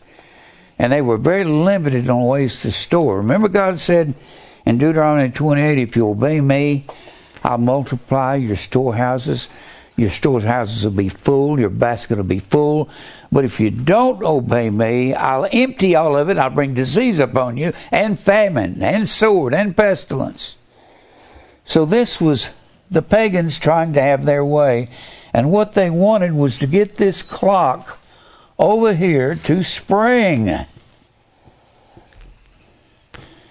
and 0.79 0.93
they 0.93 1.01
were 1.01 1.17
very 1.17 1.43
limited 1.43 2.09
on 2.09 2.23
ways 2.23 2.61
to 2.61 2.71
store. 2.71 3.17
Remember, 3.17 3.47
God 3.47 3.79
said 3.79 4.13
In 4.65 4.77
Deuteronomy 4.77 5.31
28, 5.31 5.77
if 5.79 5.95
you 5.95 6.09
obey 6.09 6.41
me, 6.41 6.85
I'll 7.43 7.57
multiply 7.57 8.35
your 8.35 8.55
storehouses. 8.55 9.49
Your 9.95 10.11
storehouses 10.11 10.83
will 10.83 10.91
be 10.91 11.09
full, 11.09 11.59
your 11.59 11.71
basket 11.71 12.17
will 12.17 12.23
be 12.23 12.39
full. 12.39 12.89
But 13.31 13.45
if 13.45 13.59
you 13.59 13.71
don't 13.71 14.23
obey 14.23 14.69
me, 14.69 15.13
I'll 15.13 15.49
empty 15.51 15.95
all 15.95 16.15
of 16.15 16.29
it. 16.29 16.37
I'll 16.37 16.51
bring 16.51 16.75
disease 16.75 17.19
upon 17.19 17.57
you, 17.57 17.73
and 17.91 18.19
famine, 18.19 18.81
and 18.81 19.09
sword, 19.09 19.53
and 19.55 19.75
pestilence. 19.75 20.57
So 21.65 21.83
this 21.85 22.21
was 22.21 22.51
the 22.89 23.01
pagans 23.01 23.59
trying 23.59 23.93
to 23.93 24.01
have 24.01 24.23
their 24.23 24.45
way. 24.45 24.89
And 25.33 25.51
what 25.51 25.73
they 25.73 25.89
wanted 25.89 26.33
was 26.33 26.57
to 26.59 26.67
get 26.67 26.95
this 26.95 27.21
clock 27.21 27.99
over 28.57 28.93
here 28.93 29.35
to 29.35 29.63
spring. 29.63 30.65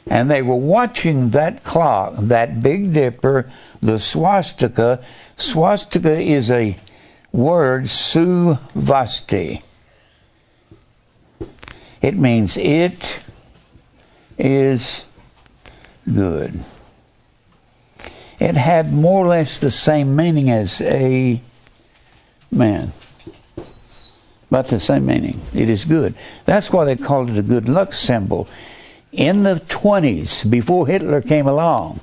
And 0.08 0.30
they 0.30 0.42
were 0.42 0.54
watching 0.56 1.30
that 1.30 1.64
clock, 1.64 2.14
that 2.16 2.62
Big 2.62 2.92
Dipper, 2.92 3.50
the 3.86 3.98
swastika. 3.98 5.02
Swastika 5.36 6.20
is 6.20 6.50
a 6.50 6.76
word, 7.32 7.84
suvasti. 7.84 9.62
It 12.02 12.16
means 12.16 12.56
it 12.56 13.22
is 14.38 15.04
good. 16.12 16.60
It 18.38 18.56
had 18.56 18.92
more 18.92 19.24
or 19.24 19.28
less 19.28 19.58
the 19.60 19.70
same 19.70 20.14
meaning 20.14 20.50
as 20.50 20.82
a 20.82 21.40
man. 22.50 22.92
But 24.50 24.68
the 24.68 24.78
same 24.78 25.06
meaning. 25.06 25.40
It 25.54 25.70
is 25.70 25.84
good. 25.84 26.14
That's 26.44 26.70
why 26.70 26.84
they 26.84 26.96
called 26.96 27.30
it 27.30 27.38
a 27.38 27.42
good 27.42 27.68
luck 27.68 27.94
symbol. 27.94 28.46
In 29.10 29.42
the 29.42 29.56
20s, 29.56 30.48
before 30.48 30.86
Hitler 30.86 31.22
came 31.22 31.48
along, 31.48 32.00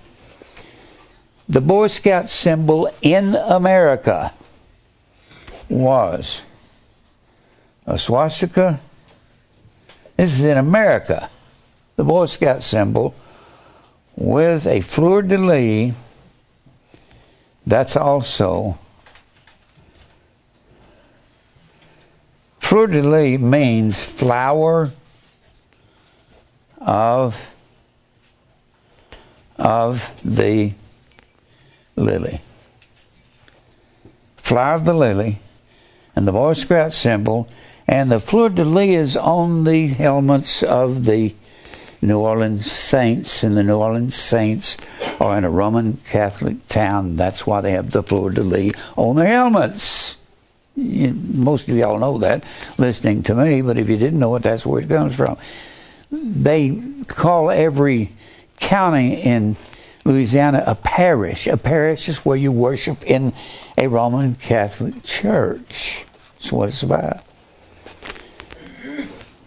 the 1.54 1.62
Boy 1.62 1.86
Scout 1.86 2.30
symbol 2.30 2.90
in 3.04 3.36
America 3.36 4.34
was 5.70 6.44
a 7.86 7.96
swastika. 7.96 8.80
This 10.18 10.40
is 10.40 10.46
in 10.46 10.58
America. 10.58 11.30
The 11.96 12.04
Boy 12.04 12.26
Scout 12.26 12.64
symbol 12.64 13.14
with 14.16 14.66
a 14.66 14.82
fleur 14.82 15.22
de 15.22 15.38
lis. 15.38 15.96
That's 17.68 17.96
also 17.96 18.80
fleur 22.58 22.88
de 22.88 23.04
lis 23.04 23.40
means 23.40 24.04
flower 24.04 24.90
of 26.82 27.54
of 29.60 30.20
the 30.26 30.74
lily. 31.96 32.42
Flower 34.38 34.76
of 34.76 34.86
the 34.86 34.94
lily 34.94 35.40
and 36.16 36.28
the 36.28 36.32
Boy 36.32 36.54
Scout 36.54 36.94
symbol, 36.94 37.48
and 37.88 38.12
the 38.12 38.20
fleur 38.20 38.50
de 38.50 38.64
lis 38.64 39.10
is 39.10 39.18
on 39.18 39.64
the 39.64 39.88
helmets 39.88 40.64
of 40.64 41.06
the 41.06 41.34
New 42.02 42.20
Orleans 42.20 42.70
Saints, 42.70 43.44
and 43.44 43.56
the 43.56 43.64
New 43.64 43.78
Orleans 43.78 44.16
Saints 44.16 44.78
are 45.20 45.38
in 45.38 45.46
a 45.46 45.50
Roman 45.50 45.98
Catholic 46.10 46.68
town. 46.68 47.16
That's 47.16 47.48
why 47.48 47.62
they 47.62 47.72
have 47.72 47.92
the 47.92 48.04
fleur 48.04 48.30
de 48.32 48.44
lis 48.44 48.74
on 48.96 49.16
their 49.16 49.28
helmets. 49.28 50.18
You, 50.76 51.14
most 51.14 51.70
of 51.70 51.78
y'all 51.78 52.00
know 52.00 52.18
that 52.20 52.44
listening 52.78 53.24
to 53.24 53.36
me, 53.36 53.62
but 53.62 53.78
if 53.78 53.90
you 53.90 53.98
didn't 53.98 54.20
know 54.20 54.36
it, 54.36 54.44
that's 54.44 54.66
where 54.66 54.82
it 54.82 54.90
comes 54.90 55.16
from. 55.16 55.38
They 56.12 56.80
call 57.08 57.50
every 57.50 58.12
county 58.60 59.16
in 59.16 59.56
Louisiana 60.06 60.64
a 60.68 60.76
parish. 60.76 61.48
A 61.48 61.58
parish 61.58 62.10
is 62.10 62.26
where 62.26 62.38
you 62.38 62.52
worship 62.52 63.04
in 63.04 63.34
a 63.78 63.88
Roman 63.88 64.36
Catholic 64.36 65.04
church. 65.04 66.06
That's 66.36 66.52
what 66.52 66.70
it's 66.70 66.84
about. 66.84 67.22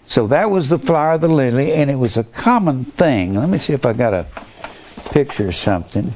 So 0.06 0.26
that 0.28 0.50
was 0.50 0.68
the 0.68 0.78
flower 0.78 1.12
of 1.12 1.20
the 1.20 1.28
lily, 1.28 1.72
and 1.72 1.90
it 1.90 1.96
was 1.96 2.16
a 2.16 2.24
common 2.24 2.84
thing. 2.84 3.34
Let 3.34 3.48
me 3.48 3.58
see 3.58 3.74
if 3.74 3.84
I 3.84 3.92
got 3.92 4.14
a 4.14 4.26
picture 5.10 5.48
of 5.48 5.54
something. 5.54 6.14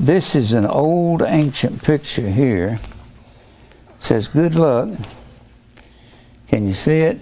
This 0.00 0.34
is 0.34 0.52
an 0.52 0.66
old 0.66 1.22
ancient 1.22 1.82
picture 1.82 2.28
here. 2.28 2.80
It 3.94 4.02
says, 4.02 4.28
Good 4.28 4.56
luck. 4.56 4.98
Can 6.48 6.66
you 6.66 6.72
see 6.72 7.00
it? 7.00 7.20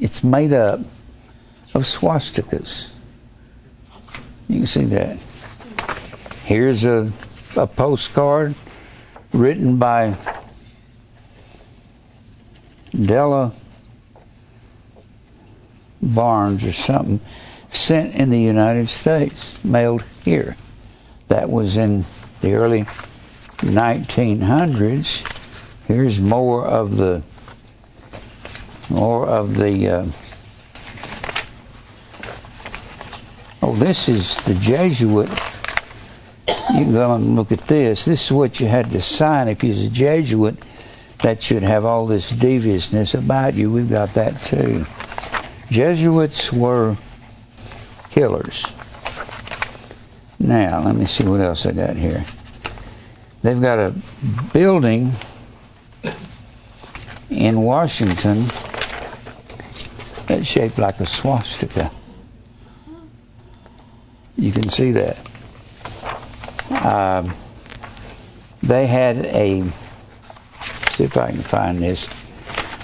It's 0.00 0.24
made 0.24 0.52
up 0.52 0.80
of 1.74 1.82
swastikas. 1.84 2.91
You 4.48 4.58
can 4.58 4.66
see 4.66 4.84
that. 4.84 5.18
Here's 6.44 6.84
a, 6.84 7.10
a 7.56 7.66
postcard 7.66 8.54
written 9.32 9.78
by 9.78 10.16
Della 12.94 13.52
Barnes 16.02 16.66
or 16.66 16.72
something, 16.72 17.20
sent 17.70 18.14
in 18.14 18.30
the 18.30 18.40
United 18.40 18.88
States, 18.88 19.64
mailed 19.64 20.02
here. 20.24 20.56
That 21.28 21.48
was 21.48 21.76
in 21.76 22.04
the 22.40 22.54
early 22.54 22.82
1900s. 23.62 25.28
Here's 25.86 26.20
more 26.20 26.66
of 26.66 26.96
the 26.96 27.22
more 28.90 29.26
of 29.26 29.56
the 29.56 29.88
uh, 29.88 30.06
Oh, 33.64 33.76
this 33.76 34.08
is 34.08 34.36
the 34.38 34.54
Jesuit. 34.54 35.28
You 36.48 36.84
can 36.84 36.92
go 36.92 37.14
and 37.14 37.36
look 37.36 37.52
at 37.52 37.60
this. 37.60 38.04
This 38.04 38.26
is 38.26 38.32
what 38.32 38.58
you 38.58 38.66
had 38.66 38.90
to 38.90 39.00
sign 39.00 39.46
if 39.46 39.62
you're 39.62 39.86
a 39.86 39.88
Jesuit. 39.88 40.56
That 41.22 41.40
should 41.40 41.62
have 41.62 41.84
all 41.84 42.06
this 42.06 42.30
deviousness 42.30 43.14
about 43.14 43.54
you. 43.54 43.70
We've 43.70 43.88
got 43.88 44.14
that 44.14 44.40
too. 44.42 44.84
Jesuits 45.70 46.52
were 46.52 46.96
killers. 48.10 48.66
Now, 50.40 50.80
let 50.80 50.96
me 50.96 51.06
see 51.06 51.24
what 51.24 51.40
else 51.40 51.64
I 51.64 51.70
got 51.70 51.94
here. 51.94 52.24
They've 53.42 53.60
got 53.60 53.78
a 53.78 53.94
building 54.52 55.12
in 57.30 57.62
Washington 57.62 58.46
that's 60.26 60.46
shaped 60.46 60.78
like 60.78 60.98
a 60.98 61.06
swastika. 61.06 61.92
You 64.36 64.52
can 64.52 64.68
see 64.68 64.92
that. 64.92 65.18
Um, 66.84 67.34
they 68.62 68.86
had 68.86 69.18
a, 69.18 69.62
see 70.92 71.04
if 71.04 71.16
I 71.16 71.30
can 71.30 71.42
find 71.42 71.78
this. 71.78 72.08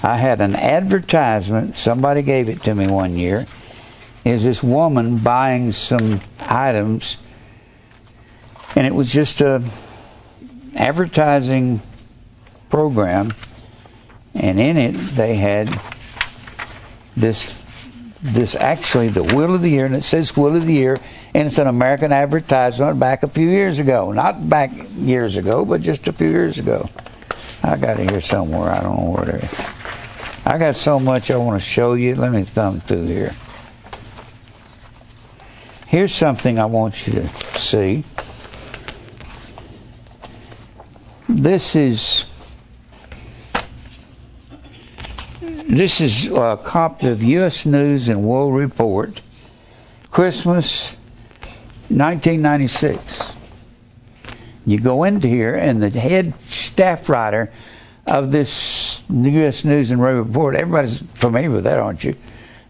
I 0.03 0.15
had 0.15 0.41
an 0.41 0.55
advertisement, 0.55 1.75
somebody 1.75 2.21
gave 2.21 2.49
it 2.49 2.63
to 2.63 2.75
me 2.75 2.87
one 2.87 3.17
year. 3.17 3.47
Is 4.23 4.43
this 4.43 4.61
woman 4.61 5.17
buying 5.17 5.71
some 5.71 6.21
items, 6.39 7.17
and 8.75 8.85
it 8.85 8.93
was 8.93 9.11
just 9.11 9.41
a 9.41 9.63
advertising 10.75 11.81
program, 12.69 13.33
and 14.33 14.59
in 14.59 14.77
it 14.77 14.93
they 14.93 15.35
had 15.35 15.81
this 17.15 17.65
this 18.21 18.55
actually 18.55 19.09
the 19.09 19.23
wheel 19.23 19.55
of 19.55 19.61
the 19.61 19.69
year, 19.69 19.85
and 19.85 19.95
it 19.95 20.03
says 20.03 20.35
wheel 20.35 20.55
of 20.55 20.65
the 20.65 20.73
year, 20.73 20.97
and 21.33 21.47
it's 21.47 21.57
an 21.57 21.67
American 21.67 22.11
advertisement 22.11 22.99
back 22.99 23.23
a 23.23 23.27
few 23.27 23.49
years 23.49 23.79
ago. 23.79 24.11
Not 24.11 24.49
back 24.49 24.71
years 24.95 25.37
ago, 25.37 25.63
but 25.63 25.81
just 25.81 26.07
a 26.07 26.13
few 26.13 26.29
years 26.29 26.57
ago. 26.57 26.89
I 27.63 27.77
got 27.77 27.99
it 27.99 28.09
here 28.09 28.21
somewhere. 28.21 28.69
I 28.69 28.81
don't 28.81 28.97
know 28.97 29.11
where 29.11 29.29
it 29.35 29.43
is. 29.43 29.59
I 30.45 30.57
got 30.57 30.75
so 30.75 30.99
much 30.99 31.31
I 31.31 31.37
want 31.37 31.61
to 31.61 31.65
show 31.65 31.93
you. 31.93 32.15
Let 32.15 32.31
me 32.31 32.43
thumb 32.43 32.79
through 32.79 33.07
here. 33.07 33.31
Here's 35.87 36.13
something 36.13 36.59
I 36.59 36.65
want 36.65 37.07
you 37.07 37.13
to 37.13 37.27
see. 37.57 38.03
This 41.27 41.75
is 41.75 42.25
this 45.69 46.01
is 46.01 46.25
a 46.25 46.59
copy 46.63 47.07
of 47.09 47.21
U.S. 47.21 47.63
News 47.63 48.09
and 48.09 48.23
World 48.23 48.55
Report, 48.55 49.21
Christmas 50.09 50.93
1996. 51.89 53.35
You 54.65 54.79
go 54.79 55.03
into 55.03 55.27
here, 55.27 55.53
and 55.53 55.79
the 55.79 55.91
head 55.91 56.33
staff 56.49 57.07
writer 57.07 57.51
of 58.07 58.31
this 58.31 59.03
U.S. 59.09 59.63
News 59.63 59.91
and 59.91 60.01
World 60.01 60.27
Report, 60.27 60.55
everybody's 60.55 61.03
familiar 61.13 61.51
with 61.51 61.65
that, 61.65 61.77
aren't 61.77 62.03
you? 62.03 62.15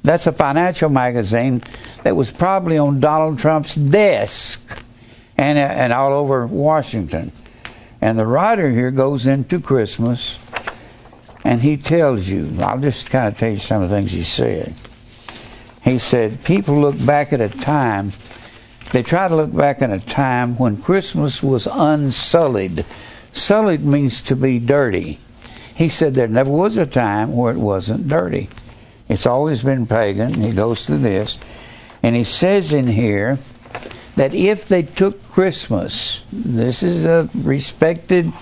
That's 0.03 0.27
a 0.27 0.33
financial 0.33 0.89
magazine 0.89 1.63
that 2.03 2.17
was 2.17 2.31
probably 2.31 2.77
on 2.77 2.99
Donald 2.99 3.39
Trump's 3.39 3.75
desk 3.75 4.83
and, 5.37 5.57
uh, 5.57 5.61
and 5.61 5.93
all 5.93 6.11
over 6.11 6.45
Washington. 6.45 7.31
And 8.01 8.19
the 8.19 8.25
writer 8.25 8.69
here 8.71 8.91
goes 8.91 9.25
into 9.25 9.61
Christmas 9.61 10.37
and 11.43 11.61
he 11.61 11.77
tells 11.77 12.27
you, 12.27 12.53
I'll 12.59 12.79
just 12.79 13.09
kind 13.09 13.27
of 13.27 13.37
tell 13.37 13.51
you 13.51 13.57
some 13.57 13.81
of 13.81 13.89
the 13.89 13.95
things 13.95 14.11
he 14.11 14.23
said. 14.23 14.73
He 15.83 15.97
said, 15.97 16.43
People 16.43 16.79
look 16.79 17.03
back 17.05 17.31
at 17.31 17.41
a 17.41 17.49
time, 17.49 18.11
they 18.91 19.03
try 19.03 19.27
to 19.27 19.35
look 19.35 19.55
back 19.55 19.81
at 19.81 19.91
a 19.91 19.99
time 19.99 20.57
when 20.57 20.81
Christmas 20.81 21.43
was 21.43 21.67
unsullied. 21.67 22.85
Sullied 23.31 23.85
means 23.85 24.21
to 24.23 24.35
be 24.35 24.59
dirty. 24.59 25.19
He 25.75 25.89
said 25.89 26.13
there 26.13 26.27
never 26.27 26.49
was 26.49 26.75
a 26.75 26.85
time 26.85 27.35
where 27.35 27.53
it 27.53 27.59
wasn't 27.59 28.07
dirty. 28.07 28.49
It's 29.07 29.25
always 29.25 29.61
been 29.61 29.85
pagan. 29.85 30.33
He 30.33 30.51
goes 30.51 30.85
through 30.85 30.99
this. 30.99 31.37
And 32.03 32.15
he 32.15 32.23
says 32.23 32.73
in 32.73 32.87
here 32.87 33.37
that 34.15 34.33
if 34.33 34.67
they 34.67 34.81
took 34.81 35.23
Christmas, 35.31 36.25
this 36.31 36.83
is 36.83 37.05
a 37.05 37.29
respected 37.33 38.33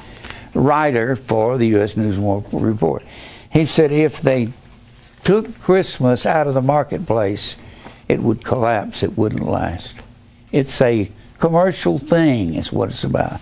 writer 0.57 1.15
for 1.15 1.57
the 1.57 1.67
U.S. 1.67 1.95
News 1.95 2.17
and 2.17 2.25
World 2.25 2.47
Report. 2.51 3.03
He 3.51 3.65
said 3.65 3.91
if 3.91 4.21
they 4.21 4.51
took 5.23 5.59
Christmas 5.59 6.25
out 6.25 6.47
of 6.47 6.53
the 6.53 6.61
marketplace, 6.61 7.57
it 8.07 8.21
would 8.21 8.43
collapse. 8.43 9.03
It 9.03 9.17
wouldn't 9.17 9.45
last. 9.45 10.01
It's 10.51 10.81
a 10.81 11.11
commercial 11.37 11.99
thing. 11.99 12.55
Is 12.55 12.71
what 12.71 12.89
it's 12.89 13.03
about. 13.03 13.39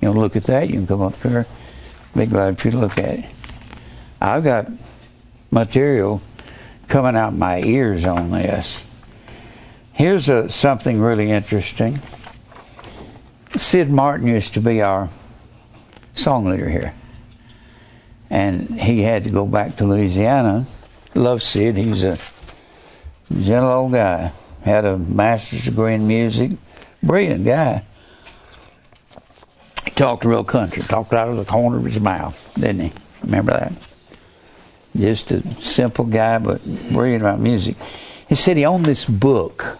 You 0.00 0.08
know, 0.08 0.20
look 0.20 0.36
at 0.36 0.44
that. 0.44 0.68
You 0.68 0.74
can 0.74 0.86
come 0.86 1.02
up 1.02 1.20
here. 1.22 1.46
Be 2.16 2.26
glad 2.26 2.54
if 2.54 2.64
you 2.64 2.72
look 2.72 2.98
at 2.98 3.20
it. 3.20 3.24
I've 4.20 4.44
got 4.44 4.66
material 5.50 6.20
coming 6.88 7.16
out 7.16 7.34
my 7.34 7.62
ears 7.62 8.04
on 8.04 8.30
this. 8.30 8.84
Here's 9.92 10.28
a, 10.28 10.48
something 10.48 11.00
really 11.00 11.30
interesting. 11.30 12.00
Sid 13.56 13.90
Martin 13.90 14.26
used 14.26 14.54
to 14.54 14.60
be 14.60 14.80
our 14.80 15.08
song 16.14 16.46
leader 16.46 16.68
here. 16.68 16.94
And 18.28 18.80
he 18.80 19.02
had 19.02 19.24
to 19.24 19.30
go 19.30 19.46
back 19.46 19.76
to 19.76 19.84
Louisiana. 19.84 20.66
Loved 21.14 21.42
Sid. 21.42 21.76
He 21.76 21.88
was 21.88 22.04
a 22.04 22.18
gentle 23.40 23.70
old 23.70 23.92
guy. 23.92 24.32
Had 24.64 24.84
a 24.84 24.98
master's 24.98 25.64
degree 25.64 25.94
in 25.94 26.06
music. 26.06 26.52
Brilliant 27.02 27.44
guy. 27.44 27.82
He 29.84 29.90
talked 29.92 30.24
real 30.24 30.44
country. 30.44 30.82
Talked 30.82 31.12
out 31.12 31.28
of 31.28 31.36
the 31.36 31.44
corner 31.44 31.78
of 31.78 31.84
his 31.84 31.98
mouth, 31.98 32.52
didn't 32.54 32.80
he? 32.80 32.92
Remember 33.22 33.52
that? 33.52 33.72
Just 34.96 35.30
a 35.30 35.42
simple 35.62 36.04
guy, 36.04 36.38
but 36.38 36.64
brilliant 36.92 37.22
about 37.22 37.40
music. 37.40 37.76
He 38.28 38.34
said 38.34 38.56
he 38.56 38.64
owned 38.64 38.84
this 38.84 39.04
book 39.04 39.78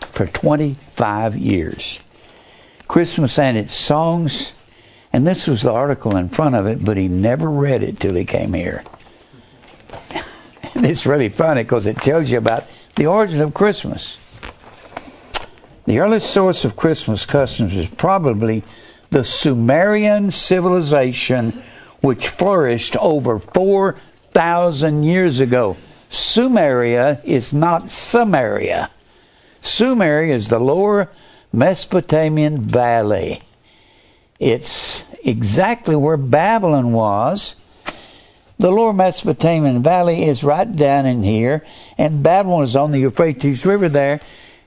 for 0.00 0.26
25 0.26 1.36
years. 1.36 2.00
Christmas 2.88 3.38
and 3.38 3.56
its 3.56 3.72
songs 3.72 4.52
and 5.12 5.26
this 5.26 5.46
was 5.46 5.62
the 5.62 5.72
article 5.72 6.16
in 6.16 6.28
front 6.28 6.54
of 6.54 6.66
it, 6.66 6.84
but 6.84 6.96
he 6.96 7.08
never 7.08 7.50
read 7.50 7.82
it 7.82 7.98
till 7.98 8.14
he 8.14 8.24
came 8.24 8.52
here. 8.52 8.84
and 10.74 10.86
it's 10.86 11.06
really 11.06 11.28
funny 11.28 11.62
because 11.62 11.86
it 11.86 11.96
tells 11.96 12.30
you 12.30 12.38
about 12.38 12.64
the 12.94 13.06
origin 13.06 13.40
of 13.40 13.54
Christmas. 13.54 14.18
The 15.86 15.98
earliest 15.98 16.30
source 16.30 16.64
of 16.64 16.76
Christmas 16.76 17.26
customs 17.26 17.74
is 17.74 17.90
probably 17.90 18.62
the 19.10 19.24
Sumerian 19.24 20.30
civilization 20.30 21.62
which 22.00 22.28
flourished 22.28 22.96
over 22.98 23.38
4,000 23.38 25.02
years 25.02 25.40
ago. 25.40 25.76
Sumeria 26.08 27.22
is 27.24 27.52
not 27.52 27.90
Samaria. 27.90 28.90
Sumeria 29.62 30.32
is 30.32 30.48
the 30.48 30.58
lower 30.58 31.08
Mesopotamian 31.52 32.62
valley. 32.62 33.42
It's 34.40 35.04
exactly 35.22 35.94
where 35.94 36.16
Babylon 36.16 36.92
was. 36.92 37.54
The 38.58 38.70
lower 38.70 38.92
Mesopotamian 38.92 39.82
valley 39.82 40.24
is 40.24 40.42
right 40.42 40.74
down 40.74 41.06
in 41.06 41.22
here, 41.22 41.64
and 41.96 42.22
Babylon 42.22 42.62
is 42.62 42.74
on 42.74 42.90
the 42.90 42.98
Euphrates 42.98 43.64
River 43.64 43.88
there. 43.88 44.20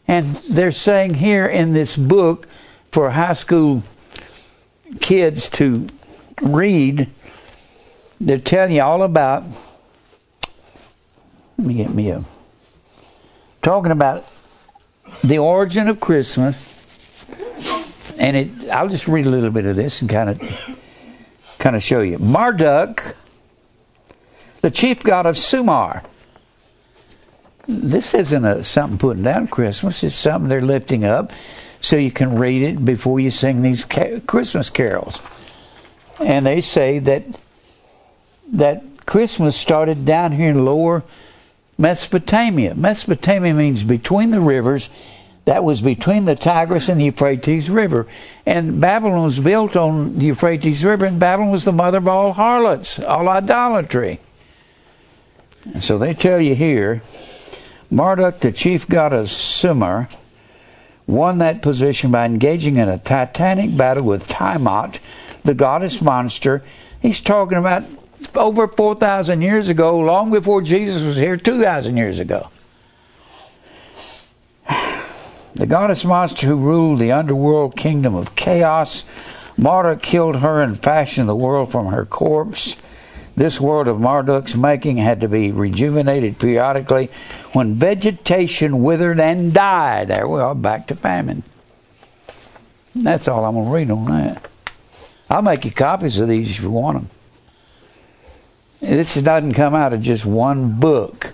And 0.07 0.35
they're 0.35 0.71
saying 0.71 1.15
here 1.15 1.47
in 1.47 1.73
this 1.73 1.95
book 1.95 2.47
for 2.91 3.09
high 3.11 3.33
school 3.33 3.83
kids 4.99 5.49
to 5.49 5.87
read, 6.41 7.09
they're 8.21 8.37
telling 8.37 8.75
you 8.75 8.81
all 8.81 9.03
about. 9.03 9.43
Let 11.57 11.67
me 11.67 11.73
get 11.75 11.93
me 11.93 12.09
a. 12.09 12.23
Talking 13.61 13.91
about 13.91 14.27
the 15.23 15.37
origin 15.37 15.87
of 15.87 15.99
Christmas 15.99 16.72
and 18.23 18.37
it 18.37 18.69
I'll 18.69 18.87
just 18.87 19.07
read 19.07 19.27
a 19.27 19.29
little 19.29 19.51
bit 19.51 19.65
of 19.65 19.75
this 19.75 20.01
and 20.01 20.09
kind 20.09 20.29
of 20.29 20.39
kind 21.59 21.75
of 21.75 21.83
show 21.83 21.99
you. 21.99 22.17
Marduk, 22.19 23.15
the 24.61 24.71
chief 24.71 25.03
god 25.03 25.25
of 25.25 25.37
Sumer. 25.37 26.01
This 27.67 28.13
isn't 28.13 28.45
a, 28.45 28.63
something 28.63 28.97
putting 28.97 29.23
down 29.23 29.47
Christmas. 29.47 30.03
It's 30.03 30.15
something 30.15 30.47
they're 30.49 30.61
lifting 30.61 31.03
up 31.03 31.31
so 31.81 31.97
you 31.97 32.11
can 32.11 32.37
read 32.37 32.61
it 32.61 32.83
before 32.83 33.19
you 33.19 33.29
sing 33.29 33.61
these 33.61 33.83
ca- 33.83 34.21
Christmas 34.21 34.69
carols. 34.69 35.21
And 36.19 36.45
they 36.45 36.61
say 36.61 36.99
that 36.99 37.23
that 38.53 39.05
Christmas 39.05 39.57
started 39.57 40.05
down 40.05 40.31
here 40.31 40.49
in 40.49 40.63
lower 40.63 41.03
Mesopotamia. 41.77 42.73
Mesopotamia 42.73 43.53
means 43.53 43.83
between 43.83 44.31
the 44.31 44.39
rivers 44.39 44.89
that 45.45 45.63
was 45.63 45.81
between 45.81 46.25
the 46.25 46.35
Tigris 46.35 46.89
and 46.89 46.99
the 46.99 47.05
Euphrates 47.05 47.69
River. 47.69 48.07
And 48.45 48.79
Babylon 48.79 49.23
was 49.23 49.39
built 49.39 49.75
on 49.75 50.17
the 50.17 50.25
Euphrates 50.25 50.85
River, 50.85 51.05
and 51.05 51.19
Babylon 51.19 51.51
was 51.51 51.65
the 51.65 51.71
mother 51.71 51.97
of 51.97 52.07
all 52.07 52.33
harlots, 52.33 52.99
all 52.99 53.27
idolatry. 53.27 54.19
And 55.65 55.83
so 55.83 55.97
they 55.97 56.13
tell 56.13 56.41
you 56.41 56.55
here 56.55 57.01
Marduk, 57.89 58.39
the 58.39 58.51
chief 58.51 58.87
god 58.87 59.13
of 59.13 59.29
Sumer, 59.29 60.09
won 61.05 61.37
that 61.37 61.61
position 61.61 62.11
by 62.11 62.25
engaging 62.25 62.77
in 62.77 62.89
a 62.89 62.97
titanic 62.97 63.75
battle 63.75 64.03
with 64.03 64.27
Tiamat, 64.27 64.99
the 65.43 65.53
goddess 65.53 66.01
monster. 66.01 66.63
He's 67.01 67.21
talking 67.21 67.57
about 67.57 67.83
over 68.35 68.67
4,000 68.67 69.41
years 69.41 69.69
ago, 69.69 69.99
long 69.99 70.31
before 70.31 70.61
Jesus 70.61 71.05
was 71.05 71.17
here, 71.17 71.37
2,000 71.37 71.97
years 71.97 72.19
ago. 72.19 72.49
The 75.55 75.67
goddess 75.67 76.03
monster 76.03 76.47
who 76.47 76.57
ruled 76.57 76.99
the 76.99 77.11
underworld 77.11 77.75
kingdom 77.75 78.15
of 78.15 78.35
chaos. 78.35 79.05
Marduk 79.55 80.01
killed 80.01 80.37
her 80.37 80.61
and 80.61 80.79
fashioned 80.79 81.29
the 81.29 81.35
world 81.35 81.71
from 81.71 81.87
her 81.87 82.05
corpse. 82.05 82.75
This 83.35 83.59
world 83.59 83.87
of 83.87 83.99
Marduk's 83.99 84.55
making 84.55 84.97
had 84.97 85.21
to 85.21 85.27
be 85.27 85.51
rejuvenated 85.51 86.39
periodically 86.39 87.09
when 87.53 87.75
vegetation 87.75 88.83
withered 88.83 89.19
and 89.19 89.53
died. 89.53 90.07
There 90.07 90.27
we 90.27 90.39
are, 90.39 90.55
back 90.55 90.87
to 90.87 90.95
famine. 90.95 91.43
That's 92.95 93.27
all 93.27 93.45
I'm 93.45 93.55
going 93.55 93.65
to 93.65 93.71
read 93.71 93.91
on 93.91 94.05
that. 94.05 94.47
I'll 95.29 95.41
make 95.41 95.65
you 95.65 95.71
copies 95.71 96.19
of 96.19 96.29
these 96.29 96.51
if 96.51 96.61
you 96.61 96.69
want 96.69 96.97
them. 96.97 97.09
This 98.79 99.15
doesn't 99.15 99.53
come 99.53 99.73
out 99.73 99.93
of 99.93 100.01
just 100.01 100.25
one 100.25 100.79
book. 100.79 101.33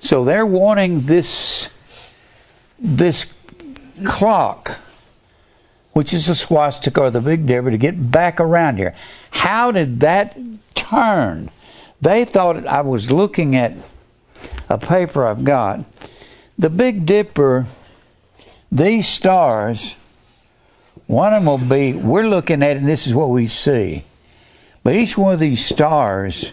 So 0.00 0.24
they're 0.24 0.46
wanting 0.46 1.02
this 1.02 1.70
this 2.78 3.32
clock, 4.04 4.78
which 5.92 6.12
is 6.12 6.28
a 6.28 6.34
swastika 6.34 7.00
or 7.00 7.10
the 7.10 7.20
Big 7.20 7.46
Dipper, 7.46 7.70
to 7.70 7.78
get 7.78 8.10
back 8.10 8.40
around 8.40 8.76
here. 8.76 8.94
How 9.30 9.72
did 9.72 10.00
that 10.00 10.38
turn? 10.74 11.50
They 12.00 12.24
thought 12.24 12.66
I 12.66 12.82
was 12.82 13.10
looking 13.10 13.56
at 13.56 13.72
a 14.68 14.78
paper 14.78 15.26
I've 15.26 15.44
got. 15.44 15.84
The 16.58 16.70
Big 16.70 17.06
Dipper, 17.06 17.66
these 18.70 19.08
stars, 19.08 19.96
one 21.06 21.32
of 21.32 21.44
them 21.44 21.46
will 21.46 21.76
be, 21.76 21.92
we're 21.92 22.28
looking 22.28 22.62
at 22.62 22.72
it 22.72 22.78
and 22.78 22.88
this 22.88 23.06
is 23.06 23.14
what 23.14 23.30
we 23.30 23.46
see. 23.46 24.04
But 24.82 24.96
each 24.96 25.16
one 25.16 25.34
of 25.34 25.40
these 25.40 25.64
stars 25.64 26.52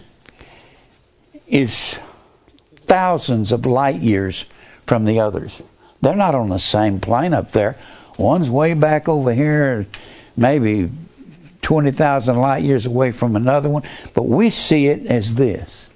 is 1.46 1.98
thousands 2.86 3.52
of 3.52 3.66
light 3.66 4.00
years 4.00 4.44
from 4.86 5.04
the 5.04 5.20
others. 5.20 5.62
They're 6.04 6.14
not 6.14 6.34
on 6.34 6.50
the 6.50 6.58
same 6.58 7.00
plane 7.00 7.32
up 7.32 7.52
there. 7.52 7.78
One's 8.18 8.50
way 8.50 8.74
back 8.74 9.08
over 9.08 9.32
here, 9.32 9.86
maybe 10.36 10.90
20,000 11.62 12.36
light 12.36 12.62
years 12.62 12.84
away 12.84 13.10
from 13.10 13.36
another 13.36 13.70
one, 13.70 13.84
but 14.12 14.24
we 14.24 14.50
see 14.50 14.88
it 14.88 15.06
as 15.06 15.36
this. 15.36 15.88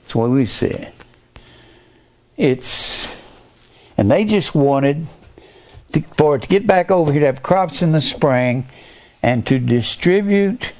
That's 0.00 0.14
way 0.14 0.28
we 0.30 0.46
see 0.46 0.68
it. 0.68 0.94
It's, 2.38 3.14
and 3.98 4.10
they 4.10 4.24
just 4.24 4.54
wanted 4.54 5.06
to, 5.92 6.00
for 6.16 6.36
it 6.36 6.42
to 6.42 6.48
get 6.48 6.66
back 6.66 6.90
over 6.90 7.12
here 7.12 7.20
to 7.20 7.26
have 7.26 7.42
crops 7.42 7.82
in 7.82 7.92
the 7.92 8.00
spring 8.00 8.66
and 9.22 9.46
to 9.48 9.58
distribute 9.58 10.72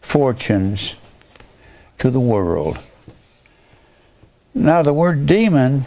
fortunes 0.00 0.96
to 2.00 2.10
the 2.10 2.18
world. 2.18 2.80
Now, 4.54 4.82
the 4.82 4.92
word 4.92 5.26
demon, 5.26 5.84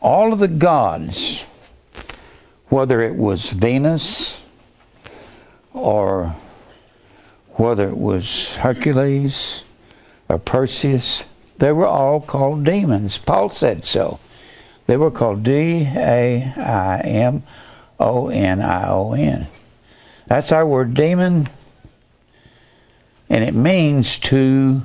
all 0.00 0.32
of 0.32 0.40
the 0.40 0.48
gods, 0.48 1.44
whether 2.68 3.00
it 3.00 3.14
was 3.14 3.50
Venus 3.50 4.42
or 5.72 6.34
whether 7.50 7.88
it 7.88 7.96
was 7.96 8.56
Hercules 8.56 9.64
or 10.28 10.38
Perseus, 10.38 11.24
They 11.58 11.72
were 11.72 11.86
all 11.86 12.20
called 12.20 12.64
demons. 12.64 13.18
Paul 13.18 13.50
said 13.50 13.84
so. 13.84 14.20
They 14.86 14.96
were 14.96 15.10
called 15.10 15.42
D 15.42 15.88
A 15.94 16.52
I 16.56 17.00
M 17.00 17.42
O 17.98 18.28
N 18.28 18.62
I 18.62 18.88
O 18.88 19.12
N. 19.12 19.46
That's 20.26 20.52
our 20.52 20.66
word 20.66 20.94
demon, 20.94 21.48
and 23.28 23.42
it 23.42 23.54
means 23.54 24.18
to 24.18 24.82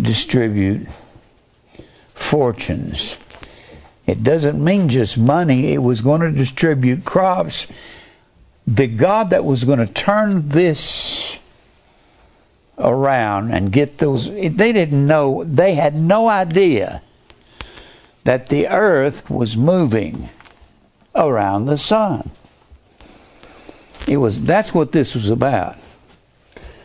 distribute 0.00 0.88
fortunes. 2.22 3.18
It 4.06 4.22
doesn't 4.22 4.62
mean 4.62 4.88
just 4.88 5.16
money, 5.16 5.72
it 5.72 5.78
was 5.78 6.00
going 6.00 6.20
to 6.22 6.30
distribute 6.30 7.04
crops. 7.04 7.66
The 8.66 8.86
God 8.86 9.30
that 9.30 9.44
was 9.44 9.64
going 9.64 9.78
to 9.78 9.92
turn 9.92 10.48
this 10.48 11.38
around 12.78 13.52
and 13.52 13.72
get 13.72 13.98
those, 13.98 14.30
they 14.30 14.72
didn't 14.72 15.06
know, 15.06 15.44
they 15.44 15.74
had 15.74 15.94
no 15.94 16.28
idea 16.28 17.02
that 18.24 18.48
the 18.48 18.68
earth 18.68 19.28
was 19.30 19.56
moving 19.56 20.28
around 21.14 21.66
the 21.66 21.78
sun. 21.78 22.30
It 24.06 24.16
was 24.16 24.42
that's 24.42 24.74
what 24.74 24.92
this 24.92 25.14
was 25.14 25.28
about. 25.28 25.76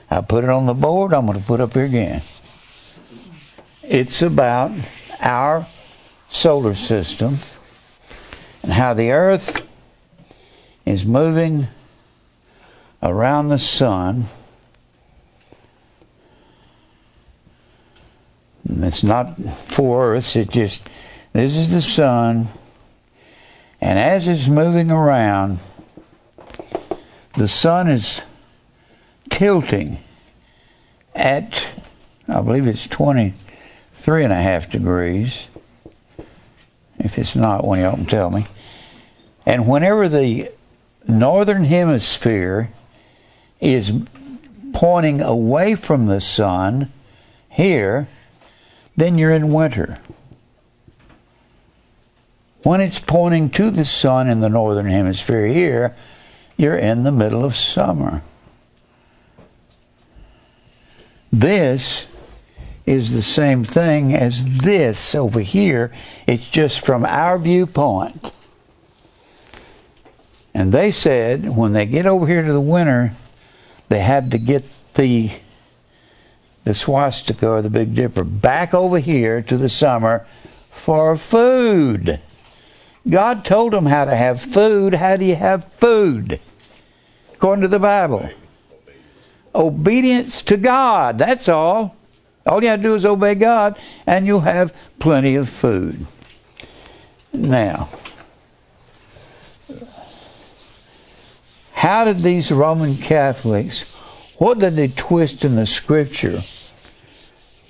I 0.09 0.21
put 0.21 0.43
it 0.43 0.49
on 0.49 0.65
the 0.65 0.73
board, 0.73 1.13
I'm 1.13 1.25
going 1.25 1.39
to 1.39 1.45
put 1.45 1.61
up 1.61 1.73
here 1.73 1.85
again. 1.85 2.21
It's 3.83 4.21
about 4.21 4.71
our 5.21 5.67
solar 6.29 6.73
system 6.73 7.39
and 8.63 8.71
how 8.71 8.93
the 8.93 9.11
earth 9.11 9.67
is 10.85 11.05
moving 11.05 11.67
around 13.01 13.49
the 13.49 13.59
sun. 13.59 14.25
It's 18.69 19.03
not 19.03 19.37
four 19.37 20.15
Earths, 20.15 20.35
it 20.35 20.49
just 20.49 20.87
this 21.33 21.55
is 21.55 21.71
the 21.71 21.81
sun. 21.81 22.47
And 23.79 23.99
as 23.99 24.27
it's 24.27 24.47
moving 24.47 24.89
around, 24.89 25.59
the 27.37 27.47
sun 27.47 27.87
is 27.87 28.23
tilting 29.29 29.99
at, 31.13 31.67
I 32.27 32.41
believe 32.41 32.67
it's 32.67 32.87
23 34.07 34.23
and 34.23 34.31
a 34.31 34.41
half 34.41 34.69
degrees. 34.71 35.49
If 36.97 37.19
it's 37.19 37.35
not, 37.35 37.65
one 37.65 37.79
of 37.79 37.83
y'all 37.83 37.95
can 37.95 38.05
tell 38.05 38.29
me. 38.29 38.47
And 39.45 39.67
whenever 39.67 40.07
the 40.07 40.49
northern 41.05 41.65
hemisphere 41.65 42.69
is 43.59 43.91
pointing 44.71 45.19
away 45.19 45.75
from 45.75 46.05
the 46.05 46.21
sun 46.21 46.89
here, 47.49 48.07
then 48.95 49.17
you're 49.17 49.33
in 49.33 49.51
winter. 49.51 49.99
When 52.63 52.79
it's 52.79 52.99
pointing 52.99 53.49
to 53.51 53.69
the 53.69 53.83
sun 53.83 54.29
in 54.29 54.39
the 54.39 54.47
northern 54.47 54.85
hemisphere 54.85 55.47
here, 55.47 55.93
you're 56.55 56.77
in 56.77 57.03
the 57.03 57.11
middle 57.11 57.43
of 57.43 57.57
summer. 57.57 58.21
This 61.29 62.16
is 62.87 63.13
the 63.13 63.21
same 63.21 63.65
thing 63.65 64.15
as 64.15 64.45
this 64.59 65.13
over 65.13 65.41
here. 65.41 65.91
It's 66.25 66.49
just 66.49 66.83
from 66.83 67.03
our 67.03 67.37
viewpoint. 67.37 68.31
And 70.53 70.71
they 70.71 70.89
said 70.89 71.55
when 71.55 71.73
they 71.73 71.85
get 71.85 72.05
over 72.05 72.25
here 72.25 72.41
to 72.41 72.53
the 72.53 72.61
winter, 72.61 73.11
they 73.89 73.99
had 73.99 74.31
to 74.31 74.39
get 74.39 74.63
the 74.95 75.31
the 76.63 76.73
swastika 76.73 77.47
or 77.47 77.61
the 77.61 77.69
Big 77.69 77.95
Dipper 77.95 78.25
back 78.25 78.73
over 78.73 78.99
here 78.99 79.41
to 79.41 79.55
the 79.55 79.69
summer 79.69 80.27
for 80.69 81.15
food. 81.15 82.19
God 83.07 83.45
told 83.45 83.71
them 83.71 83.85
how 83.85 84.03
to 84.03 84.15
have 84.15 84.41
food. 84.41 84.95
How 84.95 85.15
do 85.15 85.23
you 85.23 85.35
have 85.35 85.71
food? 85.71 86.41
According 87.33 87.61
to 87.61 87.69
the 87.69 87.79
Bible. 87.79 88.29
Obedience 89.55 90.41
to 90.43 90.57
God. 90.57 91.17
That's 91.17 91.47
all. 91.47 91.96
All 92.47 92.63
you 92.63 92.69
have 92.69 92.79
to 92.79 92.83
do 92.83 92.95
is 92.95 93.05
obey 93.05 93.35
God, 93.35 93.77
and 94.05 94.25
you'll 94.25 94.41
have 94.41 94.75
plenty 94.99 95.35
of 95.35 95.49
food. 95.49 96.05
Now, 97.33 97.89
how 101.73 102.05
did 102.05 102.19
these 102.19 102.51
Roman 102.51 102.95
Catholics, 102.95 103.99
what 104.37 104.59
did 104.59 104.75
they 104.75 104.87
twist 104.87 105.43
in 105.45 105.55
the 105.55 105.65
scripture 105.65 106.41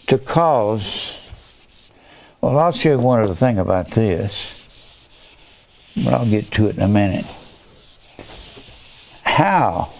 to 0.07 0.17
cause? 0.17 1.31
Well, 2.39 2.57
I'll 2.57 2.71
show 2.71 2.91
you 2.91 2.99
one 2.99 3.21
other 3.21 3.33
thing 3.33 3.57
about 3.59 3.91
this 3.91 4.57
but 6.03 6.13
I'll 6.13 6.29
get 6.29 6.51
to 6.51 6.67
it 6.67 6.77
in 6.77 6.83
a 6.83 6.87
minute. 6.87 7.25
How 9.23 9.91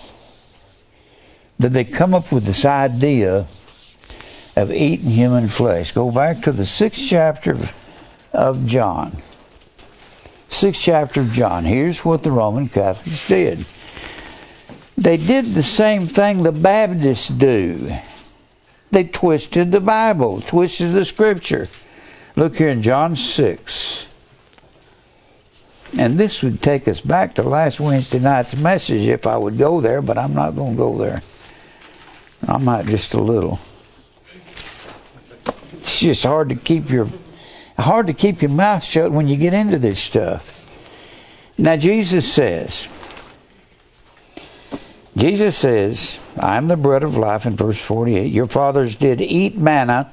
did 1.59 1.73
they 1.73 1.83
come 1.83 2.13
up 2.13 2.31
with 2.31 2.45
this 2.45 2.65
idea 2.65 3.47
of 4.57 4.71
eating 4.71 5.11
human 5.11 5.47
flesh? 5.47 5.91
Go 5.91 6.11
back 6.11 6.41
to 6.41 6.51
the 6.51 6.65
sixth 6.65 7.05
chapter 7.07 7.57
of 8.33 8.65
John. 8.65 9.17
Sixth 10.49 10.81
chapter 10.81 11.21
of 11.21 11.31
John. 11.31 11.65
Here's 11.65 12.03
what 12.03 12.23
the 12.23 12.31
Roman 12.31 12.67
Catholics 12.67 13.27
did. 13.27 13.65
They 14.97 15.17
did 15.17 15.53
the 15.53 15.63
same 15.63 16.07
thing 16.07 16.41
the 16.41 16.51
Baptists 16.51 17.27
do. 17.27 17.91
They 18.89 19.03
twisted 19.03 19.71
the 19.71 19.81
Bible, 19.81 20.41
twisted 20.41 20.93
the 20.93 21.05
Scripture. 21.05 21.67
Look 22.35 22.57
here 22.57 22.69
in 22.69 22.81
John 22.81 23.15
6. 23.15 24.07
And 25.99 26.17
this 26.17 26.41
would 26.41 26.61
take 26.61 26.87
us 26.87 26.99
back 26.99 27.35
to 27.35 27.43
last 27.43 27.79
Wednesday 27.79 28.19
night's 28.19 28.57
message 28.57 29.07
if 29.07 29.27
I 29.27 29.37
would 29.37 29.57
go 29.57 29.81
there, 29.81 30.01
but 30.01 30.17
I'm 30.17 30.33
not 30.33 30.55
going 30.55 30.71
to 30.73 30.77
go 30.77 30.97
there. 30.97 31.21
I 32.47 32.57
might 32.57 32.87
just 32.87 33.13
a 33.13 33.21
little. 33.21 33.59
It's 35.97 36.03
just 36.03 36.25
hard 36.25 36.49
to 36.49 36.55
keep 36.55 36.91
your 36.91 37.07
hard 37.75 38.05
to 38.05 38.13
keep 38.13 38.43
your 38.43 38.51
mouth 38.51 38.83
shut 38.83 39.11
when 39.11 39.27
you 39.27 39.35
get 39.35 39.55
into 39.55 39.79
this 39.79 39.97
stuff. 39.97 40.53
Now 41.57 41.75
Jesus 41.75 42.31
says, 42.31 42.87
Jesus 45.15 45.57
says, 45.57 46.23
I 46.37 46.57
am 46.57 46.67
the 46.67 46.77
bread 46.77 47.03
of 47.03 47.17
life 47.17 47.47
in 47.47 47.55
verse 47.55 47.81
48. 47.81 48.31
Your 48.31 48.45
fathers 48.45 48.93
did 48.93 49.21
eat 49.21 49.57
manna 49.57 50.11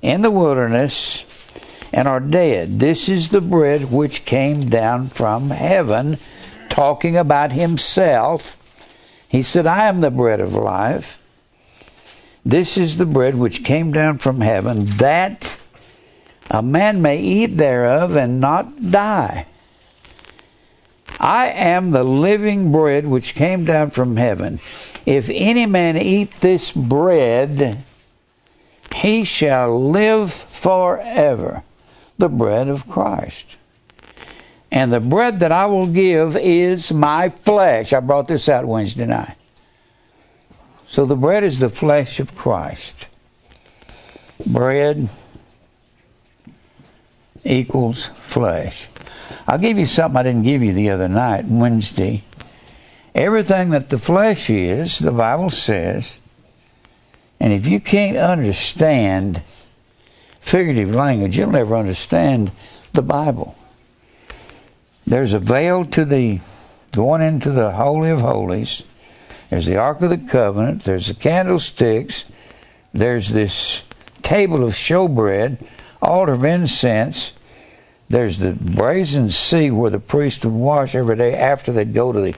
in 0.00 0.22
the 0.22 0.30
wilderness 0.30 1.26
and 1.92 2.08
are 2.08 2.20
dead. 2.20 2.80
This 2.80 3.06
is 3.10 3.28
the 3.28 3.42
bread 3.42 3.92
which 3.92 4.24
came 4.24 4.70
down 4.70 5.10
from 5.10 5.50
heaven, 5.50 6.16
talking 6.70 7.18
about 7.18 7.52
himself. 7.52 8.56
He 9.28 9.42
said, 9.42 9.66
I 9.66 9.84
am 9.84 10.00
the 10.00 10.10
bread 10.10 10.40
of 10.40 10.54
life. 10.54 11.19
This 12.44 12.78
is 12.78 12.96
the 12.96 13.06
bread 13.06 13.34
which 13.34 13.64
came 13.64 13.92
down 13.92 14.18
from 14.18 14.40
heaven, 14.40 14.84
that 14.96 15.58
a 16.50 16.62
man 16.62 17.02
may 17.02 17.20
eat 17.20 17.56
thereof 17.58 18.16
and 18.16 18.40
not 18.40 18.90
die. 18.90 19.46
I 21.18 21.48
am 21.48 21.90
the 21.90 22.02
living 22.02 22.72
bread 22.72 23.06
which 23.06 23.34
came 23.34 23.64
down 23.64 23.90
from 23.90 24.16
heaven. 24.16 24.58
If 25.04 25.28
any 25.30 25.66
man 25.66 25.98
eat 25.98 26.32
this 26.40 26.72
bread, 26.72 27.84
he 28.94 29.24
shall 29.24 29.90
live 29.90 30.32
forever 30.32 31.62
the 32.16 32.28
bread 32.28 32.68
of 32.68 32.88
Christ. 32.88 33.56
And 34.72 34.92
the 34.92 35.00
bread 35.00 35.40
that 35.40 35.52
I 35.52 35.66
will 35.66 35.86
give 35.86 36.36
is 36.36 36.92
my 36.92 37.28
flesh. 37.28 37.92
I 37.92 38.00
brought 38.00 38.28
this 38.28 38.48
out 38.48 38.64
Wednesday 38.64 39.06
night. 39.06 39.36
So 40.90 41.06
the 41.06 41.14
bread 41.14 41.44
is 41.44 41.60
the 41.60 41.68
flesh 41.68 42.18
of 42.18 42.34
Christ. 42.34 43.06
Bread 44.44 45.08
equals 47.44 48.06
flesh. 48.06 48.88
I'll 49.46 49.58
give 49.58 49.78
you 49.78 49.86
something 49.86 50.18
I 50.18 50.24
didn't 50.24 50.42
give 50.42 50.64
you 50.64 50.72
the 50.72 50.90
other 50.90 51.08
night, 51.08 51.44
Wednesday. 51.44 52.24
Everything 53.14 53.70
that 53.70 53.90
the 53.90 53.98
flesh 53.98 54.50
is, 54.50 54.98
the 54.98 55.12
Bible 55.12 55.50
says, 55.50 56.18
and 57.38 57.52
if 57.52 57.68
you 57.68 57.78
can't 57.78 58.16
understand 58.16 59.42
figurative 60.40 60.92
language, 60.92 61.38
you'll 61.38 61.52
never 61.52 61.76
understand 61.76 62.50
the 62.94 63.02
Bible. 63.02 63.56
There's 65.06 65.34
a 65.34 65.38
veil 65.38 65.84
to 65.84 66.04
the 66.04 66.40
going 66.90 67.22
into 67.22 67.52
the 67.52 67.70
Holy 67.70 68.10
of 68.10 68.22
Holies. 68.22 68.82
There's 69.50 69.66
the 69.66 69.76
Ark 69.76 70.00
of 70.00 70.10
the 70.10 70.18
Covenant. 70.18 70.84
There's 70.84 71.08
the 71.08 71.14
candlesticks. 71.14 72.24
There's 72.94 73.30
this 73.30 73.82
table 74.22 74.64
of 74.64 74.72
showbread, 74.74 75.58
altar 76.00 76.32
of 76.32 76.44
incense. 76.44 77.32
There's 78.08 78.38
the 78.38 78.52
brazen 78.52 79.30
sea 79.30 79.70
where 79.70 79.90
the 79.90 79.98
priest 79.98 80.44
would 80.44 80.54
wash 80.54 80.94
every 80.94 81.16
day 81.16 81.34
after 81.34 81.72
they'd 81.72 81.92
go 81.92 82.12
to 82.12 82.20
the 82.20 82.34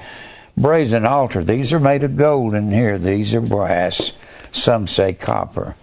brazen 0.57 1.07
altar. 1.07 1.45
These 1.45 1.73
are 1.73 1.81
made 1.81 2.03
of 2.03 2.17
gold 2.17 2.55
in 2.55 2.71
here. 2.71 2.99
These 2.99 3.35
are 3.35 3.41
brass. 3.41 4.13
Some 4.51 4.87
say 4.87 5.13
copper. 5.13 5.77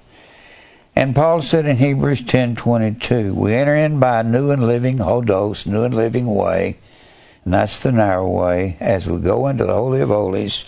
And 0.95 1.15
Paul 1.15 1.41
said 1.41 1.65
in 1.65 1.77
Hebrews 1.77 2.23
10:22, 2.23 3.33
we 3.33 3.53
enter 3.55 3.75
in 3.75 3.99
by 3.99 4.19
a 4.19 4.23
new 4.23 4.51
and 4.51 4.67
living 4.67 4.97
hodos, 4.97 5.65
new 5.65 5.83
and 5.83 5.93
living 5.93 6.27
way, 6.27 6.77
and 7.45 7.53
that's 7.53 7.79
the 7.79 7.91
narrow 7.91 8.27
way, 8.29 8.77
as 8.79 9.09
we 9.09 9.19
go 9.19 9.47
into 9.47 9.65
the 9.65 9.73
Holy 9.73 10.01
of 10.01 10.09
Holies, 10.09 10.65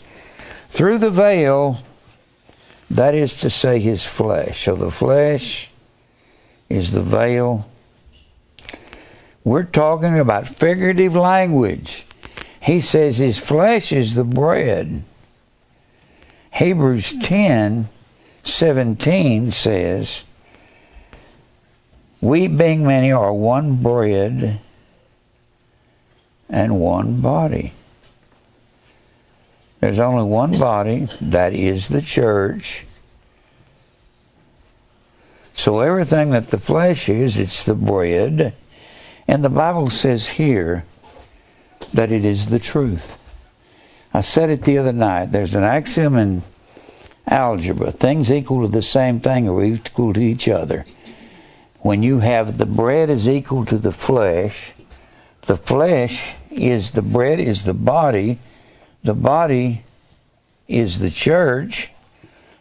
through 0.72 1.00
the 1.00 1.10
veil, 1.10 1.80
that 2.90 3.14
is 3.14 3.42
to 3.42 3.50
say, 3.50 3.80
his 3.80 4.06
flesh. 4.06 4.64
So 4.64 4.76
the 4.76 4.90
flesh 4.90 5.70
is 6.70 6.92
the 6.92 7.02
veil. 7.02 7.70
We're 9.44 9.64
talking 9.64 10.18
about 10.18 10.48
figurative 10.48 11.14
language. 11.14 12.06
He 12.62 12.80
says 12.80 13.18
his 13.18 13.38
flesh 13.38 13.92
is 13.92 14.16
the 14.16 14.24
bread. 14.24 15.04
Hebrews 16.54 17.16
10 17.22 17.90
17 18.44 19.52
says, 19.52 20.24
We 22.22 22.48
being 22.48 22.86
many 22.86 23.12
are 23.12 23.34
one 23.34 23.76
bread 23.84 24.60
and 26.50 26.80
one 26.80 27.20
body. 27.20 27.74
There's 29.82 30.00
only 30.00 30.24
one 30.24 30.58
body, 30.58 31.10
that 31.20 31.54
is 31.54 31.88
the 31.88 32.02
church. 32.02 32.86
So 35.56 35.80
everything 35.80 36.30
that 36.32 36.52
the 36.52 36.60
flesh 36.60 37.10
is, 37.10 37.38
it's 37.38 37.64
the 37.64 37.76
bread. 37.76 38.54
And 39.28 39.44
the 39.44 39.50
Bible 39.50 39.90
says 39.90 40.30
here 40.30 40.86
that 41.94 42.12
it 42.12 42.24
is 42.24 42.48
the 42.48 42.60
truth. 42.60 43.18
I 44.14 44.22
said 44.22 44.50
it 44.50 44.64
the 44.64 44.78
other 44.78 44.94
night. 44.94 45.32
There's 45.32 45.56
an 45.56 45.64
axiom 45.64 46.16
in 46.16 46.44
algebra 47.28 47.92
things 47.92 48.32
equal 48.32 48.62
to 48.62 48.68
the 48.68 48.82
same 48.82 49.20
thing 49.20 49.48
are 49.48 49.64
equal 49.64 50.14
to 50.14 50.20
each 50.20 50.50
other. 50.50 50.86
When 51.80 52.04
you 52.04 52.20
have 52.20 52.58
the 52.58 52.66
bread 52.66 53.10
is 53.10 53.28
equal 53.28 53.66
to 53.66 53.78
the 53.78 53.92
flesh, 53.92 54.74
the 55.48 55.56
flesh 55.56 56.36
is 56.52 56.92
the 56.92 57.02
bread 57.02 57.40
is 57.40 57.64
the 57.64 57.74
body, 57.74 58.38
the 59.04 59.14
body 59.14 59.84
is 60.68 61.00
the 61.00 61.10
church. 61.10 61.92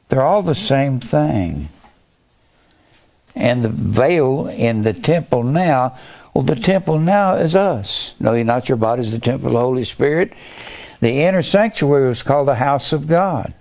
They're 0.08 0.22
all 0.22 0.42
the 0.42 0.54
same 0.54 1.00
thing. 1.00 1.68
And 3.34 3.62
the 3.62 3.68
veil 3.68 4.48
in 4.48 4.82
the 4.82 4.92
temple 4.92 5.44
now, 5.44 5.98
well, 6.34 6.44
the 6.44 6.56
temple 6.56 6.98
now 6.98 7.36
is 7.36 7.54
us. 7.54 8.14
No, 8.18 8.34
you're 8.34 8.44
not 8.44 8.68
your 8.68 8.76
body 8.76 9.02
is 9.02 9.12
the 9.12 9.18
temple 9.18 9.48
of 9.48 9.52
the 9.54 9.60
Holy 9.60 9.84
Spirit. 9.84 10.32
The 11.00 11.22
inner 11.22 11.42
sanctuary 11.42 12.08
was 12.08 12.22
called 12.22 12.48
the 12.48 12.54
house 12.56 12.92
of 12.92 13.06
God. 13.06 13.54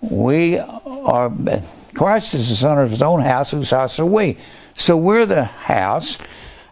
We 0.00 0.58
are, 0.58 1.32
Christ 1.94 2.34
is 2.34 2.48
the 2.48 2.56
son 2.56 2.78
of 2.78 2.90
his 2.90 3.02
own 3.02 3.20
house, 3.20 3.52
whose 3.52 3.70
house 3.70 4.00
are 4.00 4.06
we. 4.06 4.38
So 4.74 4.96
we're 4.96 5.26
the 5.26 5.44
house. 5.44 6.18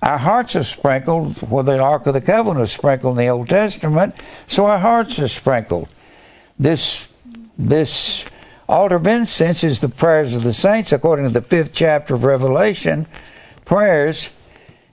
Our 0.02 0.18
hearts 0.18 0.56
are 0.56 0.64
sprinkled, 0.64 1.38
where 1.50 1.62
the 1.62 1.78
Ark 1.78 2.06
of 2.06 2.14
the 2.14 2.20
Covenant 2.20 2.60
was 2.60 2.72
sprinkled 2.72 3.18
in 3.18 3.24
the 3.24 3.30
Old 3.30 3.48
Testament, 3.48 4.14
so 4.46 4.66
our 4.66 4.78
hearts 4.78 5.18
are 5.18 5.28
sprinkled. 5.28 5.88
This, 6.58 7.22
this 7.58 8.24
altar 8.68 8.96
of 8.96 9.06
incense 9.06 9.62
is 9.62 9.80
the 9.80 9.88
prayers 9.88 10.34
of 10.34 10.42
the 10.42 10.54
saints, 10.54 10.92
according 10.92 11.26
to 11.26 11.32
the 11.32 11.42
fifth 11.42 11.72
chapter 11.72 12.14
of 12.14 12.24
Revelation. 12.24 13.06
Prayers 13.64 14.30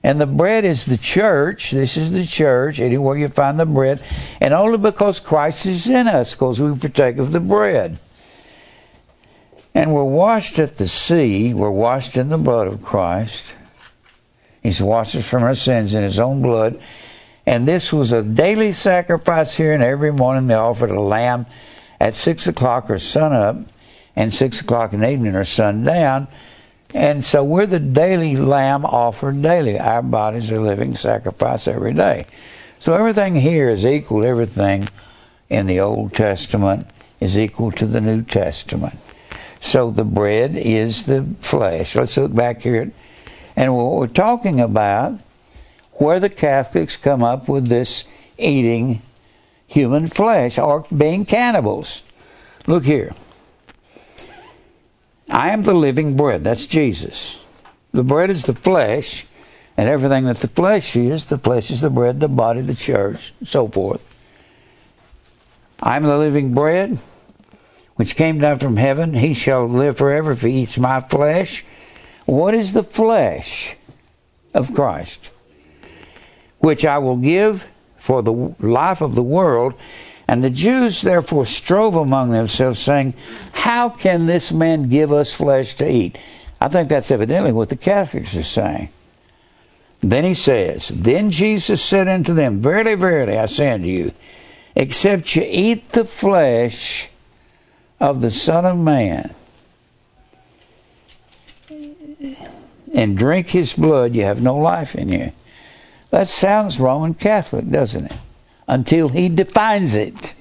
and 0.04 0.22
the 0.22 0.28
bread 0.28 0.64
is 0.64 0.86
the 0.86 0.98
church. 0.98 1.72
This 1.72 1.98
is 1.98 2.12
the 2.12 2.26
church, 2.26 2.80
anywhere 2.80 3.18
you 3.18 3.28
find 3.28 3.60
the 3.60 3.66
bread. 3.66 4.02
And 4.40 4.54
only 4.54 4.78
because 4.78 5.20
Christ 5.20 5.66
is 5.66 5.88
in 5.88 6.08
us, 6.08 6.34
because 6.34 6.62
we 6.62 6.78
partake 6.78 7.18
of 7.18 7.32
the 7.32 7.40
bread. 7.40 8.00
And 9.74 9.94
we're 9.94 10.04
washed 10.04 10.60
at 10.60 10.78
the 10.78 10.88
sea, 10.88 11.54
we're 11.54 11.70
washed 11.70 12.18
in 12.18 12.30
the 12.30 12.38
blood 12.38 12.68
of 12.68 12.82
Christ. 12.82 13.54
He's 14.68 14.82
washed 14.82 15.16
us 15.16 15.26
from 15.26 15.44
our 15.44 15.56
sins 15.56 15.94
in 15.94 16.04
His 16.04 16.20
own 16.20 16.42
blood. 16.42 16.78
And 17.46 17.66
this 17.66 17.94
was 17.94 18.12
a 18.12 18.22
daily 18.22 18.74
sacrifice 18.74 19.56
here, 19.56 19.74
and 19.74 19.82
every 19.82 20.12
morning 20.12 20.48
they 20.48 20.56
offered 20.56 20.92
a 20.92 21.00
lamb 21.00 21.46
at 22.02 22.14
6 22.14 22.48
o'clock 22.48 22.90
or 22.90 23.00
sun 23.00 23.32
up, 23.32 23.56
and 24.14 24.34
6 24.34 24.60
o'clock 24.60 24.92
in 24.92 25.00
the 25.00 25.10
evening 25.10 25.36
or 25.36 25.46
sundown. 25.46 26.28
And 26.94 27.24
so 27.24 27.46
we're 27.46 27.66
the 27.66 27.80
daily 27.80 28.36
lamb 28.36 28.84
offered 28.84 29.42
daily. 29.42 29.80
Our 29.80 30.02
bodies 30.02 30.52
are 30.52 30.60
living 30.60 30.98
sacrifice 30.98 31.70
every 31.70 31.94
day. 31.94 32.26
So 32.80 32.94
everything 32.94 33.36
here 33.38 33.70
is 33.70 33.86
equal 33.86 34.26
everything 34.26 34.90
in 35.50 35.68
the 35.68 35.80
Old 35.80 36.14
Testament 36.14 36.88
is 37.22 37.40
equal 37.40 37.72
to 37.72 37.86
the 37.86 38.02
New 38.02 38.22
Testament. 38.22 39.00
So 39.62 39.92
the 39.92 40.04
bread 40.04 40.58
is 40.58 41.06
the 41.06 41.24
flesh. 41.40 41.96
Let's 41.96 42.18
look 42.18 42.36
back 42.36 42.64
here. 42.64 42.92
And 43.58 43.76
what 43.76 43.96
we're 43.96 44.08
talking 44.08 44.62
about, 44.62 45.20
where 45.94 46.20
the 46.20 46.30
Catholics 46.30 46.96
come 46.96 47.24
up 47.24 47.50
with 47.50 47.68
this 47.68 48.06
eating 48.38 49.02
human 49.66 50.08
flesh 50.08 50.60
or 50.60 50.86
being 50.96 51.26
cannibals. 51.26 52.04
Look 52.68 52.86
here. 52.86 53.14
I 55.28 55.50
am 55.50 55.64
the 55.64 55.74
living 55.74 56.16
bread. 56.16 56.44
That's 56.44 56.68
Jesus. 56.68 57.44
The 57.92 58.04
bread 58.04 58.30
is 58.30 58.44
the 58.44 58.54
flesh, 58.54 59.26
and 59.76 59.90
everything 59.90 60.26
that 60.26 60.38
the 60.38 60.48
flesh 60.48 60.96
is, 60.96 61.28
the 61.28 61.40
flesh 61.40 61.72
is 61.72 61.82
the 61.82 61.90
bread, 61.90 62.20
the 62.20 62.28
body, 62.28 62.62
the 62.62 62.76
church, 62.76 63.34
and 63.40 63.48
so 63.48 63.68
forth. 63.68 64.02
I 65.82 65.96
am 65.96 66.04
the 66.04 66.18
living 66.18 66.54
bread 66.54 67.00
which 67.96 68.16
came 68.16 68.40
down 68.40 68.60
from 68.60 68.78
heaven. 68.78 69.16
He 69.16 69.34
shall 69.34 69.68
live 69.68 69.98
forever 69.98 70.32
if 70.32 70.44
he 70.44 70.62
eats 70.62 70.78
my 70.78 71.00
flesh. 71.00 71.66
What 72.28 72.54
is 72.54 72.74
the 72.74 72.84
flesh 72.84 73.78
of 74.54 74.76
Christ? 74.76 75.32
Which 76.60 76.86
I 76.86 76.98
will 76.98 77.16
give 77.16 77.70
for 77.96 78.22
the 78.22 78.54
life 78.60 79.02
of 79.02 79.16
the 79.16 79.24
world. 79.24 79.74
And 80.28 80.44
the 80.44 80.50
Jews 80.50 81.02
therefore 81.02 81.46
strove 81.46 81.96
among 81.96 82.32
themselves, 82.32 82.82
saying, 82.82 83.14
How 83.54 83.88
can 83.88 84.26
this 84.26 84.52
man 84.52 84.90
give 84.90 85.14
us 85.14 85.34
flesh 85.34 85.76
to 85.76 85.90
eat? 85.90 86.18
I 86.60 86.68
think 86.68 86.90
that's 86.90 87.12
evidently 87.12 87.54
what 87.54 87.70
the 87.70 87.78
Catholics 87.78 88.36
are 88.36 88.44
saying. 88.44 88.90
Then 90.02 90.26
he 90.26 90.34
says, 90.34 90.90
Then 90.90 91.32
Jesus 91.32 91.82
said 91.82 92.10
unto 92.10 92.34
them, 92.34 92.62
Verily, 92.62 92.96
verily, 92.96 93.38
I 93.38 93.46
say 93.46 93.72
unto 93.72 93.88
you, 93.88 94.12
except 94.76 95.34
you 95.34 95.46
eat 95.48 95.94
the 95.94 96.04
flesh 96.04 97.10
of 98.02 98.20
the 98.20 98.32
Son 98.32 98.66
of 98.66 98.78
Man 98.78 99.34
and 102.94 103.18
drink 103.18 103.50
his 103.50 103.74
blood, 103.74 104.16
you 104.16 104.24
have 104.24 104.42
no 104.42 104.56
life 104.56 104.96
in 104.96 105.10
you. 105.10 105.32
That 106.10 106.30
sounds 106.30 106.80
Roman 106.80 107.14
Catholic, 107.14 107.70
doesn't 107.70 108.06
it? 108.06 108.18
Until 108.68 109.10
he 109.10 109.30
defines 109.30 109.94
it. 109.94 110.34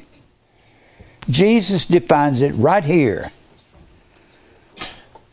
Jesus 1.28 1.84
defines 1.84 2.40
it 2.40 2.52
right 2.52 2.84
here. 2.84 3.32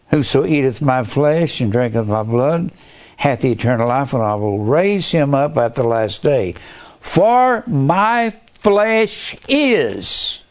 Whoso 0.10 0.46
eateth 0.46 0.82
my 0.82 1.04
flesh 1.04 1.62
and 1.62 1.72
drinketh 1.72 2.08
my 2.08 2.24
blood 2.24 2.72
hath 3.18 3.46
eternal 3.46 3.88
life, 3.88 4.14
and 4.14 4.22
I 4.22 4.36
will 4.36 4.60
raise 4.60 5.10
him 5.12 5.34
up 5.34 5.58
at 5.58 5.76
the 5.76 5.84
last 5.84 6.24
day. 6.24 6.56
For 7.00 7.64
my 7.68 8.32
flesh 8.60 9.36
is 9.48 10.43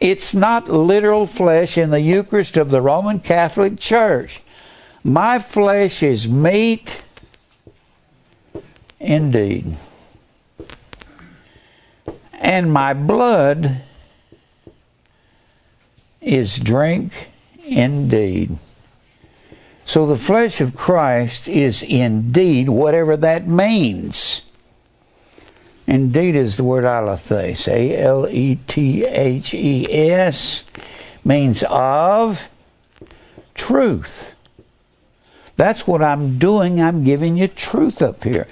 it's 0.00 0.34
not 0.34 0.68
literal 0.68 1.26
flesh 1.26 1.76
in 1.76 1.90
the 1.90 2.00
Eucharist 2.00 2.56
of 2.56 2.70
the 2.70 2.80
Roman 2.80 3.20
Catholic 3.20 3.78
Church. 3.78 4.42
My 5.04 5.38
flesh 5.38 6.02
is 6.02 6.26
meat 6.26 7.02
indeed. 8.98 9.76
And 12.32 12.72
my 12.72 12.94
blood 12.94 13.82
is 16.20 16.58
drink 16.58 17.30
indeed. 17.64 18.56
So 19.84 20.06
the 20.06 20.16
flesh 20.16 20.60
of 20.60 20.76
Christ 20.76 21.48
is 21.48 21.82
indeed 21.82 22.68
whatever 22.68 23.16
that 23.18 23.46
means. 23.46 24.42
Indeed 25.90 26.36
is 26.36 26.56
the 26.56 26.62
word 26.62 26.84
alethes, 26.84 27.66
A 27.66 27.98
L 27.98 28.28
E 28.28 28.60
T 28.68 29.04
H 29.04 29.52
E 29.52 29.92
S, 29.92 30.62
means 31.24 31.64
of 31.68 32.48
truth. 33.54 34.36
That's 35.56 35.88
what 35.88 36.00
I'm 36.00 36.38
doing. 36.38 36.80
I'm 36.80 37.02
giving 37.02 37.36
you 37.36 37.48
truth 37.48 38.02
up 38.02 38.22
here. 38.22 38.46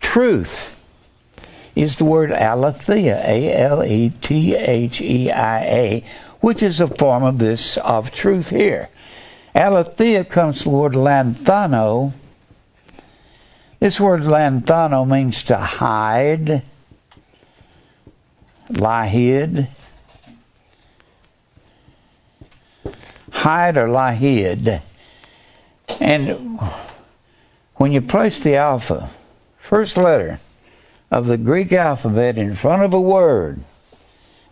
Truth 0.00 0.78
is 1.74 1.96
the 1.96 2.04
word 2.04 2.30
aletheia, 2.30 3.22
A 3.24 3.54
L 3.54 3.82
E 3.82 4.10
T 4.20 4.54
H 4.54 5.00
E 5.00 5.30
I 5.30 5.60
A, 5.64 6.04
which 6.40 6.62
is 6.62 6.78
a 6.78 6.88
form 6.88 7.22
of 7.22 7.38
this 7.38 7.78
of 7.78 8.10
truth 8.10 8.50
here. 8.50 8.90
Aletheia 9.54 10.24
comes 10.24 10.60
from 10.60 10.72
the 10.72 10.78
word 10.78 10.92
lanthano, 10.92 12.12
this 13.80 14.00
word 14.00 14.22
lanthano 14.22 15.08
means 15.08 15.42
to 15.44 15.56
hide, 15.56 16.62
lie 18.70 19.06
hid. 19.06 19.68
hide 23.46 23.76
or 23.76 23.88
lie 23.88 24.14
hid. 24.14 24.82
And 26.00 26.58
when 27.76 27.92
you 27.92 28.00
place 28.00 28.42
the 28.42 28.56
alpha, 28.56 29.08
first 29.56 29.96
letter 29.96 30.40
of 31.12 31.26
the 31.26 31.36
Greek 31.36 31.72
alphabet 31.72 32.38
in 32.38 32.56
front 32.56 32.82
of 32.82 32.92
a 32.92 33.00
word 33.00 33.60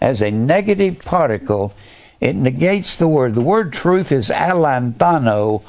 as 0.01 0.23
a 0.23 0.31
negative 0.31 1.03
particle, 1.03 1.75
it 2.21 2.37
negates 2.37 2.97
the 2.97 3.09
word. 3.09 3.35
The 3.35 3.41
word 3.41 3.73
truth 3.73 4.13
is 4.13 4.31
allanthano, 4.31 5.65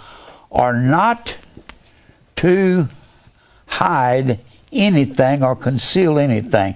or 0.51 0.73
not 0.73 1.35
to 2.37 2.89
hide 3.67 4.39
anything 4.71 5.43
or 5.43 5.55
conceal 5.55 6.19
anything. 6.19 6.75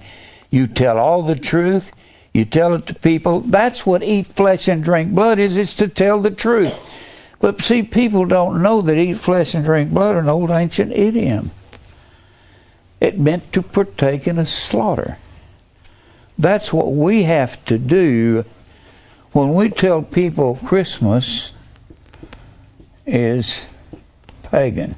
You 0.49 0.67
tell 0.67 0.97
all 0.97 1.21
the 1.21 1.35
truth, 1.35 1.91
you 2.33 2.45
tell 2.45 2.73
it 2.73 2.87
to 2.87 2.95
people. 2.95 3.41
That's 3.41 3.85
what 3.85 4.03
eat 4.03 4.27
flesh 4.27 4.67
and 4.67 4.83
drink 4.83 5.13
blood 5.13 5.39
is, 5.39 5.57
it's 5.57 5.73
to 5.75 5.87
tell 5.87 6.19
the 6.19 6.31
truth. 6.31 6.95
But 7.39 7.61
see, 7.61 7.83
people 7.83 8.25
don't 8.25 8.61
know 8.61 8.81
that 8.81 8.97
eat 8.97 9.15
flesh 9.15 9.53
and 9.53 9.63
drink 9.63 9.91
blood 9.91 10.15
an 10.15 10.29
old 10.29 10.49
ancient 10.49 10.91
idiom. 10.91 11.51
It 12.99 13.17
meant 13.17 13.53
to 13.53 13.61
partake 13.61 14.27
in 14.27 14.37
a 14.37 14.45
slaughter. 14.45 15.17
That's 16.37 16.73
what 16.73 16.91
we 16.91 17.23
have 17.23 17.63
to 17.65 17.77
do 17.77 18.45
when 19.31 19.53
we 19.53 19.69
tell 19.69 20.01
people 20.01 20.59
Christmas 20.65 21.53
is 23.05 23.67
pagan. 24.43 24.95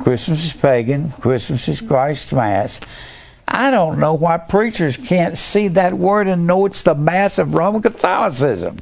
Christmas 0.00 0.44
is 0.44 0.52
pagan. 0.52 1.10
Christmas 1.12 1.68
is 1.68 1.80
Christ's 1.80 2.32
Mass. 2.32 2.80
I 3.48 3.70
don't 3.70 3.98
know 3.98 4.14
why 4.14 4.38
preachers 4.38 4.96
can't 4.96 5.38
see 5.38 5.68
that 5.68 5.94
word 5.94 6.26
and 6.26 6.46
know 6.46 6.66
it's 6.66 6.82
the 6.82 6.94
Mass 6.94 7.38
of 7.38 7.54
Roman 7.54 7.82
Catholicism. 7.82 8.78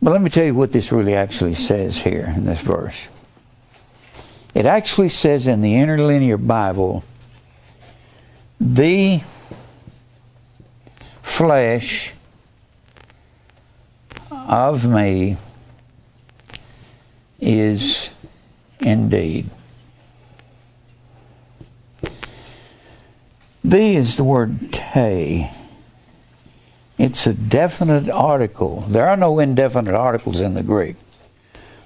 But 0.00 0.10
let 0.10 0.22
me 0.22 0.30
tell 0.30 0.44
you 0.44 0.54
what 0.54 0.72
this 0.72 0.92
really 0.92 1.14
actually 1.14 1.54
says 1.54 2.02
here 2.02 2.32
in 2.36 2.44
this 2.44 2.60
verse. 2.60 3.08
It 4.54 4.66
actually 4.66 5.08
says 5.08 5.46
in 5.46 5.62
the 5.62 5.76
interlinear 5.76 6.38
Bible, 6.38 7.04
the 8.60 9.20
flesh 11.22 12.14
of 14.30 14.86
me 14.86 15.36
is 17.40 18.13
indeed. 18.84 19.50
The 23.64 23.96
is 23.96 24.16
the 24.16 24.24
word 24.24 24.72
te. 24.72 25.50
It's 26.98 27.26
a 27.26 27.32
definite 27.32 28.08
article. 28.08 28.82
There 28.82 29.08
are 29.08 29.16
no 29.16 29.38
indefinite 29.38 29.94
articles 29.94 30.40
in 30.40 30.54
the 30.54 30.62
Greek. 30.62 30.96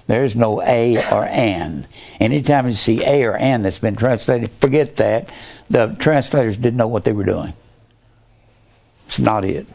There's 0.05 0.35
no 0.35 0.61
a 0.61 0.97
or 1.11 1.25
an. 1.25 1.87
Anytime 2.19 2.67
you 2.67 2.73
see 2.73 3.03
a 3.03 3.23
or 3.23 3.37
an 3.37 3.63
that's 3.63 3.77
been 3.77 3.95
translated, 3.95 4.51
forget 4.59 4.97
that. 4.97 5.29
The 5.69 5.95
translators 5.99 6.57
didn't 6.57 6.77
know 6.77 6.87
what 6.87 7.03
they 7.03 7.13
were 7.13 7.23
doing. 7.23 7.53
It's 9.07 9.19
not 9.19 9.45
it. 9.45 9.67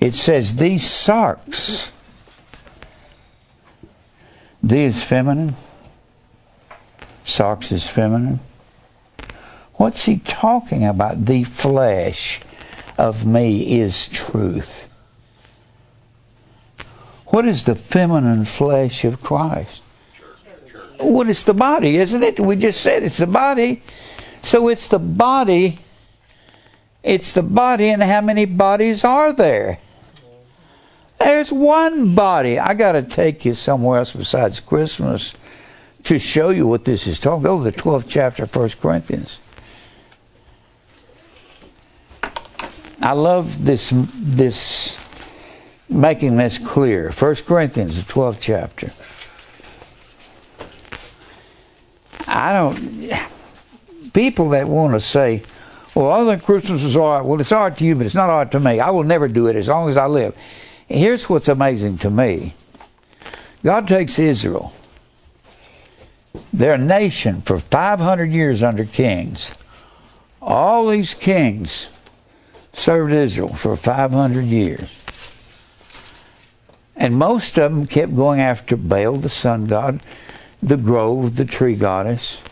It 0.00 0.14
says 0.14 0.56
these 0.56 0.82
sarx. 0.82 1.90
These 4.62 4.98
is 4.98 5.02
feminine. 5.02 5.54
Sarx 7.24 7.72
is 7.72 7.88
feminine. 7.88 8.40
What's 9.74 10.04
he 10.04 10.18
talking 10.18 10.84
about? 10.84 11.26
The 11.26 11.44
flesh 11.44 12.40
of 12.96 13.26
me 13.26 13.80
is 13.80 14.06
truth. 14.08 14.88
What 17.26 17.46
is 17.46 17.64
the 17.64 17.74
feminine 17.74 18.44
flesh 18.44 19.04
of 19.04 19.22
Christ? 19.22 19.82
Well, 21.00 21.28
it's 21.28 21.44
the 21.44 21.54
body, 21.54 21.96
isn't 21.96 22.22
it? 22.22 22.38
We 22.38 22.54
just 22.56 22.80
said 22.80 23.02
it's 23.02 23.16
the 23.16 23.26
body. 23.26 23.82
So 24.42 24.68
it's 24.68 24.88
the 24.88 24.98
body. 25.00 25.80
It's 27.02 27.32
the 27.32 27.42
body, 27.42 27.88
and 27.88 28.02
how 28.02 28.20
many 28.20 28.44
bodies 28.44 29.02
are 29.02 29.32
there? 29.32 29.78
There's 31.24 31.52
one 31.52 32.14
body. 32.16 32.58
I 32.58 32.74
got 32.74 32.92
to 32.92 33.02
take 33.02 33.44
you 33.44 33.54
somewhere 33.54 33.98
else 33.98 34.12
besides 34.12 34.58
Christmas 34.58 35.34
to 36.02 36.18
show 36.18 36.50
you 36.50 36.66
what 36.66 36.84
this 36.84 37.06
is 37.06 37.20
talking. 37.20 37.44
Go 37.44 37.58
to 37.58 37.64
the 37.64 37.72
12th 37.72 38.06
chapter 38.08 38.42
of 38.42 38.54
1 38.54 38.70
Corinthians. 38.80 39.38
I 43.00 43.12
love 43.12 43.64
this 43.64 43.92
this 43.92 44.98
making 45.88 46.36
this 46.36 46.58
clear. 46.58 47.10
1 47.10 47.34
Corinthians, 47.46 48.04
the 48.04 48.12
12th 48.12 48.38
chapter. 48.40 48.92
I 52.28 52.52
don't. 52.52 54.12
People 54.12 54.50
that 54.50 54.68
want 54.68 54.92
to 54.94 55.00
say, 55.00 55.42
"Well, 55.94 56.10
other 56.10 56.26
than 56.26 56.40
Christmas 56.40 56.82
is 56.82 56.96
all 56.96 57.16
right." 57.16 57.24
Well, 57.24 57.40
it's 57.40 57.52
all 57.52 57.64
right 57.64 57.76
to 57.76 57.84
you, 57.84 57.94
but 57.94 58.06
it's 58.06 58.14
not 58.14 58.30
all 58.30 58.38
right 58.38 58.50
to 58.50 58.60
me. 58.60 58.80
I 58.80 58.90
will 58.90 59.04
never 59.04 59.28
do 59.28 59.46
it 59.48 59.56
as 59.56 59.68
long 59.68 59.88
as 59.88 59.96
I 59.96 60.06
live. 60.06 60.34
Here's 60.88 61.28
what's 61.28 61.48
amazing 61.48 61.98
to 61.98 62.10
me. 62.10 62.54
God 63.64 63.86
takes 63.86 64.18
Israel. 64.18 64.72
They're 66.52 66.74
a 66.74 66.78
nation 66.78 67.40
for 67.40 67.58
500 67.58 68.30
years 68.30 68.62
under 68.62 68.84
kings. 68.84 69.52
All 70.40 70.88
these 70.88 71.14
kings 71.14 71.90
served 72.72 73.12
Israel 73.12 73.54
for 73.54 73.76
500 73.76 74.44
years. 74.44 74.98
And 76.96 77.16
most 77.16 77.58
of 77.58 77.72
them 77.72 77.86
kept 77.86 78.14
going 78.14 78.40
after 78.40 78.76
Baal, 78.76 79.16
the 79.16 79.28
sun 79.28 79.66
god, 79.66 80.00
the 80.62 80.76
grove, 80.76 81.36
the 81.36 81.44
tree 81.44 81.74
goddess. 81.74 82.44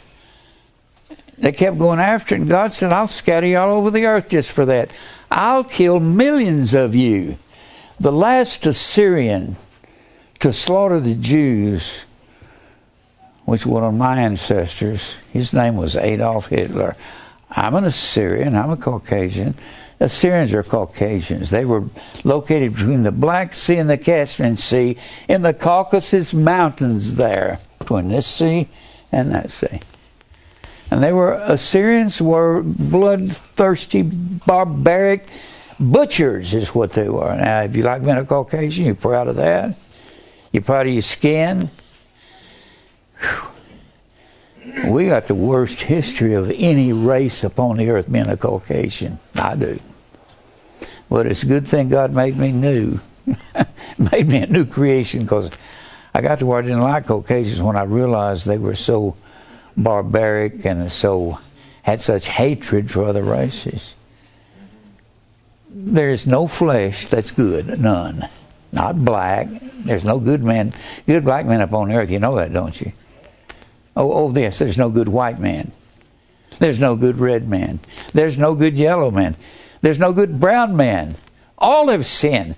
They 1.38 1.52
kept 1.52 1.78
going 1.78 2.00
after 2.00 2.34
it, 2.34 2.42
and 2.42 2.50
God 2.50 2.72
said, 2.72 2.92
I'll 2.92 3.08
scatter 3.08 3.46
you 3.46 3.58
all 3.58 3.78
over 3.78 3.90
the 3.90 4.06
earth 4.06 4.28
just 4.28 4.52
for 4.52 4.66
that. 4.66 4.90
I'll 5.30 5.64
kill 5.64 6.00
millions 6.00 6.74
of 6.74 6.94
you. 6.94 7.38
The 8.00 8.10
last 8.10 8.64
Assyrian 8.64 9.56
to 10.38 10.54
slaughter 10.54 11.00
the 11.00 11.14
Jews, 11.14 12.06
which 13.44 13.66
one 13.66 13.84
of 13.84 13.92
my 13.92 14.22
ancestors, 14.22 15.16
his 15.34 15.52
name 15.52 15.76
was 15.76 15.96
Adolf 15.96 16.46
Hitler. 16.46 16.96
I'm 17.50 17.74
an 17.74 17.84
Assyrian, 17.84 18.56
I'm 18.56 18.70
a 18.70 18.78
Caucasian. 18.78 19.54
Assyrians 20.00 20.54
are 20.54 20.62
Caucasians. 20.62 21.50
They 21.50 21.66
were 21.66 21.84
located 22.24 22.74
between 22.74 23.02
the 23.02 23.12
Black 23.12 23.52
Sea 23.52 23.76
and 23.76 23.90
the 23.90 23.98
Caspian 23.98 24.56
Sea 24.56 24.96
in 25.28 25.42
the 25.42 25.52
Caucasus 25.52 26.32
Mountains 26.32 27.16
there, 27.16 27.58
between 27.78 28.08
this 28.08 28.26
sea 28.26 28.68
and 29.12 29.30
that 29.32 29.50
sea. 29.50 29.80
And 30.90 31.02
they 31.04 31.12
were, 31.12 31.34
Assyrians 31.34 32.22
were 32.22 32.62
bloodthirsty, 32.62 34.02
barbaric 34.02 35.28
butchers, 35.80 36.52
is 36.54 36.74
what 36.74 36.92
they 36.92 37.08
were. 37.08 37.34
Now, 37.34 37.62
if 37.62 37.74
you 37.74 37.82
like 37.82 38.04
being 38.04 38.18
a 38.18 38.24
Caucasian, 38.24 38.84
you're 38.86 38.94
proud 38.94 39.28
of 39.28 39.36
that. 39.36 39.76
You're 40.52 40.62
proud 40.62 40.86
of 40.86 40.92
your 40.92 41.02
skin. 41.02 41.70
Whew. 43.20 44.92
We 44.92 45.06
got 45.06 45.26
the 45.26 45.34
worst 45.34 45.80
history 45.80 46.34
of 46.34 46.50
any 46.50 46.92
race 46.92 47.42
upon 47.42 47.78
the 47.78 47.88
earth 47.90 48.10
being 48.10 48.28
a 48.28 48.36
Caucasian. 48.36 49.18
I 49.34 49.56
do. 49.56 49.80
But 51.08 51.26
it's 51.26 51.42
a 51.42 51.46
good 51.46 51.66
thing 51.66 51.88
God 51.88 52.14
made 52.14 52.36
me 52.36 52.52
new. 52.52 53.00
made 54.12 54.28
me 54.28 54.38
a 54.38 54.46
new 54.46 54.64
creation 54.64 55.22
because 55.22 55.50
I 56.14 56.20
got 56.20 56.38
to 56.40 56.46
where 56.46 56.58
I 56.58 56.62
didn't 56.62 56.82
like 56.82 57.06
Caucasians 57.06 57.62
when 57.62 57.76
I 57.76 57.82
realized 57.82 58.46
they 58.46 58.58
were 58.58 58.74
so 58.74 59.16
barbaric 59.76 60.64
and 60.64 60.90
so 60.90 61.38
had 61.82 62.00
such 62.00 62.28
hatred 62.28 62.90
for 62.90 63.04
other 63.04 63.22
races. 63.22 63.94
There 65.72 66.10
is 66.10 66.26
no 66.26 66.48
flesh 66.48 67.06
that's 67.06 67.30
good, 67.30 67.78
none. 67.78 68.28
Not 68.72 69.04
black. 69.04 69.48
There's 69.84 70.04
no 70.04 70.18
good 70.18 70.42
man, 70.42 70.72
good 71.06 71.24
black 71.24 71.46
man 71.46 71.60
upon 71.60 71.88
the 71.88 71.94
earth. 71.94 72.10
You 72.10 72.18
know 72.18 72.36
that, 72.36 72.52
don't 72.52 72.80
you? 72.80 72.92
Oh, 73.96 74.12
oh, 74.12 74.34
yes. 74.36 74.58
There's 74.58 74.78
no 74.78 74.90
good 74.90 75.08
white 75.08 75.38
man. 75.38 75.72
There's 76.58 76.80
no 76.80 76.96
good 76.96 77.18
red 77.18 77.48
man. 77.48 77.80
There's 78.12 78.36
no 78.36 78.54
good 78.54 78.74
yellow 78.74 79.10
man. 79.10 79.36
There's 79.80 79.98
no 79.98 80.12
good 80.12 80.40
brown 80.40 80.76
man. 80.76 81.16
All 81.56 81.88
have 81.88 82.06
sinned. 82.06 82.56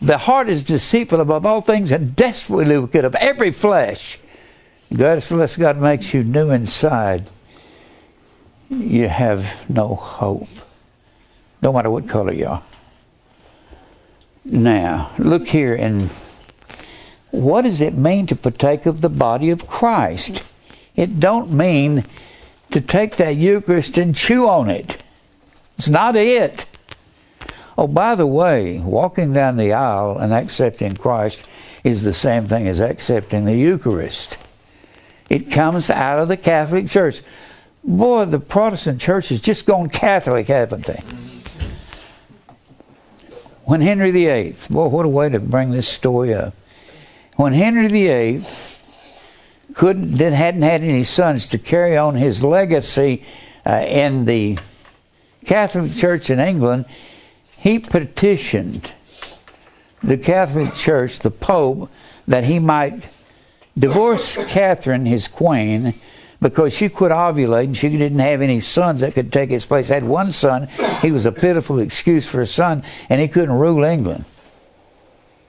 The 0.00 0.18
heart 0.18 0.48
is 0.48 0.62
deceitful 0.62 1.20
above 1.20 1.46
all 1.46 1.60
things 1.60 1.90
and 1.90 2.14
desperately 2.14 2.78
wicked 2.78 3.04
of 3.04 3.14
every 3.14 3.52
flesh. 3.52 4.18
God, 4.94 5.24
unless 5.30 5.56
God 5.56 5.78
makes 5.78 6.12
you 6.12 6.22
new 6.22 6.50
inside, 6.50 7.24
you 8.68 9.08
have 9.08 9.68
no 9.68 9.94
hope. 9.94 10.48
No 11.64 11.72
matter 11.72 11.90
what 11.90 12.06
color 12.06 12.32
you 12.34 12.46
are. 12.46 12.62
Now, 14.44 15.10
look 15.18 15.48
here 15.48 15.74
and 15.74 16.10
what 17.30 17.62
does 17.62 17.80
it 17.80 17.94
mean 17.94 18.26
to 18.26 18.36
partake 18.36 18.84
of 18.84 19.00
the 19.00 19.08
body 19.08 19.48
of 19.48 19.66
Christ? 19.66 20.44
It 20.94 21.18
don't 21.18 21.50
mean 21.50 22.04
to 22.70 22.82
take 22.82 23.16
that 23.16 23.36
Eucharist 23.36 23.96
and 23.96 24.14
chew 24.14 24.46
on 24.46 24.68
it. 24.68 25.02
It's 25.78 25.88
not 25.88 26.16
it. 26.16 26.66
Oh, 27.78 27.86
by 27.86 28.14
the 28.14 28.26
way, 28.26 28.78
walking 28.78 29.32
down 29.32 29.56
the 29.56 29.72
aisle 29.72 30.18
and 30.18 30.34
accepting 30.34 30.94
Christ 30.94 31.48
is 31.82 32.02
the 32.02 32.12
same 32.12 32.44
thing 32.44 32.68
as 32.68 32.80
accepting 32.80 33.46
the 33.46 33.56
Eucharist. 33.56 34.36
It 35.30 35.50
comes 35.50 35.88
out 35.88 36.18
of 36.18 36.28
the 36.28 36.36
Catholic 36.36 36.88
Church. 36.88 37.22
Boy, 37.82 38.26
the 38.26 38.38
Protestant 38.38 39.00
church 39.00 39.30
has 39.30 39.40
just 39.40 39.64
gone 39.64 39.88
Catholic, 39.88 40.46
haven't 40.46 40.84
they? 40.84 41.02
When 43.64 43.80
Henry 43.80 44.10
VIII, 44.10 44.56
boy, 44.68 44.88
what 44.88 45.06
a 45.06 45.08
way 45.08 45.30
to 45.30 45.40
bring 45.40 45.70
this 45.70 45.88
story 45.88 46.34
up. 46.34 46.54
When 47.36 47.54
Henry 47.54 47.88
VIII 47.88 48.44
couldn't, 49.72 50.18
hadn't 50.18 50.62
had 50.62 50.82
any 50.82 51.02
sons 51.02 51.46
to 51.48 51.58
carry 51.58 51.96
on 51.96 52.14
his 52.14 52.44
legacy 52.44 53.24
uh, 53.64 53.84
in 53.88 54.26
the 54.26 54.58
Catholic 55.46 55.94
Church 55.94 56.28
in 56.28 56.40
England, 56.40 56.84
he 57.56 57.78
petitioned 57.78 58.92
the 60.02 60.18
Catholic 60.18 60.74
Church, 60.74 61.20
the 61.20 61.30
Pope, 61.30 61.90
that 62.28 62.44
he 62.44 62.58
might 62.58 63.08
divorce 63.78 64.36
Catherine, 64.46 65.06
his 65.06 65.26
queen, 65.26 65.94
because 66.44 66.74
she 66.74 66.90
quit 66.90 67.10
ovulating. 67.10 67.74
She 67.74 67.88
didn't 67.88 68.18
have 68.18 68.42
any 68.42 68.60
sons 68.60 69.00
that 69.00 69.14
could 69.14 69.32
take 69.32 69.48
his 69.48 69.64
place. 69.64 69.88
Had 69.88 70.04
one 70.04 70.30
son. 70.30 70.68
He 71.00 71.10
was 71.10 71.24
a 71.24 71.32
pitiful 71.32 71.78
excuse 71.78 72.26
for 72.26 72.42
a 72.42 72.46
son, 72.46 72.82
and 73.08 73.18
he 73.18 73.28
couldn't 73.28 73.54
rule 73.54 73.82
England. 73.82 74.26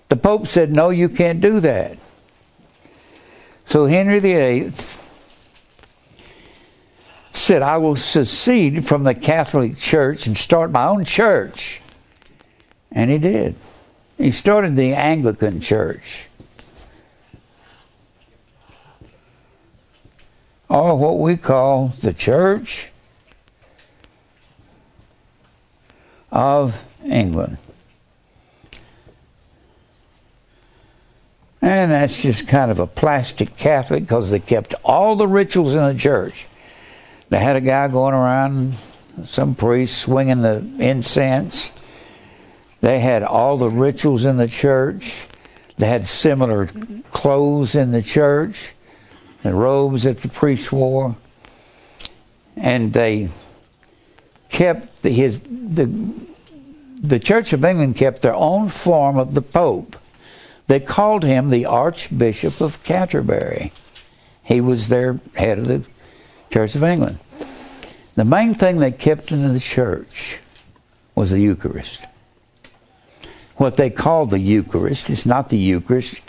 The 0.08 0.16
Pope 0.16 0.48
said, 0.48 0.72
No, 0.72 0.92
you 0.92 1.10
can't 1.10 1.42
do 1.42 1.60
that. 1.60 1.98
So 3.66 3.88
Henry 3.88 4.22
VIII 4.22 4.72
said, 7.32 7.62
I 7.62 7.76
will 7.76 7.98
secede 7.98 8.88
from 8.88 9.04
the 9.04 9.14
Catholic 9.14 9.78
Church 9.78 10.28
and 10.28 10.38
start 10.38 10.72
my 10.72 10.86
own 10.86 11.04
church. 11.04 11.82
And 12.94 13.12
he 13.12 13.18
did. 13.18 13.56
He 14.18 14.32
started 14.32 14.78
the 14.78 14.94
Anglican 14.94 15.60
Church. 15.60 16.30
Or 20.70 20.98
what 20.98 21.20
we 21.20 21.38
call 21.38 21.94
the 22.02 22.14
Church 22.14 22.92
of 26.32 26.84
England. 27.04 27.58
And 31.62 31.92
that's 31.92 32.22
just 32.22 32.48
kind 32.48 32.70
of 32.70 32.78
a 32.78 32.86
plastic 32.86 33.58
Catholic 33.58 34.04
because 34.04 34.30
they 34.30 34.40
kept 34.40 34.76
all 34.84 35.16
the 35.16 35.28
rituals 35.28 35.74
in 35.74 35.84
the 35.84 36.00
church. 36.00 36.46
They 37.30 37.40
had 37.40 37.56
a 37.56 37.62
guy 37.62 37.88
going 37.88 38.14
around, 38.14 38.76
some 39.24 39.56
priest 39.56 39.98
swinging 39.98 40.44
the 40.44 40.58
incense. 40.78 41.72
They 42.82 43.00
had 43.00 43.24
all 43.24 43.58
the 43.58 43.72
rituals 43.72 44.26
in 44.26 44.38
the 44.38 44.48
church. 44.48 45.26
They 45.78 45.88
had 45.88 46.06
similar 46.06 46.68
clothes 47.10 47.74
in 47.74 47.90
the 47.90 48.04
church, 48.04 48.75
the 49.46 49.54
robes 49.54 50.04
that 50.04 50.24
the 50.24 50.28
priest 50.28 50.72
wore, 50.72 51.16
and 52.58 52.92
they 52.94 53.30
kept 54.50 55.04
the, 55.04 55.12
his 55.12 55.42
the 55.42 55.86
the 57.00 57.20
Church 57.20 57.54
of 57.54 57.64
England 57.64 57.96
kept 57.96 58.24
their 58.24 58.34
own 58.34 58.70
form 58.70 59.18
of 59.20 59.36
the 59.36 59.44
Pope. 59.44 59.98
They 60.66 60.80
called 60.80 61.24
him 61.24 61.52
the 61.52 61.68
Archbishop 61.68 62.60
of 62.60 62.84
Canterbury. 62.84 63.72
He 64.42 64.62
was 64.62 64.90
their 64.90 65.20
head 65.36 65.60
of 65.60 65.68
the 65.68 65.84
Church 66.50 66.74
of 66.74 66.84
England. 66.84 67.20
The 68.16 68.26
main 68.26 68.56
thing 68.56 68.80
they 68.80 68.92
kept 68.92 69.32
in 69.32 69.54
the 69.54 69.60
church 69.60 70.40
was 71.14 71.30
the 71.30 71.40
Eucharist. 71.40 72.04
What 73.58 73.78
they 73.78 73.92
called 73.92 74.32
the 74.32 74.40
Eucharist 74.40 75.12
is 75.12 75.24
not 75.24 75.50
the 75.50 75.58
Eucharist. 75.58 76.20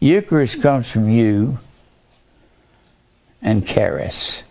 Eucharist 0.00 0.60
comes 0.60 0.90
from 0.90 1.08
you 1.08 1.60
and 3.42 3.66
charis. 3.66 4.42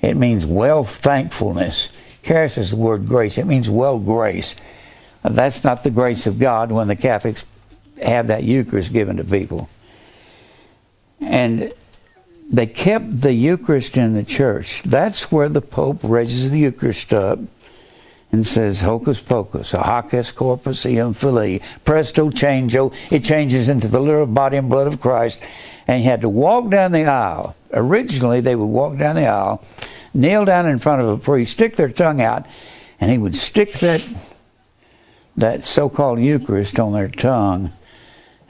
It 0.00 0.16
means 0.16 0.44
well 0.44 0.84
thankfulness. 0.84 1.90
Charis 2.22 2.58
is 2.58 2.70
the 2.72 2.76
word 2.76 3.06
grace. 3.06 3.38
It 3.38 3.46
means 3.46 3.70
well 3.70 3.98
grace. 3.98 4.56
That's 5.22 5.64
not 5.64 5.84
the 5.84 5.90
grace 5.90 6.26
of 6.26 6.38
God 6.38 6.70
when 6.70 6.88
the 6.88 6.96
Catholics 6.96 7.46
have 8.02 8.26
that 8.26 8.44
Eucharist 8.44 8.92
given 8.92 9.16
to 9.16 9.24
people. 9.24 9.68
And 11.20 11.72
they 12.50 12.66
kept 12.66 13.22
the 13.22 13.32
Eucharist 13.32 13.96
in 13.96 14.12
the 14.12 14.24
church. 14.24 14.82
That's 14.82 15.32
where 15.32 15.48
the 15.48 15.62
Pope 15.62 16.00
raises 16.02 16.50
the 16.50 16.58
Eucharist 16.58 17.14
up 17.14 17.38
and 18.30 18.46
says, 18.46 18.80
Hocus 18.80 19.20
pocus, 19.20 19.72
hoc 19.72 20.12
est 20.12 20.34
corpus 20.34 20.84
eum 20.84 21.14
filii, 21.14 21.62
presto 21.84 22.30
changeo. 22.30 22.92
It 23.10 23.24
changes 23.24 23.68
into 23.68 23.88
the 23.88 24.00
literal 24.00 24.26
body 24.26 24.56
and 24.56 24.68
blood 24.68 24.88
of 24.88 25.00
Christ. 25.00 25.40
And 25.86 26.02
you 26.02 26.10
had 26.10 26.22
to 26.22 26.28
walk 26.28 26.70
down 26.70 26.92
the 26.92 27.04
aisle. 27.04 27.56
Originally, 27.72 28.40
they 28.40 28.56
would 28.56 28.64
walk 28.66 28.98
down 28.98 29.16
the 29.16 29.26
aisle, 29.26 29.64
kneel 30.14 30.44
down 30.44 30.66
in 30.66 30.78
front 30.78 31.02
of 31.02 31.08
a 31.08 31.18
priest, 31.18 31.52
stick 31.52 31.76
their 31.76 31.90
tongue 31.90 32.20
out, 32.20 32.46
and 33.00 33.10
he 33.10 33.18
would 33.18 33.36
stick 33.36 33.74
that 33.74 34.02
that 35.36 35.64
so-called 35.64 36.20
Eucharist 36.20 36.78
on 36.78 36.92
their 36.92 37.08
tongue 37.08 37.72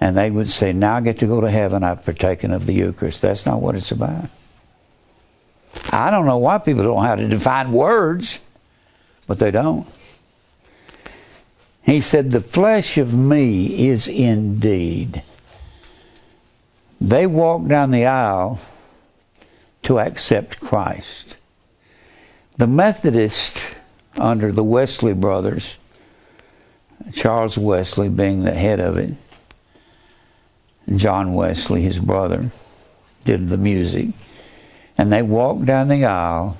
and 0.01 0.17
they 0.17 0.31
would 0.31 0.51
say, 0.51 0.73
Now 0.73 0.97
I 0.97 1.01
get 1.01 1.19
to 1.21 1.27
go 1.27 1.41
to 1.41 1.51
heaven, 1.51 1.83
I've 1.83 2.05
partaken 2.05 2.53
of 2.53 2.67
the 2.67 2.75
Eucharist. 2.75 3.23
That's 3.23 3.47
not 3.47 3.63
what 3.63 3.75
it's 3.75 3.91
about. 3.91 4.29
I 5.91 6.11
don't 6.11 6.27
know 6.27 6.37
why 6.37 6.59
people 6.59 6.85
don't 6.85 6.97
know 6.97 7.01
how 7.01 7.15
to 7.15 7.27
define 7.27 7.73
words, 7.73 8.41
but 9.27 9.39
they 9.39 9.51
don't. 9.51 9.87
He 11.83 12.01
said, 12.01 12.31
The 12.31 12.41
flesh 12.41 12.99
of 12.99 13.15
me 13.15 13.89
is 13.89 14.07
indeed. 14.07 15.23
They 17.09 17.27
walked 17.27 17.69
down 17.69 17.91
the 17.91 18.07
aisle 18.07 18.59
to 19.83 20.01
accept 20.01 20.59
Christ. 20.59 21.37
The 22.57 22.67
Methodist, 22.67 23.75
under 24.17 24.51
the 24.51 24.65
Wesley 24.65 25.13
brothers, 25.13 25.77
Charles 27.13 27.59
Wesley 27.59 28.09
being 28.09 28.45
the 28.45 28.55
head 28.55 28.81
of 28.81 28.97
it, 28.97 29.13
John 30.97 31.35
Wesley, 31.35 31.83
his 31.83 31.99
brother, 31.99 32.51
did 33.27 33.51
the 33.51 33.59
music. 33.59 34.09
And 34.97 35.13
they 35.13 35.21
walked 35.21 35.67
down 35.67 35.89
the 35.89 36.07
aisle 36.07 36.57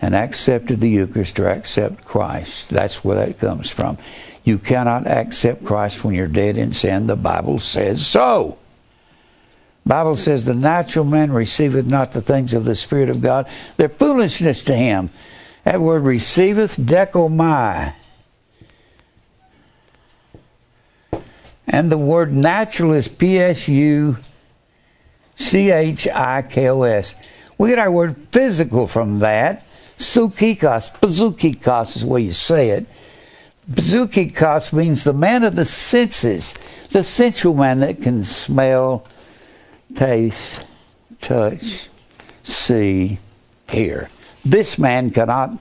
and 0.00 0.14
accepted 0.14 0.80
the 0.80 0.88
Eucharist 0.88 1.38
or 1.38 1.50
accept 1.50 2.06
Christ. 2.06 2.70
That's 2.70 3.04
where 3.04 3.26
that 3.26 3.38
comes 3.38 3.68
from. 3.68 3.98
You 4.44 4.56
cannot 4.56 5.06
accept 5.06 5.62
Christ 5.62 6.04
when 6.04 6.14
you're 6.14 6.26
dead 6.26 6.56
in 6.56 6.72
sin. 6.72 7.06
The 7.06 7.16
Bible 7.16 7.58
says 7.58 8.06
so. 8.06 8.56
Bible 9.86 10.16
says 10.16 10.44
the 10.44 10.54
natural 10.54 11.04
man 11.04 11.30
receiveth 11.30 11.86
not 11.86 12.10
the 12.10 12.20
things 12.20 12.54
of 12.54 12.64
the 12.64 12.74
Spirit 12.74 13.08
of 13.08 13.20
God. 13.20 13.48
They're 13.76 13.88
foolishness 13.88 14.64
to 14.64 14.74
him. 14.74 15.10
That 15.62 15.80
word 15.80 16.02
receiveth, 16.02 16.76
dechomai. 16.76 17.94
And 21.68 21.90
the 21.90 21.98
word 21.98 22.32
natural 22.32 22.92
is 22.92 23.06
P 23.06 23.38
S 23.38 23.68
U 23.68 24.18
C 25.36 25.70
H 25.70 26.08
I 26.08 26.42
K 26.42 26.68
O 26.68 26.82
S. 26.82 27.14
We 27.58 27.68
get 27.68 27.78
our 27.78 27.90
word 27.90 28.16
physical 28.32 28.86
from 28.86 29.20
that. 29.20 29.62
Sukikos, 29.98 30.98
bazukikos 30.98 31.96
is 31.96 32.02
the 32.02 32.08
way 32.08 32.22
you 32.22 32.32
say 32.32 32.70
it. 32.70 32.86
Bazukikos 33.70 34.72
means 34.72 35.04
the 35.04 35.12
man 35.12 35.42
of 35.44 35.54
the 35.54 35.64
senses, 35.64 36.54
the 36.90 37.02
sensual 37.02 37.54
man 37.54 37.80
that 37.80 38.02
can 38.02 38.24
smell, 38.24 39.04
taste, 39.96 40.64
touch, 41.20 41.88
see, 42.44 43.18
hear. 43.68 44.08
This 44.44 44.78
man 44.78 45.10
cannot 45.10 45.60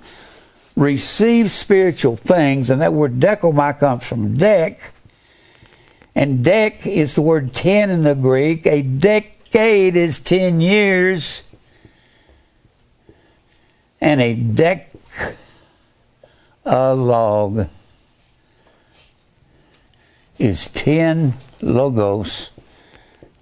receive 0.75 1.51
spiritual 1.51 2.15
things, 2.15 2.69
and 2.69 2.81
that 2.81 2.93
word 2.93 3.19
dechomai 3.19 3.79
comes 3.79 4.05
from 4.05 4.37
dek, 4.37 4.91
and 6.13 6.45
dec 6.45 6.85
is 6.85 7.15
the 7.15 7.21
word 7.21 7.53
10 7.53 7.89
in 7.89 8.03
the 8.03 8.15
Greek. 8.15 8.65
A 8.65 8.81
decade 8.81 9.97
is 9.97 10.19
10 10.19 10.61
years. 10.61 11.43
And 13.99 14.21
a 14.21 14.35
dec 14.35 14.85
a 16.65 16.95
log 16.95 17.67
is 20.39 20.67
10 20.69 21.33
logos, 21.61 22.51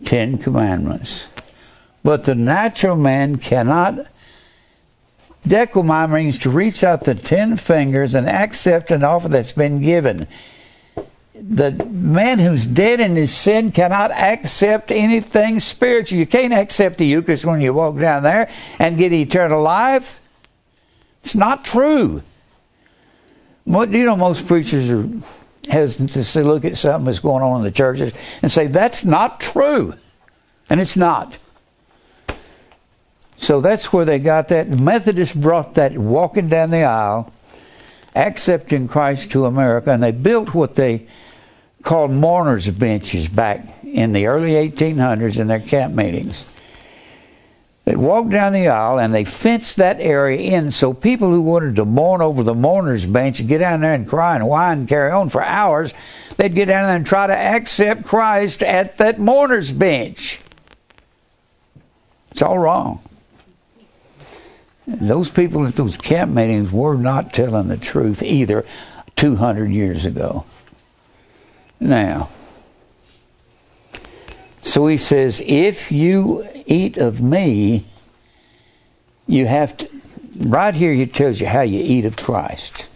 10 0.06 0.38
commandments. 0.40 1.28
But 2.04 2.26
the 2.26 2.36
natural 2.36 2.96
man 2.96 3.38
cannot. 3.38 4.08
Dechomai 5.44 6.10
means 6.12 6.40
to 6.40 6.50
reach 6.50 6.84
out 6.84 7.04
the 7.04 7.16
10 7.16 7.58
fingers 7.58 8.16
and 8.16 8.28
accept 8.28 8.92
an 8.92 9.04
offer 9.04 9.30
that's 9.30 9.52
been 9.52 9.82
given 9.82 10.28
the 11.36 11.72
man 11.86 12.40
who's 12.40 12.66
dead 12.66 13.00
in 13.00 13.16
his 13.16 13.36
sin 13.36 13.72
cannot 13.72 14.12
accept 14.12 14.92
anything 14.92 15.60
spiritual. 15.60 16.18
You 16.18 16.26
can't 16.26 16.54
accept 16.54 16.98
the 16.98 17.06
Eucharist 17.06 17.46
when 17.46 17.60
you 17.60 17.74
walk 17.74 18.00
down 18.00 18.24
there 18.24 18.50
and 18.80 18.98
get 18.98 19.12
eternal 19.12 19.62
life. 19.62 20.22
It's 21.22 21.36
not 21.36 21.66
true. 21.66 22.24
What 23.66 23.90
you 23.92 24.06
know, 24.06 24.16
most 24.16 24.48
preachers 24.48 24.90
are 24.92 25.10
hesitant 25.70 26.12
to 26.12 26.44
look 26.44 26.66
at 26.66 26.78
something 26.78 27.06
that's 27.06 27.20
going 27.20 27.44
on 27.44 27.58
in 27.58 27.64
the 27.64 27.72
churches 27.72 28.14
and 28.42 28.52
say 28.52 28.68
that's 28.68 29.06
not 29.06 29.40
true, 29.40 29.94
and 30.70 30.80
it's 30.80 30.98
not. 30.98 31.42
So 33.38 33.60
that's 33.60 33.92
where 33.92 34.06
they 34.06 34.20
got 34.20 34.50
that. 34.50 34.70
Methodists 34.70 35.36
brought 35.36 35.74
that 35.76 35.98
walking 35.98 36.48
down 36.48 36.70
the 36.70 36.84
aisle, 36.84 37.34
accepting 38.16 38.88
Christ 38.88 39.32
to 39.32 39.46
America, 39.46 39.92
and 39.92 40.02
they 40.02 40.12
built 40.12 40.54
what 40.54 40.76
they 40.76 41.08
called 41.82 42.12
mourners' 42.12 42.70
benches 42.70 43.28
back 43.28 43.84
in 43.84 44.14
the 44.14 44.28
early 44.28 44.52
1800s 44.52 45.40
in 45.40 45.48
their 45.48 45.60
camp 45.60 45.94
meetings. 45.94 46.46
They 47.86 47.96
walked 47.98 48.30
down 48.30 48.54
the 48.54 48.70
aisle 48.70 49.00
and 49.00 49.14
they 49.14 49.26
fenced 49.26 49.78
that 49.78 50.00
area 50.00 50.40
in 50.40 50.72
so 50.72 50.94
people 50.94 51.30
who 51.30 51.42
wanted 51.42 51.76
to 51.76 51.86
mourn 51.86 52.22
over 52.22 52.42
the 52.42 52.56
mourner's 52.56 53.06
bench 53.06 53.42
and 53.42 53.50
get 53.50 53.58
down 53.58 53.82
there 53.82 53.94
and 53.94 54.08
cry 54.08 54.36
and 54.36 54.48
whine 54.48 54.80
and 54.80 54.88
carry 54.88 55.12
on 55.12 55.30
for 55.30 55.44
hours, 55.44 55.94
they'd 56.38 56.56
get 56.56 56.68
down 56.68 56.86
there 56.86 56.96
and 56.96 57.06
try 57.06 57.28
to 57.28 57.36
accept 57.36 58.06
Christ 58.06 58.64
at 58.64 58.98
that 59.00 59.20
mourner's 59.20 59.72
bench. 59.72 60.40
It's 62.32 62.42
all 62.42 62.58
wrong. 62.58 63.02
Those 64.88 65.30
people 65.30 65.66
at 65.66 65.76
those 65.76 65.98
camp 65.98 66.32
meetings 66.32 66.72
were 66.72 66.96
not 66.96 67.34
telling 67.34 67.68
the 67.68 67.78
truth 67.78 68.24
either 68.24 68.66
200 69.18 69.72
years 69.72 70.06
ago. 70.06 70.46
Now, 71.80 72.30
so 74.62 74.88
he 74.88 74.98
says, 74.98 75.42
if 75.46 75.92
you 75.92 76.48
eat 76.66 76.98
of 76.98 77.22
me, 77.22 77.86
you 79.28 79.46
have 79.46 79.78
to, 79.78 79.90
right 80.38 80.74
here, 80.74 80.94
he 80.94 81.06
tells 81.06 81.40
you 81.40 81.48
how 81.48 81.62
you 81.62 81.80
eat 81.82 82.06
of 82.06 82.18
Christ. 82.18 82.90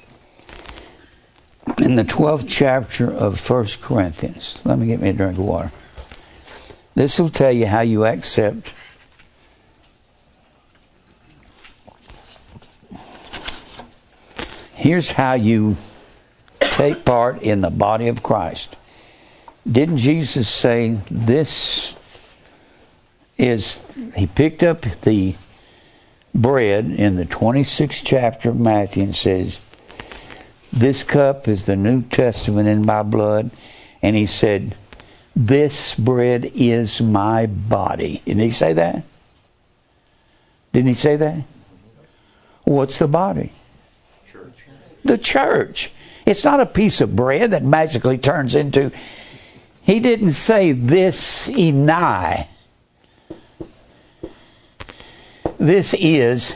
In 1.80 1.96
the 1.96 2.04
12th 2.04 2.46
chapter 2.48 3.12
of 3.12 3.48
1 3.50 3.66
Corinthians, 3.82 4.60
let 4.64 4.80
me 4.80 4.88
get 4.88 5.02
me 5.02 5.10
a 5.10 5.14
drink 5.14 5.38
of 5.38 5.44
water. 5.44 5.72
This 6.96 7.20
will 7.20 7.30
tell 7.30 7.52
you 7.52 7.68
how 7.68 7.82
you 7.82 8.06
accept 8.06 8.74
Here's 14.78 15.10
how 15.10 15.34
you 15.34 15.76
take 16.60 17.04
part 17.04 17.42
in 17.42 17.62
the 17.62 17.72
body 17.72 18.10
of 18.10 18.22
Christ. 18.22 18.76
Didn't 19.70 19.98
Jesus 19.98 20.48
say 20.48 21.00
this 21.10 21.96
is, 23.38 23.84
he 24.16 24.28
picked 24.28 24.64
up 24.64 24.82
the 24.82 25.36
bread 26.34 26.86
in 26.86 27.16
the 27.16 27.26
26th 27.26 28.02
chapter 28.06 28.50
of 28.50 28.60
Matthew 28.60 29.04
and 29.04 29.16
says, 29.16 29.60
This 30.72 31.04
cup 31.04 31.48
is 31.48 31.66
the 31.66 31.76
New 31.76 32.04
Testament 32.04 32.68
in 32.68 32.86
my 32.86 33.04
blood. 33.04 33.52
And 34.02 34.16
he 34.16 34.26
said, 34.26 34.76
This 35.36 35.96
bread 35.96 36.52
is 36.56 37.02
my 37.02 37.46
body. 37.46 38.22
Didn't 38.26 38.42
he 38.42 38.52
say 38.52 38.74
that? 38.74 39.04
Didn't 40.74 40.88
he 40.88 40.94
say 40.94 41.16
that? 41.16 41.44
What's 42.64 43.00
the 43.00 43.08
body? 43.08 43.52
Church. 44.28 44.66
The 45.04 45.18
church. 45.18 45.92
It's 46.26 46.44
not 46.44 46.60
a 46.60 46.66
piece 46.66 47.02
of 47.02 47.16
bread 47.16 47.52
that 47.52 47.64
magically 47.64 48.18
turns 48.18 48.54
into. 48.54 48.92
He 49.82 50.02
didn't 50.02 50.32
say 50.32 50.74
this 50.74 51.48
enai. 51.48 52.48
This 55.60 55.96
is, 55.98 56.56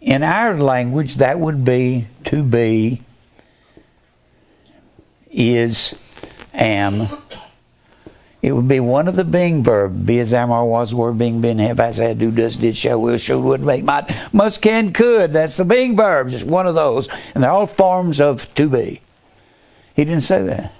in 0.00 0.22
our 0.22 0.58
language, 0.58 1.16
that 1.16 1.38
would 1.38 1.64
be 1.64 2.06
to 2.24 2.42
be, 2.42 3.02
is, 5.30 5.94
am. 6.52 7.06
It 8.42 8.50
would 8.50 8.66
be 8.66 8.80
one 8.80 9.06
of 9.06 9.14
the 9.14 9.24
being 9.24 9.62
verb. 9.62 10.04
Be 10.04 10.18
as 10.18 10.34
am 10.34 10.50
or 10.50 10.68
was, 10.68 10.92
were, 10.92 11.12
being, 11.12 11.40
been, 11.40 11.60
have, 11.60 11.78
as, 11.78 11.98
had, 11.98 12.18
do, 12.18 12.32
does, 12.32 12.56
did, 12.56 12.76
shall, 12.76 13.00
will, 13.00 13.16
should, 13.16 13.40
would, 13.40 13.62
make, 13.62 13.84
might, 13.84 14.10
must, 14.32 14.60
can, 14.60 14.92
could. 14.92 15.32
That's 15.32 15.56
the 15.56 15.64
being 15.64 15.96
verb. 15.96 16.28
Just 16.28 16.46
one 16.46 16.66
of 16.66 16.74
those. 16.74 17.08
And 17.34 17.44
they're 17.44 17.50
all 17.52 17.66
forms 17.66 18.20
of 18.20 18.52
to 18.54 18.68
be. 18.68 19.00
He 19.94 20.04
didn't 20.04 20.22
say 20.22 20.42
that. 20.42 20.72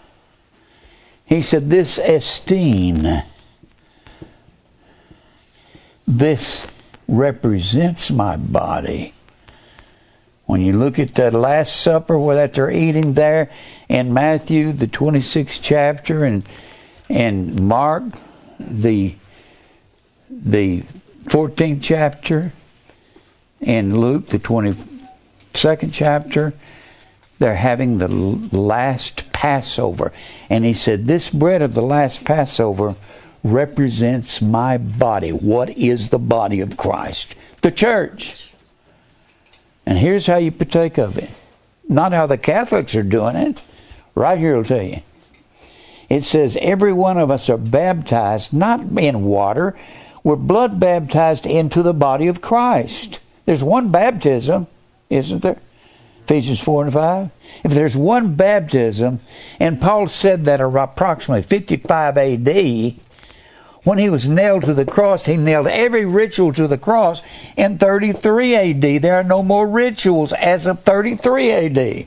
He 1.25 1.41
said, 1.41 1.71
This 1.71 1.99
esteem 1.99 3.07
this 6.07 6.67
represents 7.09 8.11
my 8.11 8.37
body. 8.37 9.15
When 10.47 10.61
you 10.61 10.73
look 10.73 10.99
at 10.99 11.15
that 11.15 11.35
Last 11.35 11.81
Supper 11.81 12.19
where 12.19 12.37
that 12.37 12.55
they're 12.55 12.71
eating 12.71 13.15
there 13.15 13.51
in 13.89 14.13
Matthew, 14.13 14.73
the 14.73 14.87
26th 14.87 15.61
chapter, 15.63 16.25
and 16.25 16.45
and 17.09 17.69
Mark, 17.69 18.05
the 18.59 19.15
the 20.31 20.83
14th 21.25 21.81
chapter, 21.83 22.53
and 23.61 23.99
Luke, 23.99 24.29
the 24.31 24.39
22nd 24.39 25.91
chapter, 25.93 26.53
they're 27.39 27.55
having 27.55 27.99
the 27.99 28.09
last 28.09 29.33
Passover. 29.33 30.13
And 30.49 30.65
he 30.65 30.73
said, 30.73 31.07
This 31.07 31.31
bread 31.31 31.63
of 31.63 31.75
the 31.75 31.83
last 31.83 32.25
Passover 32.25 32.97
represents 33.43 34.41
my 34.41 34.79
body. 34.79 35.31
What 35.31 35.71
is 35.77 36.11
the 36.11 36.19
body 36.19 36.61
of 36.61 36.77
Christ? 36.77 37.35
The 37.63 37.71
church. 37.71 38.53
And 39.85 39.99
here's 39.99 40.27
how 40.27 40.37
you 40.37 40.53
partake 40.53 40.99
of 40.99 41.19
it. 41.19 41.31
Not 41.89 42.13
how 42.13 42.27
the 42.27 42.39
Catholics 42.39 42.95
are 42.95 43.03
doing 43.03 43.37
it. 43.37 43.63
Right 44.15 44.39
here 44.39 44.57
will 44.57 44.65
tell 44.65 44.83
you. 44.83 45.03
It 46.09 46.25
says 46.25 46.59
every 46.61 46.93
one 46.93 47.17
of 47.17 47.31
us 47.31 47.49
are 47.49 47.57
baptized 47.57 48.53
not 48.53 48.81
in 48.99 49.25
water, 49.25 49.77
we're 50.23 50.37
blood 50.37 50.79
baptized 50.79 51.47
into 51.47 51.83
the 51.83 51.95
body 51.95 52.29
of 52.29 52.41
Christ. 52.41 53.19
There's 53.45 53.65
one 53.65 53.91
baptism, 53.91 54.69
isn't 55.11 55.43
there? 55.43 55.59
Ephesians 56.25 56.61
4 56.61 56.85
and 56.85 56.93
5. 56.93 57.31
If 57.65 57.73
there's 57.73 57.97
one 57.97 58.35
baptism, 58.35 59.21
and 59.59 59.81
Paul 59.81 60.07
said 60.07 60.45
that 60.45 60.61
approximately 60.61 61.43
55 61.43 62.17
AD, 62.17 62.95
when 63.85 63.99
he 63.99 64.09
was 64.09 64.29
nailed 64.29 64.65
to 64.65 64.75
the 64.75 64.85
cross, 64.85 65.25
he 65.25 65.37
nailed 65.37 65.67
every 65.67 66.05
ritual 66.05 66.53
to 66.53 66.69
the 66.69 66.79
cross 66.79 67.23
in 67.57 67.79
33 67.79 68.55
AD. 68.55 69.03
There 69.03 69.17
are 69.17 69.25
no 69.25 69.43
more 69.43 69.67
rituals 69.67 70.33
as 70.33 70.67
of 70.67 70.81
33 70.81 71.51
AD. 71.51 72.07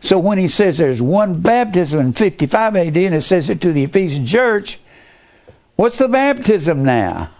So 0.00 0.18
when 0.18 0.38
he 0.38 0.48
says 0.48 0.78
there's 0.78 1.00
one 1.00 1.40
baptism 1.40 2.00
in 2.00 2.12
55 2.12 2.74
AD 2.74 2.96
and 2.96 3.14
it 3.14 3.22
says 3.22 3.48
it 3.48 3.60
to 3.60 3.72
the 3.72 3.84
Ephesian 3.84 4.26
church, 4.26 4.80
what's 5.76 5.98
the 5.98 6.08
baptism 6.08 6.84
now? 6.84 7.30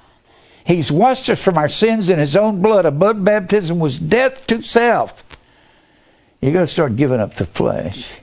He's 0.64 0.92
washed 0.92 1.28
us 1.28 1.42
from 1.42 1.58
our 1.58 1.68
sins 1.68 2.08
in 2.08 2.20
his 2.20 2.36
own 2.36 2.62
blood. 2.62 2.86
A 2.86 2.92
blood 2.92 3.24
baptism 3.24 3.80
was 3.80 3.98
death 3.98 4.46
to 4.46 4.62
self. 4.62 5.24
You're 6.40 6.52
going 6.52 6.66
to 6.66 6.72
start 6.72 6.94
giving 6.94 7.18
up 7.18 7.34
the 7.34 7.46
flesh. 7.46 8.20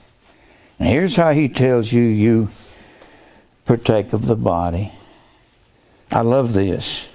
And 0.78 0.88
here's 0.88 1.16
how 1.16 1.32
he 1.32 1.50
tells 1.50 1.92
you 1.92 2.00
you 2.00 2.48
partake 3.70 4.12
of 4.12 4.26
the 4.26 4.34
body. 4.34 4.90
I 6.10 6.22
love 6.22 6.54
this. 6.54 7.08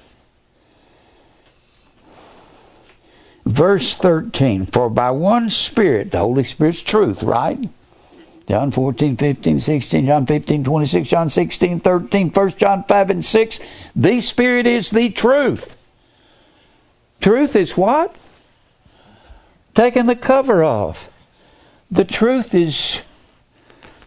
Verse 3.45 3.97
13 3.97 4.65
For 4.65 4.89
by 4.89 5.11
one 5.11 5.49
Spirit, 5.49 6.11
the 6.11 6.19
Holy 6.19 6.45
Spirit's 6.45 6.79
truth, 6.79 7.23
right? 7.23 7.67
John 8.47 8.71
14, 8.71 9.17
15, 9.17 9.59
16, 9.59 10.05
John 10.05 10.25
15, 10.25 10.63
26, 10.63 11.09
John 11.09 11.29
16, 11.29 11.81
13, 11.81 12.29
1 12.29 12.49
John 12.51 12.85
5 12.85 13.09
and 13.09 13.25
6. 13.25 13.59
The 13.93 14.21
Spirit 14.21 14.65
is 14.65 14.91
the 14.91 15.09
truth. 15.09 15.75
Truth 17.19 17.57
is 17.57 17.75
what? 17.75 18.15
Taking 19.73 20.05
the 20.05 20.15
cover 20.15 20.63
off. 20.63 21.09
The 21.91 22.05
truth 22.05 22.55
is 22.55 23.01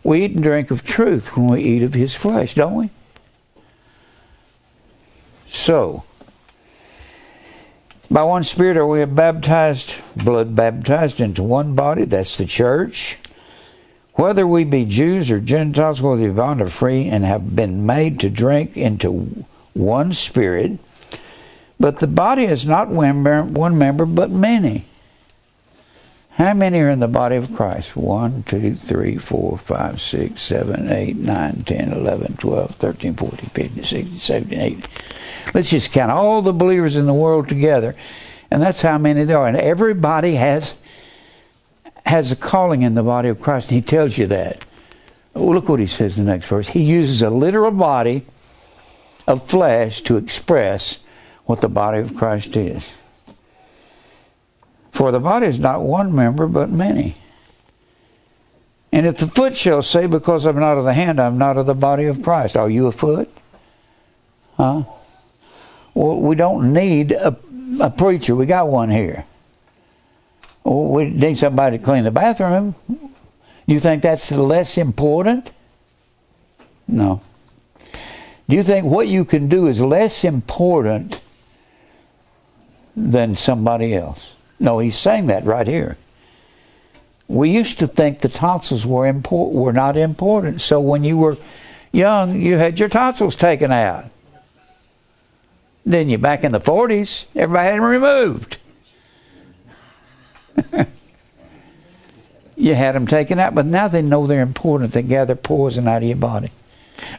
we 0.09 0.25
eat 0.25 0.31
and 0.31 0.43
drink 0.43 0.71
of 0.71 0.87
truth 0.87 1.37
when 1.37 1.49
we 1.49 1.63
eat 1.63 1.83
of 1.83 1.93
his 1.93 2.15
flesh, 2.15 2.55
don't 2.55 2.75
we? 2.75 2.91
So, 5.51 6.05
by 8.11 8.23
one 8.23 8.43
Spirit 8.43 8.79
are 8.79 8.87
we 8.87 9.05
baptized, 9.05 9.95
blood 10.17 10.57
baptized 10.57 11.21
into 11.21 11.43
one 11.43 11.75
body, 11.75 12.07
that's 12.07 12.39
the 12.39 12.47
church. 12.47 13.19
Whether 14.15 14.47
we 14.47 14.65
be 14.65 14.87
Jews 14.87 15.31
or 15.31 15.41
Gentiles, 15.41 16.01
whether 16.01 16.23
we 16.23 16.31
bond 16.31 16.63
or 16.63 16.69
free, 16.69 17.05
and 17.07 17.25
have 17.25 17.55
been 17.55 17.85
made 17.85 18.19
to 18.21 18.31
drink 18.31 18.79
into 18.79 19.45
one 19.75 20.15
Spirit. 20.15 20.81
But 21.79 22.01
the 22.01 22.07
body 22.07 22.45
is 22.45 22.65
not 22.65 22.89
one 22.89 23.79
member, 23.79 24.07
but 24.07 24.31
many. 24.31 24.87
How 26.39 26.55
many 26.55 26.79
are 26.79 26.89
in 26.89 27.01
the 27.01 27.09
body 27.09 27.35
of 27.35 27.53
Christ? 27.53 27.97
1, 27.97 28.45
2, 28.45 28.77
3, 28.77 29.17
4, 29.19 29.59
5, 29.59 30.01
6, 30.01 30.41
7, 30.41 30.89
8, 30.89 31.17
9, 31.17 31.63
10, 31.65 31.93
11, 31.93 32.37
12, 32.37 32.71
13, 32.77 33.15
14, 33.15 33.51
15, 33.51 33.83
16, 33.83 34.19
17, 34.21 34.61
18. 34.61 34.85
Let's 35.53 35.71
just 35.71 35.91
count 35.91 36.13
all 36.13 36.41
the 36.41 36.53
believers 36.53 36.95
in 36.95 37.07
the 37.07 37.13
world 37.13 37.49
together. 37.49 37.97
And 38.53 38.63
that's 38.63 38.83
how 38.83 38.99
many 38.99 39.25
there 39.25 39.39
are. 39.39 39.49
And 39.49 39.57
everybody 39.57 40.37
has 40.37 40.77
has 42.07 42.31
a 42.31 42.37
calling 42.37 42.83
in 42.83 42.95
the 42.95 43.03
body 43.03 43.29
of 43.29 43.41
Christ, 43.41 43.71
and 43.71 43.75
he 43.75 43.83
tells 43.83 44.17
you 44.17 44.29
that. 44.29 44.65
Look 45.35 45.69
what 45.69 45.81
he 45.81 45.87
says 45.87 46.19
in 46.19 46.25
the 46.25 46.33
next 46.33 46.49
verse. 46.49 46.69
He 46.69 46.83
uses 46.83 47.21
a 47.21 47.31
literal 47.31 47.73
body 47.73 48.25
of 49.27 49.47
flesh 49.47 50.03
to 50.03 50.17
express 50.17 51.01
what 51.47 51.61
the 51.61 51.69
body 51.69 51.99
of 51.99 52.15
Christ 52.15 52.57
is. 52.57 52.89
For 54.93 55.13
the 55.13 55.21
body 55.21 55.47
is 55.47 55.59
not 55.59 55.83
one 55.83 56.15
member, 56.15 56.47
but 56.47 56.71
many. 56.71 57.17
And 58.91 59.07
if 59.07 59.19
the 59.19 59.29
foot 59.29 59.57
shall 59.57 59.83
say, 59.83 60.07
Because 60.07 60.47
I'm 60.47 60.59
not 60.59 60.79
of 60.79 60.85
the 60.85 60.95
hand, 60.95 61.21
I'm 61.21 61.39
not 61.39 61.57
of 61.57 61.67
the 61.67 61.75
body 61.75 62.07
of 62.07 62.23
Christ, 62.23 62.57
are 62.57 62.71
you 62.71 62.87
a 62.87 62.93
foot? 62.93 63.31
Huh? 64.57 64.85
Well, 65.95 66.17
we 66.17 66.35
don't 66.37 66.73
need 66.73 67.13
a, 67.13 67.37
a 67.81 67.91
preacher. 67.91 68.35
We 68.35 68.47
got 68.47 68.69
one 68.69 68.91
here. 68.91 69.25
Well, 70.65 70.85
we 70.85 71.11
need 71.11 71.39
somebody 71.39 71.79
to 71.79 71.85
clean 71.85 72.05
the 72.05 72.11
bathroom. 72.11 72.75
You 73.67 73.81
think 73.81 74.03
that's 74.03 74.33
less 74.33 74.79
important? 74.79 75.51
No. 76.87 77.21
Do 78.49 78.57
you 78.57 78.63
think 78.63 78.87
what 78.87 79.09
you 79.09 79.25
can 79.25 79.49
do 79.49 79.67
is 79.67 79.81
less 79.81 80.25
important 80.25 81.21
than 82.97 83.37
somebody 83.37 83.95
else? 83.95 84.35
No, 84.61 84.79
he's 84.79 84.99
saying 84.99 85.27
that 85.27 85.45
right 85.45 85.67
here. 85.67 85.97
We 87.29 87.51
used 87.51 87.79
to 87.81 87.87
think 87.87 88.21
the 88.21 88.29
tonsils 88.29 88.87
were 88.87 89.07
import, 89.07 89.53
were 89.53 89.73
not 89.73 89.97
important. 89.97 90.61
So 90.61 90.81
when 90.81 91.05
you 91.05 91.19
were 91.19 91.37
young, 91.93 92.41
you 92.41 92.57
had 92.57 92.81
your 92.81 92.89
tonsils 92.89 93.37
taken 93.37 93.71
out. 93.71 94.07
Then 95.85 96.09
you 96.09 96.19
back 96.19 96.45
in 96.45 96.53
the 96.53 96.61
40s, 96.61 97.27
everybody 97.35 97.67
had 97.67 97.77
them 97.77 97.85
removed. 97.85 98.59
you 102.57 102.75
had 102.75 102.95
them 102.95 103.07
taken 103.07 103.39
out, 103.39 103.55
but 103.55 103.67
now 103.67 103.89
they 103.89 104.03
know 104.03 104.27
they're 104.27 104.43
important. 104.43 104.93
They 104.93 105.03
gather 105.03 105.35
poison 105.35 105.87
out 105.87 106.03
of 106.03 106.09
your 106.09 106.17
body. 106.17 106.51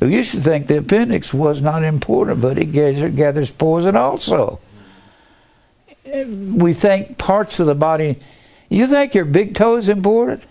We 0.02 0.16
used 0.16 0.32
to 0.32 0.42
think 0.42 0.68
the 0.68 0.80
appendix 0.80 1.34
was 1.34 1.62
not 1.62 1.84
important, 1.84 2.42
but 2.42 2.58
it 2.58 2.66
gathers 2.66 3.52
poison 3.52 3.96
also. 3.96 4.60
We 6.12 6.74
think 6.74 7.18
parts 7.18 7.60
of 7.60 7.68
the 7.68 7.76
body. 7.76 8.20
You 8.70 8.88
think 8.88 9.14
your 9.14 9.26
big 9.26 9.56
toe 9.56 9.78
is 9.78 9.90
important? 9.90 10.44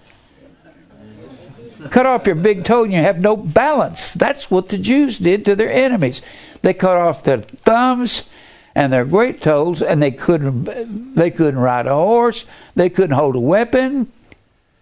Cut 1.91 2.07
off 2.07 2.27
your 2.27 2.35
big 2.37 2.65
toe 2.65 2.85
and 2.85 2.93
you 2.93 2.99
have 3.01 3.21
no 3.21 3.37
balance. 3.37 4.15
That's 4.15 4.51
what 4.51 4.69
the 4.69 4.79
Jews 4.79 5.19
did 5.19 5.45
to 5.45 5.55
their 5.55 5.71
enemies. 5.71 6.23
They 6.63 6.75
cut 6.75 6.97
off 6.97 7.23
their 7.23 7.39
thumbs 7.39 8.29
and 8.75 8.93
their 8.93 9.05
great 9.05 9.41
toes, 9.41 9.83
and 9.83 10.03
they 10.03 10.11
couldn't 10.11 11.15
they 11.15 11.31
couldn't 11.31 11.59
ride 11.59 11.87
a 11.87 11.95
horse. 11.95 12.47
They 12.75 12.89
couldn't 12.89 13.17
hold 13.17 13.37
a 13.37 13.41
weapon. 13.41 14.13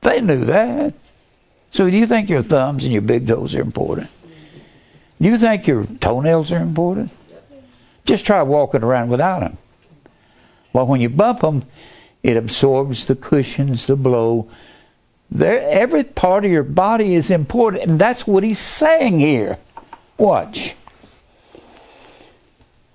They 0.03 0.21
knew 0.21 0.45
that. 0.45 0.95
So 1.71 1.89
do 1.91 1.97
you 1.97 2.07
think 2.07 2.29
your 2.29 2.43
thumbs 2.43 2.85
and 2.85 2.93
your 2.93 3.03
big 3.03 3.27
toes 3.27 3.55
are 3.55 3.61
important? 3.61 4.09
Do 5.21 5.29
you 5.29 5.39
think 5.39 5.67
your 5.67 5.87
toenails 6.01 6.53
are 6.53 6.61
important? 6.61 7.11
Just 8.05 8.27
try 8.27 8.43
walking 8.43 8.83
around 8.83 9.09
without 9.09 9.41
them. 9.41 9.59
Well, 10.77 10.87
when 10.87 11.01
you 11.01 11.09
bump 11.09 11.41
them, 11.41 11.65
it 12.23 12.37
absorbs 12.37 13.07
the 13.07 13.17
cushions, 13.17 13.87
the 13.87 13.97
blow. 13.97 14.51
There, 15.31 15.67
every 15.71 16.05
part 16.05 16.45
of 16.45 16.51
your 16.51 16.65
body 16.65 17.15
is 17.15 17.31
important, 17.31 17.85
and 17.85 17.99
that's 17.99 18.27
what 18.27 18.45
he's 18.45 18.59
saying 18.59 19.19
here. 19.19 19.57
Watch. 20.19 20.77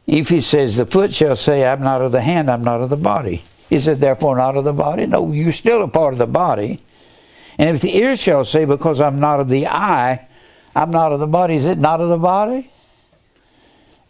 If 0.05 0.29
he 0.29 0.41
says, 0.41 0.77
The 0.77 0.85
foot 0.85 1.11
shall 1.11 1.35
say, 1.35 1.65
I'm 1.65 1.81
not 1.81 2.03
of 2.03 2.11
the 2.11 2.21
hand, 2.21 2.51
I'm 2.51 2.63
not 2.63 2.81
of 2.81 2.91
the 2.91 2.97
body. 2.97 3.45
Is 3.71 3.87
it 3.87 3.99
therefore 3.99 4.37
not 4.37 4.55
of 4.55 4.63
the 4.63 4.73
body? 4.73 5.07
No, 5.07 5.31
you're 5.31 5.51
still 5.51 5.81
a 5.81 5.87
part 5.87 6.13
of 6.13 6.19
the 6.19 6.27
body. 6.27 6.81
And 7.57 7.75
if 7.75 7.81
the 7.81 7.97
ear 7.97 8.15
shall 8.15 8.45
say, 8.45 8.65
Because 8.65 9.01
I'm 9.01 9.19
not 9.19 9.39
of 9.39 9.49
the 9.49 9.65
eye, 9.65 10.27
I'm 10.75 10.91
not 10.91 11.13
of 11.13 11.19
the 11.19 11.25
body. 11.25 11.55
Is 11.55 11.65
it 11.65 11.79
not 11.79 11.99
of 11.99 12.09
the 12.09 12.19
body? 12.19 12.69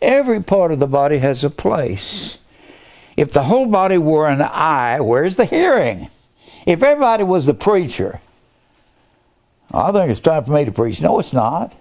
Every 0.01 0.43
part 0.43 0.73
of 0.73 0.79
the 0.79 0.87
body 0.87 1.19
has 1.19 1.45
a 1.45 1.49
place. 1.49 2.37
If 3.17 3.33
the 3.33 3.43
whole 3.43 3.65
body 3.65 3.97
were 3.97 4.27
an 4.27 4.41
eye, 4.41 4.99
where's 5.01 5.35
the 5.35 5.45
hearing? 5.45 6.09
If 6.65 6.83
everybody 6.83 7.23
was 7.23 7.45
the 7.45 7.53
preacher, 7.53 8.21
I 9.71 9.91
think 9.91 10.11
it's 10.11 10.19
time 10.19 10.43
for 10.43 10.51
me 10.51 10.65
to 10.65 10.71
preach. 10.71 11.01
No, 11.01 11.19
it's 11.19 11.33
not. 11.33 11.73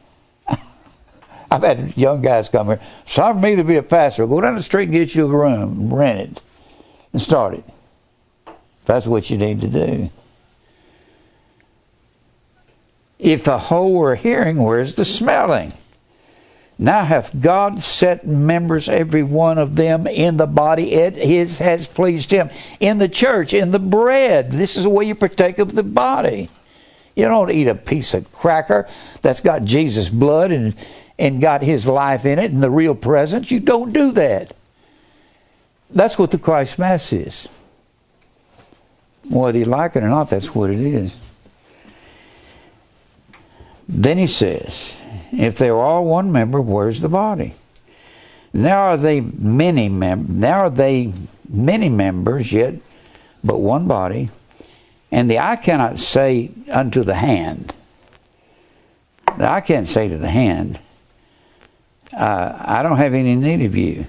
I've 1.50 1.62
had 1.62 1.96
young 1.96 2.22
guys 2.22 2.48
come 2.48 2.68
here. 2.68 2.80
It's 3.02 3.14
time 3.14 3.36
for 3.36 3.40
me 3.40 3.56
to 3.56 3.64
be 3.64 3.76
a 3.76 3.82
pastor. 3.82 4.26
Go 4.26 4.40
down 4.40 4.54
the 4.54 4.62
street 4.62 4.84
and 4.84 4.92
get 4.92 5.14
you 5.14 5.26
a 5.26 5.28
room, 5.28 5.92
rent 5.92 6.20
it, 6.20 6.42
and 7.12 7.20
start 7.20 7.54
it. 7.54 7.64
That's 8.84 9.06
what 9.06 9.30
you 9.30 9.38
need 9.38 9.60
to 9.60 9.68
do. 9.68 10.10
If 13.18 13.44
the 13.44 13.58
whole 13.58 13.92
were 13.92 14.14
hearing, 14.14 14.56
where's 14.62 14.94
the 14.94 15.04
smelling? 15.04 15.72
Now 16.80 17.04
hath 17.04 17.38
God 17.38 17.82
set 17.82 18.26
members, 18.26 18.88
every 18.88 19.22
one 19.22 19.58
of 19.58 19.76
them, 19.76 20.06
in 20.06 20.38
the 20.38 20.46
body. 20.46 20.94
It 20.94 21.14
has 21.58 21.86
pleased 21.86 22.30
him. 22.30 22.48
In 22.80 22.96
the 22.96 23.08
church, 23.08 23.52
in 23.52 23.70
the 23.70 23.78
bread. 23.78 24.50
This 24.50 24.78
is 24.78 24.84
the 24.84 24.88
way 24.88 25.04
you 25.04 25.14
partake 25.14 25.58
of 25.58 25.74
the 25.74 25.82
body. 25.82 26.48
You 27.14 27.26
don't 27.26 27.50
eat 27.50 27.68
a 27.68 27.74
piece 27.74 28.14
of 28.14 28.32
cracker 28.32 28.88
that's 29.20 29.42
got 29.42 29.62
Jesus' 29.64 30.08
blood 30.08 30.52
and, 30.52 30.74
and 31.18 31.38
got 31.42 31.60
his 31.60 31.86
life 31.86 32.24
in 32.24 32.38
it 32.38 32.50
and 32.50 32.62
the 32.62 32.70
real 32.70 32.94
presence. 32.94 33.50
You 33.50 33.60
don't 33.60 33.92
do 33.92 34.12
that. 34.12 34.56
That's 35.90 36.18
what 36.18 36.30
the 36.30 36.38
Christ 36.38 36.78
Mass 36.78 37.12
is. 37.12 37.46
Whether 39.28 39.58
you 39.58 39.64
like 39.66 39.96
it 39.96 40.02
or 40.02 40.08
not, 40.08 40.30
that's 40.30 40.54
what 40.54 40.70
it 40.70 40.80
is. 40.80 41.14
Then 43.86 44.16
he 44.16 44.26
says, 44.26 44.99
if 45.32 45.56
they 45.56 45.68
are 45.68 45.80
all 45.80 46.04
one 46.04 46.32
member, 46.32 46.60
where's 46.60 47.00
the 47.00 47.08
body? 47.08 47.54
Now 48.52 48.80
are 48.80 48.96
they 48.96 49.20
many 49.20 49.88
mem- 49.88 50.40
now 50.40 50.60
are 50.60 50.70
they 50.70 51.12
many 51.48 51.88
members 51.88 52.52
yet 52.52 52.74
but 53.42 53.58
one 53.58 53.86
body, 53.86 54.30
and 55.10 55.30
the 55.30 55.38
eye 55.38 55.56
cannot 55.56 55.98
say 55.98 56.50
unto 56.70 57.02
the 57.02 57.14
hand. 57.14 57.74
The 59.38 59.48
eye 59.48 59.60
can't 59.60 59.88
say 59.88 60.08
to 60.08 60.18
the 60.18 60.28
hand, 60.28 60.78
uh, 62.12 62.56
I 62.58 62.82
don't 62.82 62.98
have 62.98 63.14
any 63.14 63.34
need 63.36 63.64
of 63.64 63.76
you. 63.76 64.04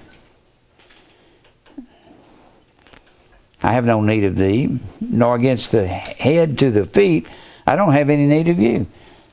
I 3.62 3.72
have 3.72 3.86
no 3.86 4.00
need 4.02 4.24
of 4.24 4.36
thee, 4.36 4.78
nor 5.00 5.36
against 5.36 5.70
the 5.70 5.86
head 5.86 6.58
to 6.58 6.70
the 6.70 6.84
feet, 6.84 7.28
I 7.64 7.76
don't 7.76 7.92
have 7.92 8.10
any 8.10 8.26
need 8.26 8.48
of 8.48 8.58
you 8.58 8.86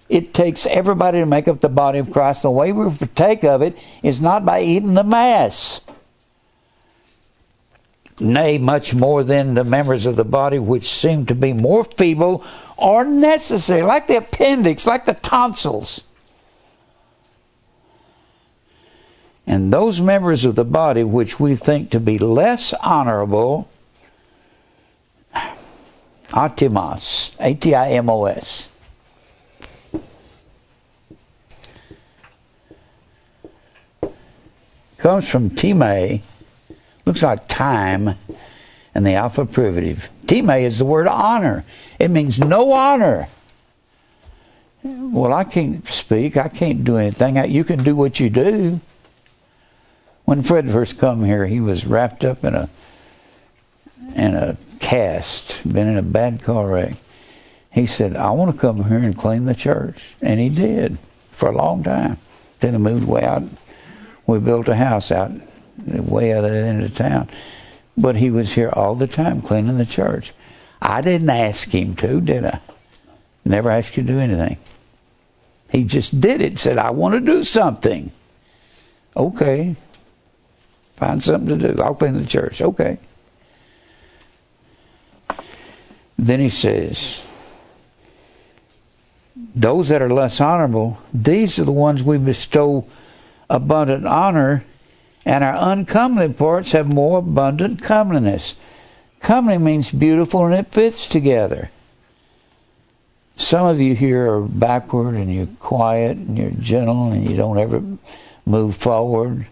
it 0.09 0.33
takes 0.33 0.65
everybody 0.65 1.19
to 1.19 1.25
make 1.27 1.47
up 1.47 1.61
the 1.61 1.69
body 1.69 1.99
of 1.99 2.11
Christ. 2.11 2.41
The 2.41 2.49
way 2.49 2.71
we 2.73 2.93
partake 2.95 3.43
of 3.43 3.61
it 3.61 3.77
is 4.01 4.19
not 4.19 4.43
by 4.43 4.61
eating 4.61 4.95
the 4.95 5.03
Mass. 5.03 5.81
Nay, 8.19 8.57
much 8.57 8.93
more 8.93 9.23
than 9.23 9.53
the 9.53 9.63
members 9.63 10.05
of 10.05 10.15
the 10.15 10.25
body 10.25 10.59
which 10.59 10.89
seem 10.89 11.25
to 11.27 11.35
be 11.35 11.53
more 11.53 11.83
feeble 11.83 12.43
or 12.75 13.05
necessary, 13.05 13.83
like 13.83 14.07
the 14.07 14.17
appendix, 14.17 14.85
like 14.85 15.05
the 15.05 15.13
tonsils. 15.13 16.01
And 19.45 19.71
those 19.71 20.01
members 20.01 20.43
of 20.43 20.55
the 20.55 20.65
body 20.65 21.03
which 21.03 21.39
we 21.39 21.55
think 21.55 21.91
to 21.91 21.99
be 21.99 22.17
less 22.17 22.73
honorable, 22.73 23.69
atimos, 26.31 27.35
A 27.39 27.53
T 27.53 27.73
I 27.73 27.91
M 27.91 28.09
O 28.09 28.25
S 28.25 28.68
comes 34.99 35.27
from 35.27 35.49
time, 35.49 36.21
looks 37.05 37.23
like 37.23 37.47
time, 37.47 38.15
and 38.93 39.05
the 39.05 39.13
alpha 39.13 39.45
privative. 39.45 40.09
Time 40.27 40.49
is 40.49 40.79
the 40.79 40.85
word 40.85 41.07
honor. 41.07 41.63
It 41.97 42.11
means 42.11 42.39
no 42.39 42.71
honor. 42.73 43.29
Well, 44.83 45.33
I 45.33 45.43
can't 45.43 45.87
speak. 45.87 46.37
I 46.37 46.47
can't 46.47 46.83
do 46.83 46.97
anything. 46.97 47.37
You 47.51 47.63
can 47.63 47.83
do 47.83 47.95
what 47.95 48.19
you 48.19 48.29
do. 48.29 48.79
When 50.25 50.43
Fred 50.43 50.69
first 50.69 50.99
come 50.99 51.23
here, 51.23 51.47
he 51.47 51.59
was 51.59 51.85
wrapped 51.85 52.23
up 52.23 52.43
in 52.43 52.53
a 52.53 52.69
in 54.15 54.35
a 54.35 54.57
cast, 54.79 55.61
been 55.71 55.87
in 55.87 55.97
a 55.97 56.01
bad 56.01 56.41
car 56.41 56.67
wreck. 56.67 56.95
He 57.71 57.85
said, 57.85 58.15
"I 58.15 58.31
want 58.31 58.53
to 58.53 58.59
come 58.59 58.85
here 58.85 58.97
and 58.97 59.17
clean 59.17 59.45
the 59.45 59.55
church," 59.55 60.15
and 60.21 60.39
he 60.39 60.49
did 60.49 60.97
for 61.31 61.49
a 61.49 61.55
long 61.55 61.83
time. 61.83 62.17
Then 62.59 62.73
he 62.73 62.79
moved 62.79 63.07
way 63.07 63.23
out 63.23 63.43
we 64.29 64.39
built 64.39 64.69
a 64.69 64.75
house 64.75 65.11
out 65.11 65.31
way 65.87 66.33
out 66.33 66.45
of 66.45 66.51
the 66.51 66.57
end 66.57 66.83
of 66.83 66.95
town. 66.95 67.27
But 67.97 68.15
he 68.15 68.29
was 68.29 68.53
here 68.53 68.69
all 68.71 68.95
the 68.95 69.07
time 69.07 69.41
cleaning 69.41 69.77
the 69.77 69.85
church. 69.85 70.33
I 70.81 71.01
didn't 71.01 71.29
ask 71.29 71.69
him 71.73 71.95
to, 71.97 72.21
did 72.21 72.45
I? 72.45 72.59
Never 73.43 73.71
asked 73.71 73.97
you 73.97 74.03
to 74.03 74.13
do 74.13 74.19
anything. 74.19 74.57
He 75.71 75.83
just 75.83 76.21
did 76.21 76.41
it, 76.41 76.59
said, 76.59 76.77
I 76.77 76.91
want 76.91 77.15
to 77.15 77.19
do 77.19 77.43
something. 77.43 78.11
Okay. 79.17 79.75
Find 80.95 81.21
something 81.21 81.59
to 81.59 81.73
do. 81.73 81.81
I'll 81.81 81.95
clean 81.95 82.17
the 82.17 82.25
church. 82.25 82.61
Okay. 82.61 82.99
Then 86.17 86.39
he 86.39 86.49
says, 86.49 87.25
those 89.55 89.89
that 89.89 90.01
are 90.01 90.13
less 90.13 90.39
honorable, 90.39 90.99
these 91.13 91.57
are 91.57 91.63
the 91.63 91.71
ones 91.71 92.03
we 92.03 92.17
bestow 92.17 92.85
abundant 93.49 94.05
honor, 94.05 94.63
and 95.25 95.43
our 95.43 95.55
uncomely 95.71 96.31
parts 96.31 96.71
have 96.71 96.87
more 96.87 97.19
abundant 97.19 97.81
comeliness. 97.81 98.55
Comely 99.19 99.57
means 99.57 99.91
beautiful 99.91 100.45
and 100.45 100.55
it 100.55 100.67
fits 100.67 101.07
together. 101.07 101.69
Some 103.35 103.65
of 103.65 103.79
you 103.79 103.95
here 103.95 104.31
are 104.31 104.41
backward 104.41 105.15
and 105.15 105.33
you're 105.33 105.47
quiet 105.59 106.17
and 106.17 106.37
you're 106.37 106.51
gentle 106.51 107.11
and 107.11 107.29
you 107.29 107.35
don't 107.35 107.57
ever 107.57 107.81
move 108.45 108.75
forward. 108.75 109.45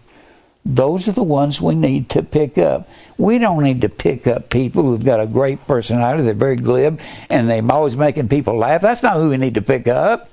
Those 0.64 1.08
are 1.08 1.12
the 1.12 1.22
ones 1.22 1.62
we 1.62 1.74
need 1.74 2.10
to 2.10 2.22
pick 2.22 2.58
up. 2.58 2.88
We 3.16 3.38
don't 3.38 3.62
need 3.62 3.80
to 3.80 3.88
pick 3.88 4.26
up 4.26 4.50
people 4.50 4.82
who've 4.82 5.04
got 5.04 5.20
a 5.20 5.26
great 5.26 5.66
personality, 5.66 6.22
they're 6.22 6.34
very 6.34 6.56
glib, 6.56 7.00
and 7.30 7.48
they're 7.48 7.64
always 7.72 7.96
making 7.96 8.28
people 8.28 8.56
laugh. 8.56 8.82
That's 8.82 9.02
not 9.02 9.16
who 9.16 9.30
we 9.30 9.38
need 9.38 9.54
to 9.54 9.62
pick 9.62 9.88
up. 9.88 10.28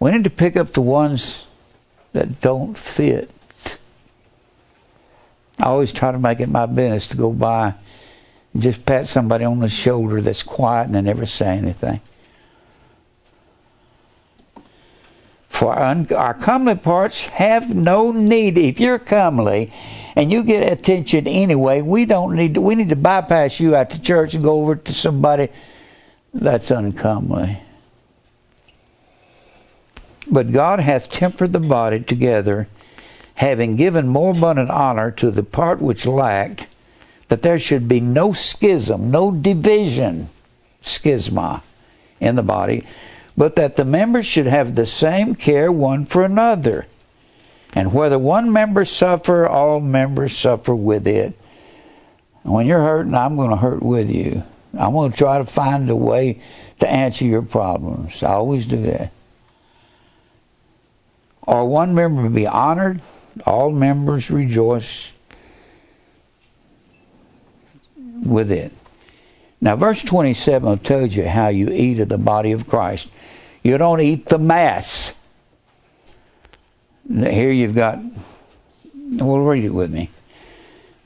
We 0.00 0.10
need 0.10 0.24
to 0.24 0.30
pick 0.30 0.56
up 0.56 0.72
the 0.72 0.82
ones 0.82 1.46
that 2.12 2.40
don't 2.40 2.76
fit. 2.76 3.30
I 5.58 5.66
always 5.66 5.92
try 5.92 6.12
to 6.12 6.18
make 6.18 6.40
it 6.40 6.48
my 6.48 6.66
business 6.66 7.06
to 7.08 7.16
go 7.16 7.32
by 7.32 7.74
and 8.52 8.62
just 8.62 8.84
pat 8.84 9.06
somebody 9.08 9.44
on 9.44 9.60
the 9.60 9.68
shoulder 9.68 10.20
that's 10.20 10.42
quiet 10.42 10.90
and 10.90 11.06
never 11.06 11.26
say 11.26 11.56
anything. 11.56 12.00
For 15.48 15.74
our 15.74 16.34
comely 16.34 16.74
parts 16.74 17.26
have 17.26 17.74
no 17.74 18.10
need. 18.10 18.58
If 18.58 18.80
you're 18.80 18.98
comely 18.98 19.72
and 20.16 20.32
you 20.32 20.42
get 20.42 20.72
attention 20.72 21.28
anyway, 21.28 21.82
we 21.82 22.04
don't 22.04 22.34
need 22.34 22.54
to, 22.54 22.60
we 22.60 22.74
need 22.74 22.88
to 22.88 22.96
bypass 22.96 23.60
you 23.60 23.76
out 23.76 23.90
to 23.90 24.02
church 24.02 24.34
and 24.34 24.42
go 24.42 24.60
over 24.60 24.74
to 24.74 24.92
somebody 24.92 25.50
that's 26.34 26.70
uncomely. 26.72 27.60
But 30.30 30.52
God 30.52 30.80
hath 30.80 31.10
tempered 31.10 31.52
the 31.52 31.60
body 31.60 32.00
together, 32.00 32.68
having 33.34 33.76
given 33.76 34.06
more 34.08 34.32
abundant 34.32 34.70
honor 34.70 35.10
to 35.12 35.30
the 35.30 35.42
part 35.42 35.80
which 35.80 36.06
lacked, 36.06 36.68
that 37.28 37.42
there 37.42 37.58
should 37.58 37.88
be 37.88 38.00
no 38.00 38.32
schism, 38.32 39.10
no 39.10 39.30
division, 39.30 40.28
schisma, 40.82 41.62
in 42.20 42.36
the 42.36 42.42
body, 42.42 42.86
but 43.36 43.56
that 43.56 43.76
the 43.76 43.84
members 43.84 44.24
should 44.24 44.46
have 44.46 44.74
the 44.74 44.86
same 44.86 45.34
care 45.34 45.72
one 45.72 46.04
for 46.04 46.24
another. 46.24 46.86
And 47.74 47.92
whether 47.92 48.18
one 48.18 48.52
member 48.52 48.84
suffer, 48.84 49.46
all 49.48 49.80
members 49.80 50.36
suffer 50.36 50.74
with 50.74 51.06
it. 51.06 51.32
When 52.42 52.66
you're 52.66 52.80
hurting, 52.80 53.14
I'm 53.14 53.36
going 53.36 53.50
to 53.50 53.56
hurt 53.56 53.82
with 53.82 54.10
you. 54.10 54.42
I'm 54.78 54.92
going 54.92 55.10
to 55.10 55.16
try 55.16 55.38
to 55.38 55.44
find 55.44 55.88
a 55.88 55.96
way 55.96 56.40
to 56.80 56.88
answer 56.88 57.24
your 57.24 57.42
problems. 57.42 58.22
I 58.22 58.32
always 58.32 58.66
do 58.66 58.82
that. 58.82 59.10
Or 61.46 61.68
one 61.68 61.94
member 61.94 62.28
be 62.28 62.46
honored, 62.46 63.00
all 63.44 63.72
members 63.72 64.30
rejoice 64.30 65.14
with 67.96 68.52
it. 68.52 68.72
Now, 69.60 69.76
verse 69.76 70.02
27 70.02 70.68
will 70.68 70.76
tell 70.76 71.06
you 71.06 71.28
how 71.28 71.48
you 71.48 71.68
eat 71.70 72.00
of 72.00 72.08
the 72.08 72.18
body 72.18 72.52
of 72.52 72.68
Christ. 72.68 73.08
You 73.62 73.78
don't 73.78 74.00
eat 74.00 74.26
the 74.26 74.38
mass. 74.38 75.14
Here 77.08 77.52
you've 77.52 77.74
got, 77.74 77.98
well, 78.94 79.40
read 79.40 79.64
it 79.64 79.70
with 79.70 79.92
me. 79.92 80.10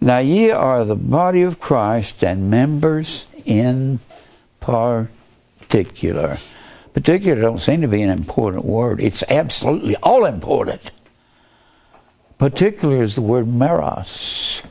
Now 0.00 0.18
ye 0.18 0.50
are 0.50 0.84
the 0.84 0.94
body 0.94 1.42
of 1.42 1.58
Christ 1.58 2.22
and 2.22 2.50
members 2.50 3.26
in 3.44 4.00
particular. 4.60 6.38
Particular 6.96 7.38
don't 7.38 7.58
seem 7.58 7.82
to 7.82 7.88
be 7.88 8.00
an 8.00 8.08
important 8.08 8.64
word. 8.64 9.02
It's 9.02 9.22
absolutely 9.28 9.96
all 9.96 10.24
important. 10.24 10.92
Particular 12.38 13.02
is 13.02 13.16
the 13.16 13.20
word 13.20 13.44
meros. 13.44 14.64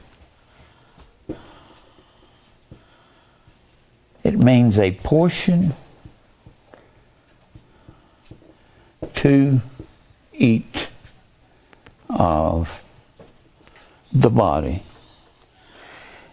It 4.23 4.39
means 4.39 4.79
a 4.79 4.93
portion 4.93 5.73
to 9.13 9.61
eat 10.33 10.87
of 12.09 12.81
the 14.11 14.31
body. 14.31 14.81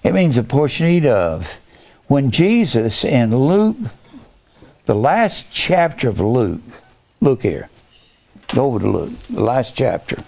It 0.02 0.14
means 0.14 0.38
a 0.38 0.42
portion 0.42 0.86
to 0.86 0.92
eat 0.94 1.06
of. 1.06 1.60
When 2.06 2.30
Jesus 2.30 3.04
in 3.04 3.36
Luke, 3.36 3.76
the 4.86 4.94
last 4.94 5.50
chapter 5.50 6.08
of 6.08 6.20
Luke, 6.20 6.82
look 7.20 7.42
here, 7.42 7.68
go 8.54 8.66
over 8.66 8.80
to 8.80 8.90
Luke, 8.90 9.18
the 9.30 9.42
last 9.42 9.76
chapter. 9.76 10.22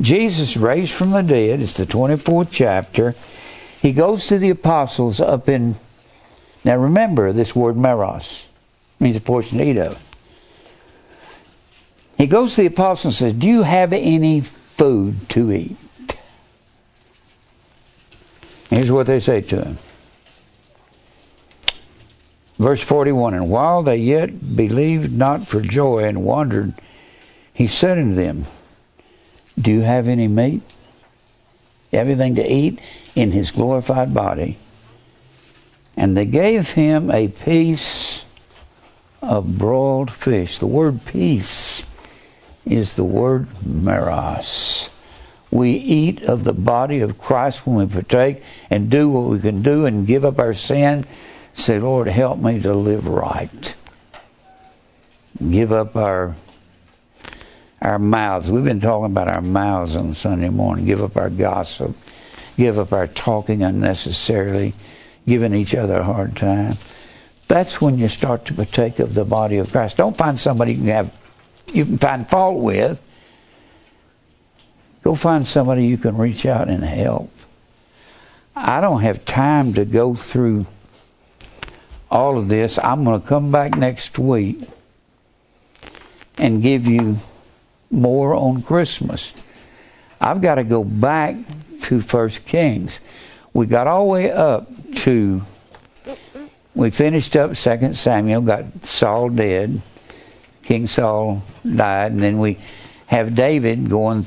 Jesus 0.00 0.56
raised 0.56 0.92
from 0.92 1.12
the 1.12 1.22
dead, 1.22 1.62
it's 1.62 1.74
the 1.74 1.86
24th 1.86 2.48
chapter. 2.50 3.14
He 3.80 3.92
goes 3.92 4.26
to 4.26 4.38
the 4.38 4.50
apostles 4.50 5.20
up 5.20 5.48
in, 5.48 5.76
now 6.64 6.76
remember 6.76 7.32
this 7.32 7.54
word 7.54 7.76
meros, 7.76 8.46
means 9.00 9.16
a 9.16 9.20
portion 9.20 9.58
to 9.58 9.64
eat 9.64 9.78
of. 9.78 10.02
He 12.18 12.26
goes 12.26 12.54
to 12.54 12.62
the 12.62 12.66
apostles 12.68 13.20
and 13.20 13.30
says, 13.30 13.32
Do 13.32 13.48
you 13.48 13.62
have 13.62 13.92
any 13.92 14.42
food 14.42 15.28
to 15.30 15.50
eat? 15.50 15.76
Here's 18.70 18.90
what 18.90 19.06
they 19.06 19.20
say 19.20 19.40
to 19.40 19.64
him. 19.64 19.78
Verse 22.62 22.80
41 22.80 23.34
And 23.34 23.50
while 23.50 23.82
they 23.82 23.96
yet 23.96 24.54
believed 24.54 25.12
not 25.12 25.48
for 25.48 25.60
joy 25.60 26.04
and 26.04 26.22
wondered, 26.22 26.74
he 27.52 27.66
said 27.66 27.98
unto 27.98 28.14
them, 28.14 28.44
Do 29.60 29.72
you 29.72 29.80
have 29.80 30.06
any 30.06 30.28
meat? 30.28 30.62
Everything 31.92 32.36
to 32.36 32.52
eat 32.52 32.78
in 33.16 33.32
his 33.32 33.50
glorified 33.50 34.14
body. 34.14 34.58
And 35.96 36.16
they 36.16 36.24
gave 36.24 36.70
him 36.70 37.10
a 37.10 37.26
piece 37.26 38.24
of 39.20 39.58
broiled 39.58 40.12
fish. 40.12 40.58
The 40.58 40.68
word 40.68 41.04
piece 41.04 41.84
is 42.64 42.94
the 42.94 43.04
word 43.04 43.48
meros. 43.66 44.88
We 45.50 45.72
eat 45.72 46.22
of 46.22 46.44
the 46.44 46.52
body 46.52 47.00
of 47.00 47.18
Christ 47.18 47.66
when 47.66 47.76
we 47.76 47.92
partake 47.92 48.44
and 48.70 48.88
do 48.88 49.10
what 49.10 49.24
we 49.24 49.40
can 49.40 49.62
do 49.62 49.84
and 49.84 50.06
give 50.06 50.24
up 50.24 50.38
our 50.38 50.54
sin. 50.54 51.04
Say, 51.54 51.78
Lord, 51.78 52.08
help 52.08 52.38
me 52.38 52.60
to 52.60 52.72
live 52.72 53.06
right. 53.06 53.74
Give 55.50 55.72
up 55.72 55.96
our 55.96 56.34
our 57.80 57.98
mouths. 57.98 58.50
We've 58.50 58.62
been 58.62 58.80
talking 58.80 59.06
about 59.06 59.28
our 59.28 59.40
mouths 59.40 59.96
on 59.96 60.14
Sunday 60.14 60.48
morning. 60.50 60.86
Give 60.86 61.02
up 61.02 61.16
our 61.16 61.30
gossip. 61.30 61.96
Give 62.56 62.78
up 62.78 62.92
our 62.92 63.08
talking 63.08 63.62
unnecessarily, 63.62 64.74
giving 65.26 65.52
each 65.52 65.74
other 65.74 65.98
a 65.98 66.04
hard 66.04 66.36
time. 66.36 66.76
That's 67.48 67.80
when 67.80 67.98
you 67.98 68.08
start 68.08 68.46
to 68.46 68.54
partake 68.54 68.98
of 68.98 69.14
the 69.14 69.24
body 69.24 69.56
of 69.58 69.72
Christ. 69.72 69.96
Don't 69.96 70.16
find 70.16 70.38
somebody 70.38 70.72
you 70.72 70.78
can 70.78 70.86
have 70.86 71.18
you 71.72 71.84
can 71.84 71.98
find 71.98 72.28
fault 72.28 72.60
with. 72.60 73.00
Go 75.02 75.14
find 75.14 75.46
somebody 75.46 75.86
you 75.86 75.96
can 75.96 76.16
reach 76.16 76.46
out 76.46 76.68
and 76.68 76.84
help. 76.84 77.30
I 78.54 78.80
don't 78.80 79.00
have 79.00 79.24
time 79.24 79.72
to 79.74 79.84
go 79.84 80.14
through 80.14 80.66
all 82.12 82.36
of 82.36 82.48
this. 82.48 82.78
I'm 82.78 83.04
going 83.04 83.20
to 83.20 83.26
come 83.26 83.50
back 83.50 83.74
next 83.76 84.18
week 84.18 84.60
and 86.36 86.62
give 86.62 86.86
you 86.86 87.16
more 87.90 88.34
on 88.34 88.62
Christmas. 88.62 89.32
I've 90.20 90.42
got 90.42 90.56
to 90.56 90.64
go 90.64 90.84
back 90.84 91.36
to 91.84 92.00
First 92.00 92.44
Kings. 92.44 93.00
We 93.54 93.66
got 93.66 93.86
all 93.86 94.04
the 94.04 94.12
way 94.12 94.30
up 94.30 94.68
to 94.96 95.42
we 96.74 96.90
finished 96.90 97.34
up 97.36 97.56
Second 97.56 97.96
Samuel, 97.96 98.42
got 98.42 98.84
Saul 98.84 99.28
dead. 99.30 99.80
King 100.62 100.86
Saul 100.86 101.42
died, 101.64 102.12
and 102.12 102.22
then 102.22 102.38
we 102.38 102.58
have 103.06 103.34
David 103.34 103.90
going 103.90 104.22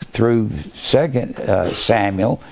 through 0.00 0.50
Second 0.74 1.38
uh, 1.40 1.70
Samuel, 1.70 2.42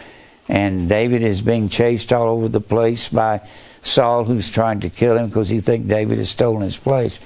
and 0.48 0.88
David 0.88 1.22
is 1.22 1.42
being 1.42 1.68
chased 1.68 2.12
all 2.12 2.28
over 2.28 2.48
the 2.48 2.60
place 2.60 3.08
by 3.08 3.42
Saul, 3.84 4.24
who's 4.24 4.50
trying 4.50 4.80
to 4.80 4.90
kill 4.90 5.16
him 5.16 5.26
because 5.26 5.48
he 5.48 5.60
thinks 5.60 5.88
David 5.88 6.18
has 6.18 6.30
stolen 6.30 6.62
his 6.62 6.76
place. 6.76 7.20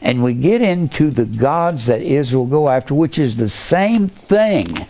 And 0.00 0.22
we 0.22 0.34
get 0.34 0.62
into 0.62 1.10
the 1.10 1.26
gods 1.26 1.86
that 1.86 2.02
Israel 2.02 2.46
go 2.46 2.68
after, 2.68 2.94
which 2.94 3.18
is 3.18 3.36
the 3.36 3.48
same 3.48 4.08
thing. 4.08 4.86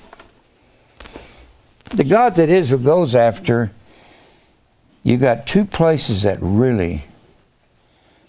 The 1.91 2.05
gods 2.05 2.39
that 2.39 2.49
Israel 2.49 2.81
goes 2.81 3.15
after, 3.15 3.73
you 5.03 5.17
got 5.17 5.47
two 5.47 5.65
places 5.65 6.23
that 6.23 6.39
really 6.41 7.05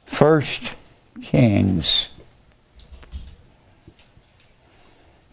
first 0.06 0.76
Kings 1.22 2.10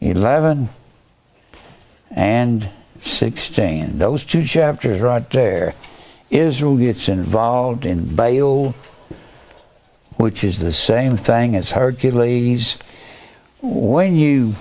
11 0.00 0.68
and 2.10 2.68
16. 3.00 3.98
Those 3.98 4.24
two 4.24 4.44
chapters 4.44 5.00
right 5.00 5.28
there 5.30 5.74
Israel 6.30 6.76
gets 6.76 7.08
involved 7.08 7.84
in 7.84 8.14
Baal, 8.14 8.70
which 10.16 10.44
is 10.44 10.60
the 10.60 10.72
same 10.72 11.16
thing 11.16 11.56
as 11.56 11.72
Hercules. 11.72 12.78
When 13.60 14.14
you 14.16 14.54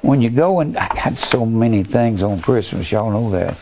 when 0.00 0.22
you 0.22 0.30
go 0.30 0.60
and 0.60 0.78
I 0.78 0.88
got 0.94 1.14
so 1.14 1.44
many 1.44 1.82
things 1.82 2.22
on 2.22 2.40
Christmas, 2.40 2.90
y'all 2.92 3.10
know 3.10 3.30
that. 3.30 3.54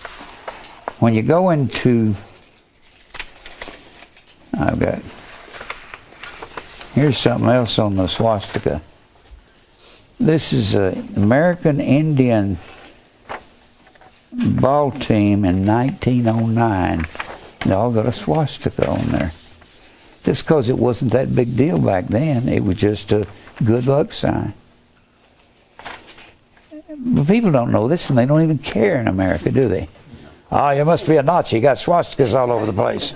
When 1.00 1.14
you 1.14 1.22
go 1.22 1.50
into 1.50 2.14
I've 4.58 4.78
got 4.78 5.00
here's 6.94 7.18
something 7.18 7.48
else 7.48 7.78
on 7.78 7.96
the 7.96 8.06
swastika. 8.06 8.82
This 10.20 10.52
is 10.52 10.74
an 10.74 11.14
American 11.16 11.80
Indian 11.80 12.56
ball 14.36 14.90
team 14.90 15.44
in 15.44 15.66
1909. 15.66 17.04
They 17.64 17.72
all 17.72 17.90
got 17.90 18.06
a 18.06 18.12
swastika 18.12 18.88
on 18.88 19.06
there. 19.06 19.32
Just 20.24 20.44
because 20.44 20.68
it 20.68 20.78
wasn't 20.78 21.12
that 21.12 21.34
big 21.34 21.56
deal 21.56 21.78
back 21.78 22.06
then, 22.06 22.48
it 22.48 22.62
was 22.64 22.76
just 22.76 23.12
a 23.12 23.26
good 23.64 23.86
luck 23.86 24.12
sign. 24.12 24.52
But 26.98 27.26
people 27.26 27.52
don't 27.52 27.70
know 27.70 27.88
this 27.88 28.08
and 28.10 28.18
they 28.18 28.26
don't 28.26 28.42
even 28.42 28.58
care 28.58 29.00
in 29.00 29.08
America, 29.08 29.50
do 29.50 29.68
they? 29.68 29.88
Oh, 30.50 30.70
you 30.70 30.84
must 30.84 31.06
be 31.06 31.16
a 31.16 31.22
Nazi. 31.22 31.56
You 31.56 31.62
got 31.62 31.76
swastikas 31.76 32.34
all 32.34 32.50
over 32.52 32.66
the 32.66 32.72
place. 32.72 33.14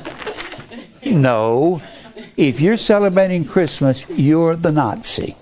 No. 1.04 1.80
If 2.36 2.60
you're 2.60 2.76
celebrating 2.76 3.44
Christmas, 3.44 4.08
you're 4.08 4.56
the 4.56 4.72
Nazi. 4.72 5.36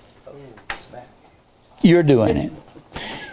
You're 1.81 2.03
doing 2.03 2.37
it. 2.37 2.53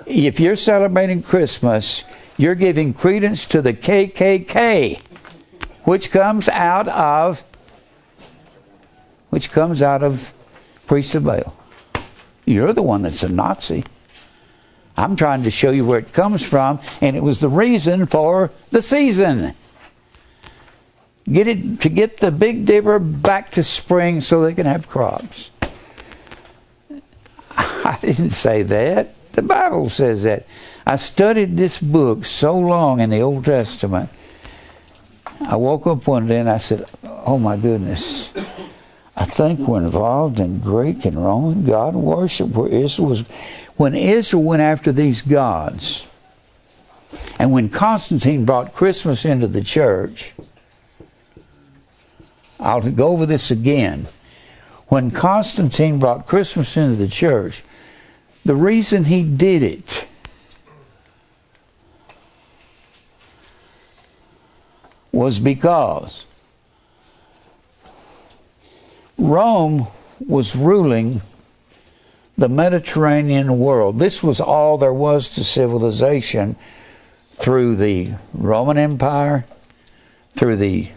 If 0.06 0.40
you're 0.40 0.56
celebrating 0.56 1.22
Christmas, 1.22 2.04
you're 2.36 2.54
giving 2.54 2.92
credence 2.92 3.46
to 3.46 3.62
the 3.62 3.72
KKK, 3.72 5.00
which 5.84 6.10
comes 6.10 6.48
out 6.48 6.88
of 6.88 7.42
which 9.30 9.50
comes 9.50 9.82
out 9.82 10.02
of 10.02 10.32
priests 10.86 11.14
of 11.14 11.24
Baal. 11.24 11.56
You're 12.44 12.72
the 12.72 12.82
one 12.82 13.02
that's 13.02 13.22
a 13.22 13.28
Nazi. 13.28 13.84
I'm 14.96 15.16
trying 15.16 15.42
to 15.42 15.50
show 15.50 15.70
you 15.72 15.84
where 15.84 15.98
it 15.98 16.12
comes 16.12 16.42
from, 16.42 16.80
and 17.00 17.16
it 17.16 17.22
was 17.22 17.40
the 17.40 17.48
reason 17.48 18.06
for 18.06 18.50
the 18.70 18.80
season. 18.80 19.54
Get 21.30 21.48
it 21.48 21.80
to 21.82 21.88
get 21.88 22.18
the 22.18 22.30
Big 22.30 22.64
Dipper 22.64 22.98
back 22.98 23.50
to 23.52 23.62
spring 23.62 24.20
so 24.20 24.42
they 24.42 24.54
can 24.54 24.64
have 24.64 24.88
crops. 24.88 25.50
I 27.50 27.98
didn't 28.00 28.30
say 28.30 28.62
that. 28.62 29.32
The 29.32 29.42
Bible 29.42 29.88
says 29.90 30.22
that. 30.22 30.46
I 30.86 30.96
studied 30.96 31.56
this 31.56 31.78
book 31.78 32.24
so 32.24 32.56
long 32.56 33.00
in 33.00 33.10
the 33.10 33.20
Old 33.20 33.44
Testament. 33.44 34.08
I 35.40 35.56
woke 35.56 35.86
up 35.88 36.06
one 36.06 36.28
day 36.28 36.38
and 36.38 36.48
I 36.48 36.58
said, 36.58 36.86
Oh 37.02 37.38
my 37.38 37.56
goodness. 37.56 38.32
I 39.16 39.24
think 39.24 39.60
we're 39.60 39.82
involved 39.82 40.38
in 40.38 40.60
Greek 40.60 41.04
and 41.04 41.22
Roman 41.22 41.64
God 41.64 41.96
worship 41.96 42.50
where 42.50 42.68
Israel 42.68 43.08
was 43.08 43.24
when 43.76 43.94
Israel 43.94 44.42
went 44.42 44.62
after 44.62 44.90
these 44.90 45.20
gods, 45.20 46.06
and 47.38 47.52
when 47.52 47.68
Constantine 47.68 48.46
brought 48.46 48.72
Christmas 48.72 49.26
into 49.26 49.46
the 49.46 49.60
church, 49.60 50.34
I'll 52.58 52.80
go 52.80 53.08
over 53.08 53.26
this 53.26 53.50
again. 53.50 54.06
When 54.88 55.10
Constantine 55.10 55.98
brought 55.98 56.26
Christmas 56.26 56.74
into 56.76 56.96
the 56.96 57.08
church, 57.08 57.64
the 58.46 58.54
reason 58.54 59.04
he 59.04 59.24
did 59.24 59.62
it 59.62 60.06
was 65.16 65.40
because 65.40 66.26
Rome 69.16 69.86
was 70.20 70.54
ruling 70.54 71.22
the 72.36 72.50
Mediterranean 72.50 73.58
world. 73.58 73.98
This 73.98 74.22
was 74.22 74.42
all 74.42 74.76
there 74.76 74.92
was 74.92 75.30
to 75.30 75.42
civilization 75.42 76.54
through 77.32 77.76
the 77.76 78.12
Roman 78.34 78.76
Empire, 78.76 79.46
through 80.34 80.56
the 80.56 80.88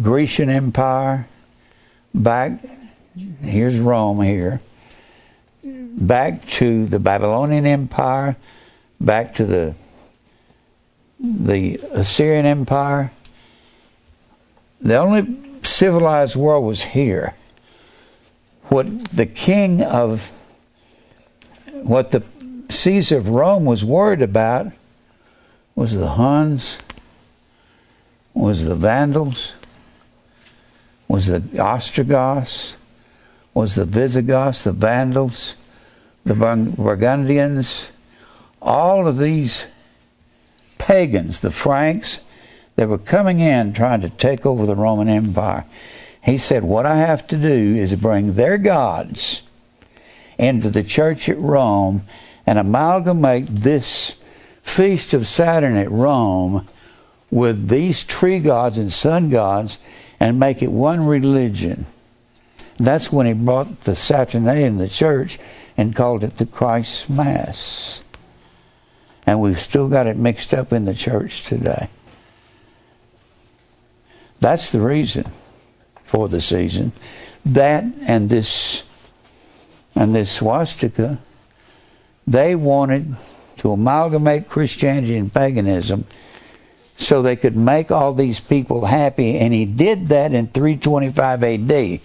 Grecian 0.00 0.50
Empire, 0.50 1.26
back, 2.14 2.60
here's 3.40 3.78
Rome 3.78 4.20
here, 4.20 4.60
back 5.64 6.44
to 6.60 6.84
the 6.84 6.98
Babylonian 6.98 7.64
Empire, 7.64 8.36
back 9.00 9.34
to 9.36 9.46
the 9.46 9.74
the 11.24 11.80
Assyrian 11.92 12.46
Empire. 12.46 13.10
The 14.84 14.96
only 14.96 15.34
civilized 15.62 16.36
world 16.36 16.66
was 16.66 16.82
here. 16.82 17.34
What 18.64 19.06
the 19.06 19.24
king 19.24 19.82
of 19.82 20.30
what 21.72 22.10
the 22.10 22.22
Caesar 22.68 23.16
of 23.16 23.30
Rome 23.30 23.64
was 23.64 23.82
worried 23.82 24.20
about 24.20 24.72
was 25.74 25.94
the 25.94 26.08
Huns, 26.08 26.78
was 28.34 28.66
the 28.66 28.74
Vandals, 28.74 29.54
was 31.08 31.28
the 31.28 31.42
Ostrogoths, 31.58 32.76
was 33.54 33.76
the 33.76 33.86
Visigoths, 33.86 34.64
the 34.64 34.72
Vandals, 34.72 35.56
the 36.24 36.34
Burgundians, 36.34 37.90
all 38.60 39.08
of 39.08 39.16
these 39.16 39.66
pagans, 40.76 41.40
the 41.40 41.50
Franks, 41.50 42.20
they 42.76 42.86
were 42.86 42.98
coming 42.98 43.40
in 43.40 43.72
trying 43.72 44.00
to 44.00 44.08
take 44.08 44.44
over 44.44 44.66
the 44.66 44.74
Roman 44.74 45.08
Empire. 45.08 45.64
He 46.22 46.38
said, 46.38 46.64
What 46.64 46.86
I 46.86 46.96
have 46.96 47.26
to 47.28 47.36
do 47.36 47.76
is 47.76 47.94
bring 47.94 48.34
their 48.34 48.58
gods 48.58 49.42
into 50.38 50.70
the 50.70 50.82
church 50.82 51.28
at 51.28 51.38
Rome 51.38 52.04
and 52.46 52.58
amalgamate 52.58 53.46
this 53.48 54.16
feast 54.62 55.14
of 55.14 55.28
Saturn 55.28 55.76
at 55.76 55.90
Rome 55.90 56.66
with 57.30 57.68
these 57.68 58.04
tree 58.04 58.40
gods 58.40 58.78
and 58.78 58.92
sun 58.92 59.30
gods 59.30 59.78
and 60.18 60.40
make 60.40 60.62
it 60.62 60.70
one 60.70 61.04
religion. 61.06 61.86
That's 62.76 63.12
when 63.12 63.26
he 63.26 63.32
brought 63.32 63.82
the 63.82 63.94
Saturnalia 63.94 64.66
in 64.66 64.78
the 64.78 64.88
church 64.88 65.38
and 65.76 65.94
called 65.94 66.24
it 66.24 66.38
the 66.38 66.46
Christ 66.46 67.08
Mass. 67.10 68.02
And 69.26 69.40
we've 69.40 69.60
still 69.60 69.88
got 69.88 70.06
it 70.06 70.16
mixed 70.16 70.52
up 70.52 70.72
in 70.72 70.84
the 70.84 70.94
church 70.94 71.44
today. 71.44 71.88
That's 74.44 74.72
the 74.72 74.80
reason 74.80 75.24
for 76.04 76.28
the 76.28 76.38
season. 76.38 76.92
That 77.46 77.82
and 78.02 78.28
this 78.28 78.84
and 79.94 80.14
this 80.14 80.32
swastika, 80.32 81.18
they 82.26 82.54
wanted 82.54 83.16
to 83.56 83.72
amalgamate 83.72 84.50
Christianity 84.50 85.16
and 85.16 85.32
paganism 85.32 86.04
so 86.98 87.22
they 87.22 87.36
could 87.36 87.56
make 87.56 87.90
all 87.90 88.12
these 88.12 88.38
people 88.38 88.84
happy, 88.84 89.38
and 89.38 89.54
he 89.54 89.64
did 89.64 90.08
that 90.08 90.34
in 90.34 90.48
325 90.48 91.42
AD. 91.42 92.00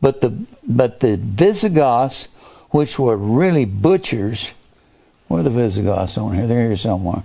But 0.00 0.22
the 0.22 0.30
but 0.66 1.00
the 1.00 1.18
Visigoths, 1.18 2.28
which 2.70 2.98
were 2.98 3.18
really 3.18 3.66
butchers, 3.66 4.54
where 5.28 5.40
are 5.40 5.42
the 5.42 5.50
Visigoths 5.50 6.16
on 6.16 6.34
here? 6.34 6.46
They're 6.46 6.68
here 6.68 6.76
somewhere. 6.78 7.24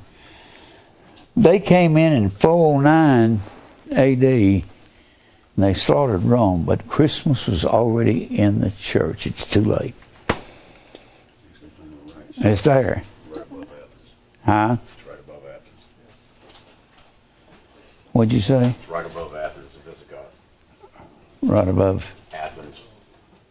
They 1.37 1.61
came 1.61 1.95
in 1.95 2.11
in 2.11 2.27
409 2.27 3.39
AD 3.91 4.63
and 5.59 5.65
they 5.67 5.73
slaughtered 5.73 6.23
Rome, 6.23 6.63
but 6.63 6.87
Christmas 6.87 7.45
was 7.45 7.65
already 7.65 8.23
in 8.23 8.61
the 8.61 8.71
church. 8.71 9.27
It's 9.27 9.49
too 9.49 9.61
late. 9.61 9.93
It's 12.37 12.63
there. 12.63 13.01
Huh? 14.45 14.77
right 15.05 15.19
above 15.19 15.43
Athens. 15.45 15.81
What'd 18.13 18.31
you 18.31 18.39
say? 18.39 18.75
It's 18.79 18.89
right 18.89 19.05
above 19.05 19.35
Athens, 19.35 19.75
the 19.75 19.91
Visigoth. 19.91 20.33
Right 21.41 21.67
above. 21.67 22.15
Athens. 22.33 22.79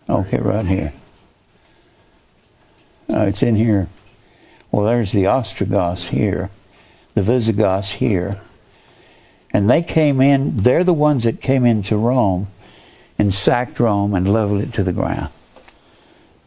Okay, 0.09 0.39
right 0.39 0.65
here. 0.65 0.95
Uh, 3.11 3.27
it's 3.27 3.43
in 3.43 3.55
here. 3.55 3.89
Well, 4.73 4.87
there's 4.87 5.13
the 5.13 5.27
Ostrogoths 5.27 6.09
here, 6.09 6.49
the 7.15 7.21
Visigoths 7.21 7.93
here. 7.93 8.41
And 9.53 9.69
they 9.69 9.83
came 9.83 10.21
in, 10.21 10.59
they're 10.59 10.85
the 10.85 10.95
ones 10.95 11.25
that 11.25 11.41
came 11.41 11.65
into 11.65 11.97
Rome 11.97 12.49
and 13.19 13.35
sacked 13.35 13.81
Rome 13.81 14.15
and 14.15 14.33
leveled 14.33 14.61
it 14.61 14.73
to 14.75 14.85
the 14.85 14.93
ground. 14.93 15.31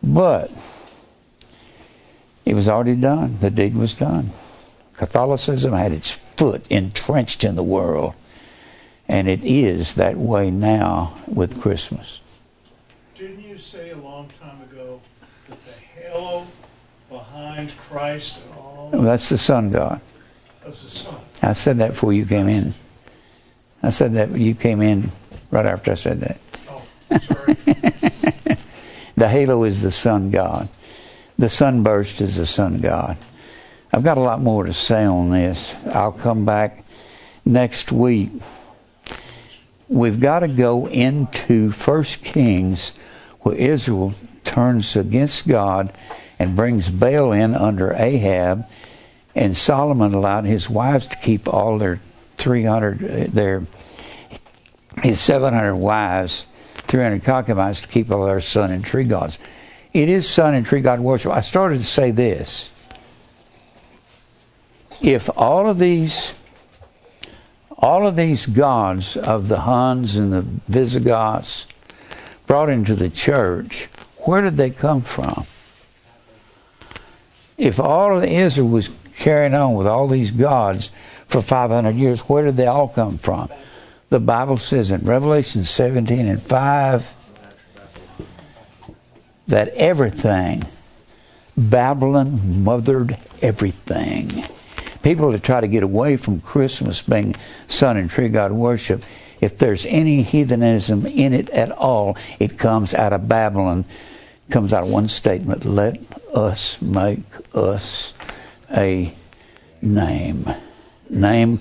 But 0.04 0.52
it 2.46 2.54
was 2.54 2.70
already 2.70 2.96
done. 2.96 3.38
The 3.40 3.50
deed 3.50 3.76
was 3.76 3.94
done. 3.94 4.32
Catholicism 4.96 5.74
had 5.74 5.92
its 5.92 6.12
foot 6.38 6.66
entrenched 6.70 7.44
in 7.44 7.56
the 7.56 7.64
world. 7.64 8.14
And 9.08 9.28
it 9.28 9.44
is 9.44 9.96
that 9.96 10.16
way 10.18 10.52
now 10.52 11.18
with 11.28 11.60
Christmas. 11.60 12.22
Didn't 13.16 13.42
you 13.42 13.58
say 13.58 13.90
a 13.90 13.98
long 13.98 14.28
time 14.30 14.62
ago 14.62 15.02
that 15.50 15.66
the 15.66 15.72
halo 15.72 16.48
behind 17.10 17.76
Christ 17.78 18.40
and 18.46 18.58
all 18.58 18.90
That's 18.94 19.30
the 19.30 19.38
sun 19.38 19.70
god. 19.72 20.02
of 20.64 20.82
the 20.82 20.90
sun. 20.90 21.16
I 21.42 21.54
said 21.54 21.78
that 21.80 21.90
before 21.90 22.14
you 22.14 22.26
came 22.26 22.48
in. 22.48 22.74
I 23.84 23.90
said 23.90 24.14
that 24.14 24.32
you 24.32 24.54
came 24.54 24.82
in 24.82 25.12
right 25.50 25.66
after 25.66 25.92
I 25.92 25.96
said 25.96 26.22
that. 26.22 26.38
Oh, 26.70 26.84
sorry. 27.20 27.58
The 29.22 29.28
halo 29.28 29.64
is 29.66 29.82
the 29.82 29.92
sun 29.92 30.32
god. 30.32 30.68
The 31.38 31.50
sunburst 31.50 32.22
is 32.22 32.38
the 32.38 32.46
sun 32.46 32.80
god. 32.80 33.18
I've 33.94 34.04
got 34.04 34.18
a 34.18 34.22
lot 34.22 34.42
more 34.42 34.66
to 34.66 34.74
say 34.74 35.04
on 35.04 35.32
this. 35.32 35.76
I'll 35.94 36.12
come 36.12 36.46
back 36.46 36.86
next 37.46 37.92
week. 37.92 38.32
We've 39.88 40.20
got 40.20 40.40
to 40.40 40.48
go 40.48 40.88
into 40.88 41.72
First 41.72 42.24
Kings 42.24 42.94
where 43.42 43.56
Israel 43.56 44.16
turns 44.44 44.96
against 44.96 45.48
God 45.48 45.94
and 46.40 46.56
brings 46.56 46.90
Baal 46.90 47.32
in 47.32 47.54
under 47.54 47.94
Ahab 47.94 48.66
and 49.36 49.56
Solomon 49.56 50.14
allowed 50.14 50.46
his 50.46 50.70
wives 50.70 51.08
to 51.08 51.18
keep 51.18 51.48
all 51.48 51.78
their 51.78 52.00
300 52.42 53.04
uh, 53.04 53.26
their 53.30 53.64
his 55.04 55.20
700 55.20 55.76
wives 55.76 56.48
300 56.92 57.24
concubines 57.24 57.80
to 57.82 57.88
keep 57.88 58.12
all 58.12 58.26
their 58.26 58.42
sun 58.42 58.70
and 58.70 58.84
tree 58.84 59.06
gods. 59.06 59.40
It 59.94 60.10
is 60.10 60.28
sun 60.28 60.54
and 60.56 60.66
tree 60.66 60.82
god 60.82 61.00
worship. 61.00 61.32
I 61.32 61.40
started 61.40 61.78
to 61.78 61.86
say 61.86 62.12
this. 62.12 62.72
If 65.02 65.30
all 65.38 65.70
of 65.70 65.80
these 65.80 66.36
all 67.78 68.06
of 68.06 68.16
these 68.16 68.46
gods 68.46 69.18
of 69.18 69.48
the 69.48 69.62
Huns 69.62 70.18
and 70.18 70.32
the 70.32 70.42
Visigoths 70.42 71.66
brought 72.46 72.70
into 72.70 72.94
the 72.94 73.10
church, 73.10 73.86
where 74.18 74.42
did 74.42 74.58
they 74.58 74.70
come 74.70 75.02
from? 75.02 75.46
If 77.58 77.80
all 77.80 78.18
of 78.18 78.24
Israel 78.24 78.68
was 78.68 78.90
carrying 79.16 79.54
on 79.54 79.76
with 79.76 79.88
all 79.88 80.08
these 80.08 80.30
gods 80.30 80.92
for 81.32 81.42
500 81.42 81.96
years, 81.96 82.22
where 82.22 82.44
did 82.44 82.58
they 82.58 82.68
all 82.68 82.90
come 82.90 83.18
from? 83.18 83.50
The 84.10 84.20
Bible 84.20 84.58
says 84.58 84.92
in 84.92 85.06
Revelation 85.06 85.64
17 85.64 86.28
and 86.28 86.42
5 86.42 87.14
that 89.48 89.70
everything, 89.70 90.64
Babylon 91.58 92.64
mothered 92.64 93.18
everything. 93.42 94.44
People 95.02 95.32
that 95.32 95.44
try 95.44 95.62
to 95.62 95.68
get 95.68 95.84
away 95.84 96.18
from 96.18 96.42
Christmas 96.42 97.02
being 97.02 97.36
sun 97.68 97.96
and 97.96 98.10
tree 98.10 98.30
god 98.30 98.52
worship, 98.52 99.04
if 99.40 99.58
there's 99.58 99.86
any 99.86 100.24
heathenism 100.24 101.06
in 101.06 101.34
it 101.34 101.50
at 101.50 101.72
all, 101.72 102.18
it 102.40 102.60
comes 102.60 102.94
out 102.94 103.14
of 103.14 103.30
Babylon, 103.30 103.86
comes 104.50 104.74
out 104.74 104.84
of 104.84 104.92
one 104.92 105.08
statement 105.08 105.64
let 105.64 105.98
us 106.34 106.82
make 106.82 107.24
us 107.54 108.14
a 108.70 109.14
name. 109.82 110.54
Name 111.12 111.60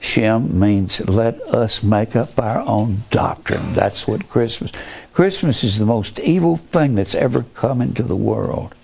Shem 0.00 0.58
means 0.58 1.06
let 1.08 1.40
us 1.42 1.82
make 1.82 2.14
up 2.14 2.38
our 2.38 2.60
own 2.60 3.02
doctrine. 3.10 3.72
That's 3.72 4.06
what 4.06 4.28
Christmas. 4.28 4.70
Christmas 5.12 5.64
is 5.64 5.78
the 5.78 5.86
most 5.86 6.20
evil 6.20 6.56
thing 6.56 6.94
that's 6.94 7.14
ever 7.14 7.44
come 7.54 7.80
into 7.80 8.02
the 8.02 8.16
world. 8.16 8.74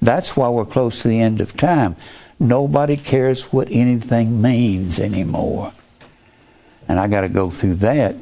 That's 0.00 0.36
why 0.36 0.48
we're 0.48 0.64
close 0.64 1.02
to 1.02 1.08
the 1.08 1.20
end 1.20 1.40
of 1.40 1.56
time. 1.56 1.96
Nobody 2.40 2.96
cares 2.96 3.52
what 3.52 3.68
anything 3.70 4.40
means 4.40 4.98
anymore. 4.98 5.72
And 6.88 6.98
I 6.98 7.06
got 7.06 7.22
to 7.22 7.28
go 7.28 7.50
through 7.50 7.76
that 7.76 8.16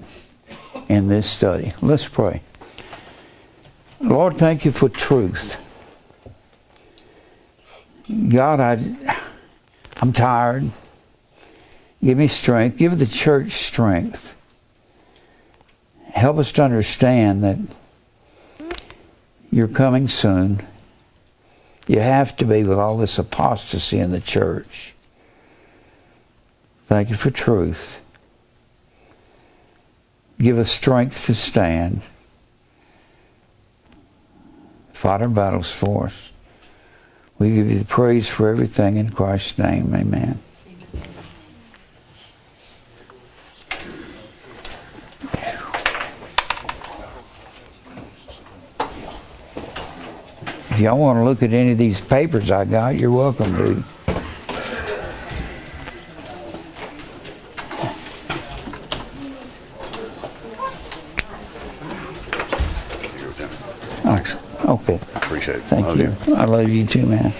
in 0.88 1.08
this 1.08 1.28
study. 1.28 1.72
Let's 1.80 2.08
pray. 2.08 2.42
Lord, 4.00 4.36
thank 4.38 4.64
you 4.64 4.72
for 4.72 4.88
truth. 4.88 5.56
God, 8.28 8.60
I, 8.60 9.21
I'm 10.00 10.12
tired. 10.12 10.70
Give 12.02 12.18
me 12.18 12.26
strength. 12.26 12.78
Give 12.78 12.98
the 12.98 13.06
church 13.06 13.52
strength. 13.52 14.36
Help 16.10 16.38
us 16.38 16.52
to 16.52 16.64
understand 16.64 17.44
that 17.44 17.58
you're 19.50 19.68
coming 19.68 20.08
soon. 20.08 20.66
You 21.86 22.00
have 22.00 22.36
to 22.36 22.44
be 22.44 22.64
with 22.64 22.78
all 22.78 22.96
this 22.96 23.18
apostasy 23.18 23.98
in 23.98 24.10
the 24.10 24.20
church. 24.20 24.94
Thank 26.86 27.10
you 27.10 27.16
for 27.16 27.30
truth. 27.30 28.00
Give 30.38 30.58
us 30.58 30.70
strength 30.70 31.26
to 31.26 31.34
stand. 31.34 32.02
Fight 34.92 35.22
our 35.22 35.28
battles 35.28 35.70
for 35.70 36.06
us. 36.06 36.31
We 37.42 37.56
give 37.56 37.68
you 37.68 37.80
the 37.80 37.84
praise 37.84 38.28
for 38.28 38.48
everything 38.48 38.98
in 38.98 39.10
Christ's 39.10 39.58
name. 39.58 39.92
Amen. 39.92 40.38
If 50.70 50.78
y'all 50.78 50.96
want 50.96 51.18
to 51.18 51.24
look 51.24 51.42
at 51.42 51.52
any 51.52 51.72
of 51.72 51.78
these 51.78 52.00
papers 52.00 52.52
I 52.52 52.64
got, 52.64 52.94
you're 52.94 53.10
welcome 53.10 53.56
to. 53.56 53.91
Okay. 64.64 64.94
Appreciate 65.14 65.56
it. 65.56 65.62
Thank 65.62 65.86
Love 65.86 65.98
you. 65.98 66.34
I 66.34 66.44
love 66.44 66.68
you 66.68 66.86
too, 66.86 67.06
man. 67.06 67.32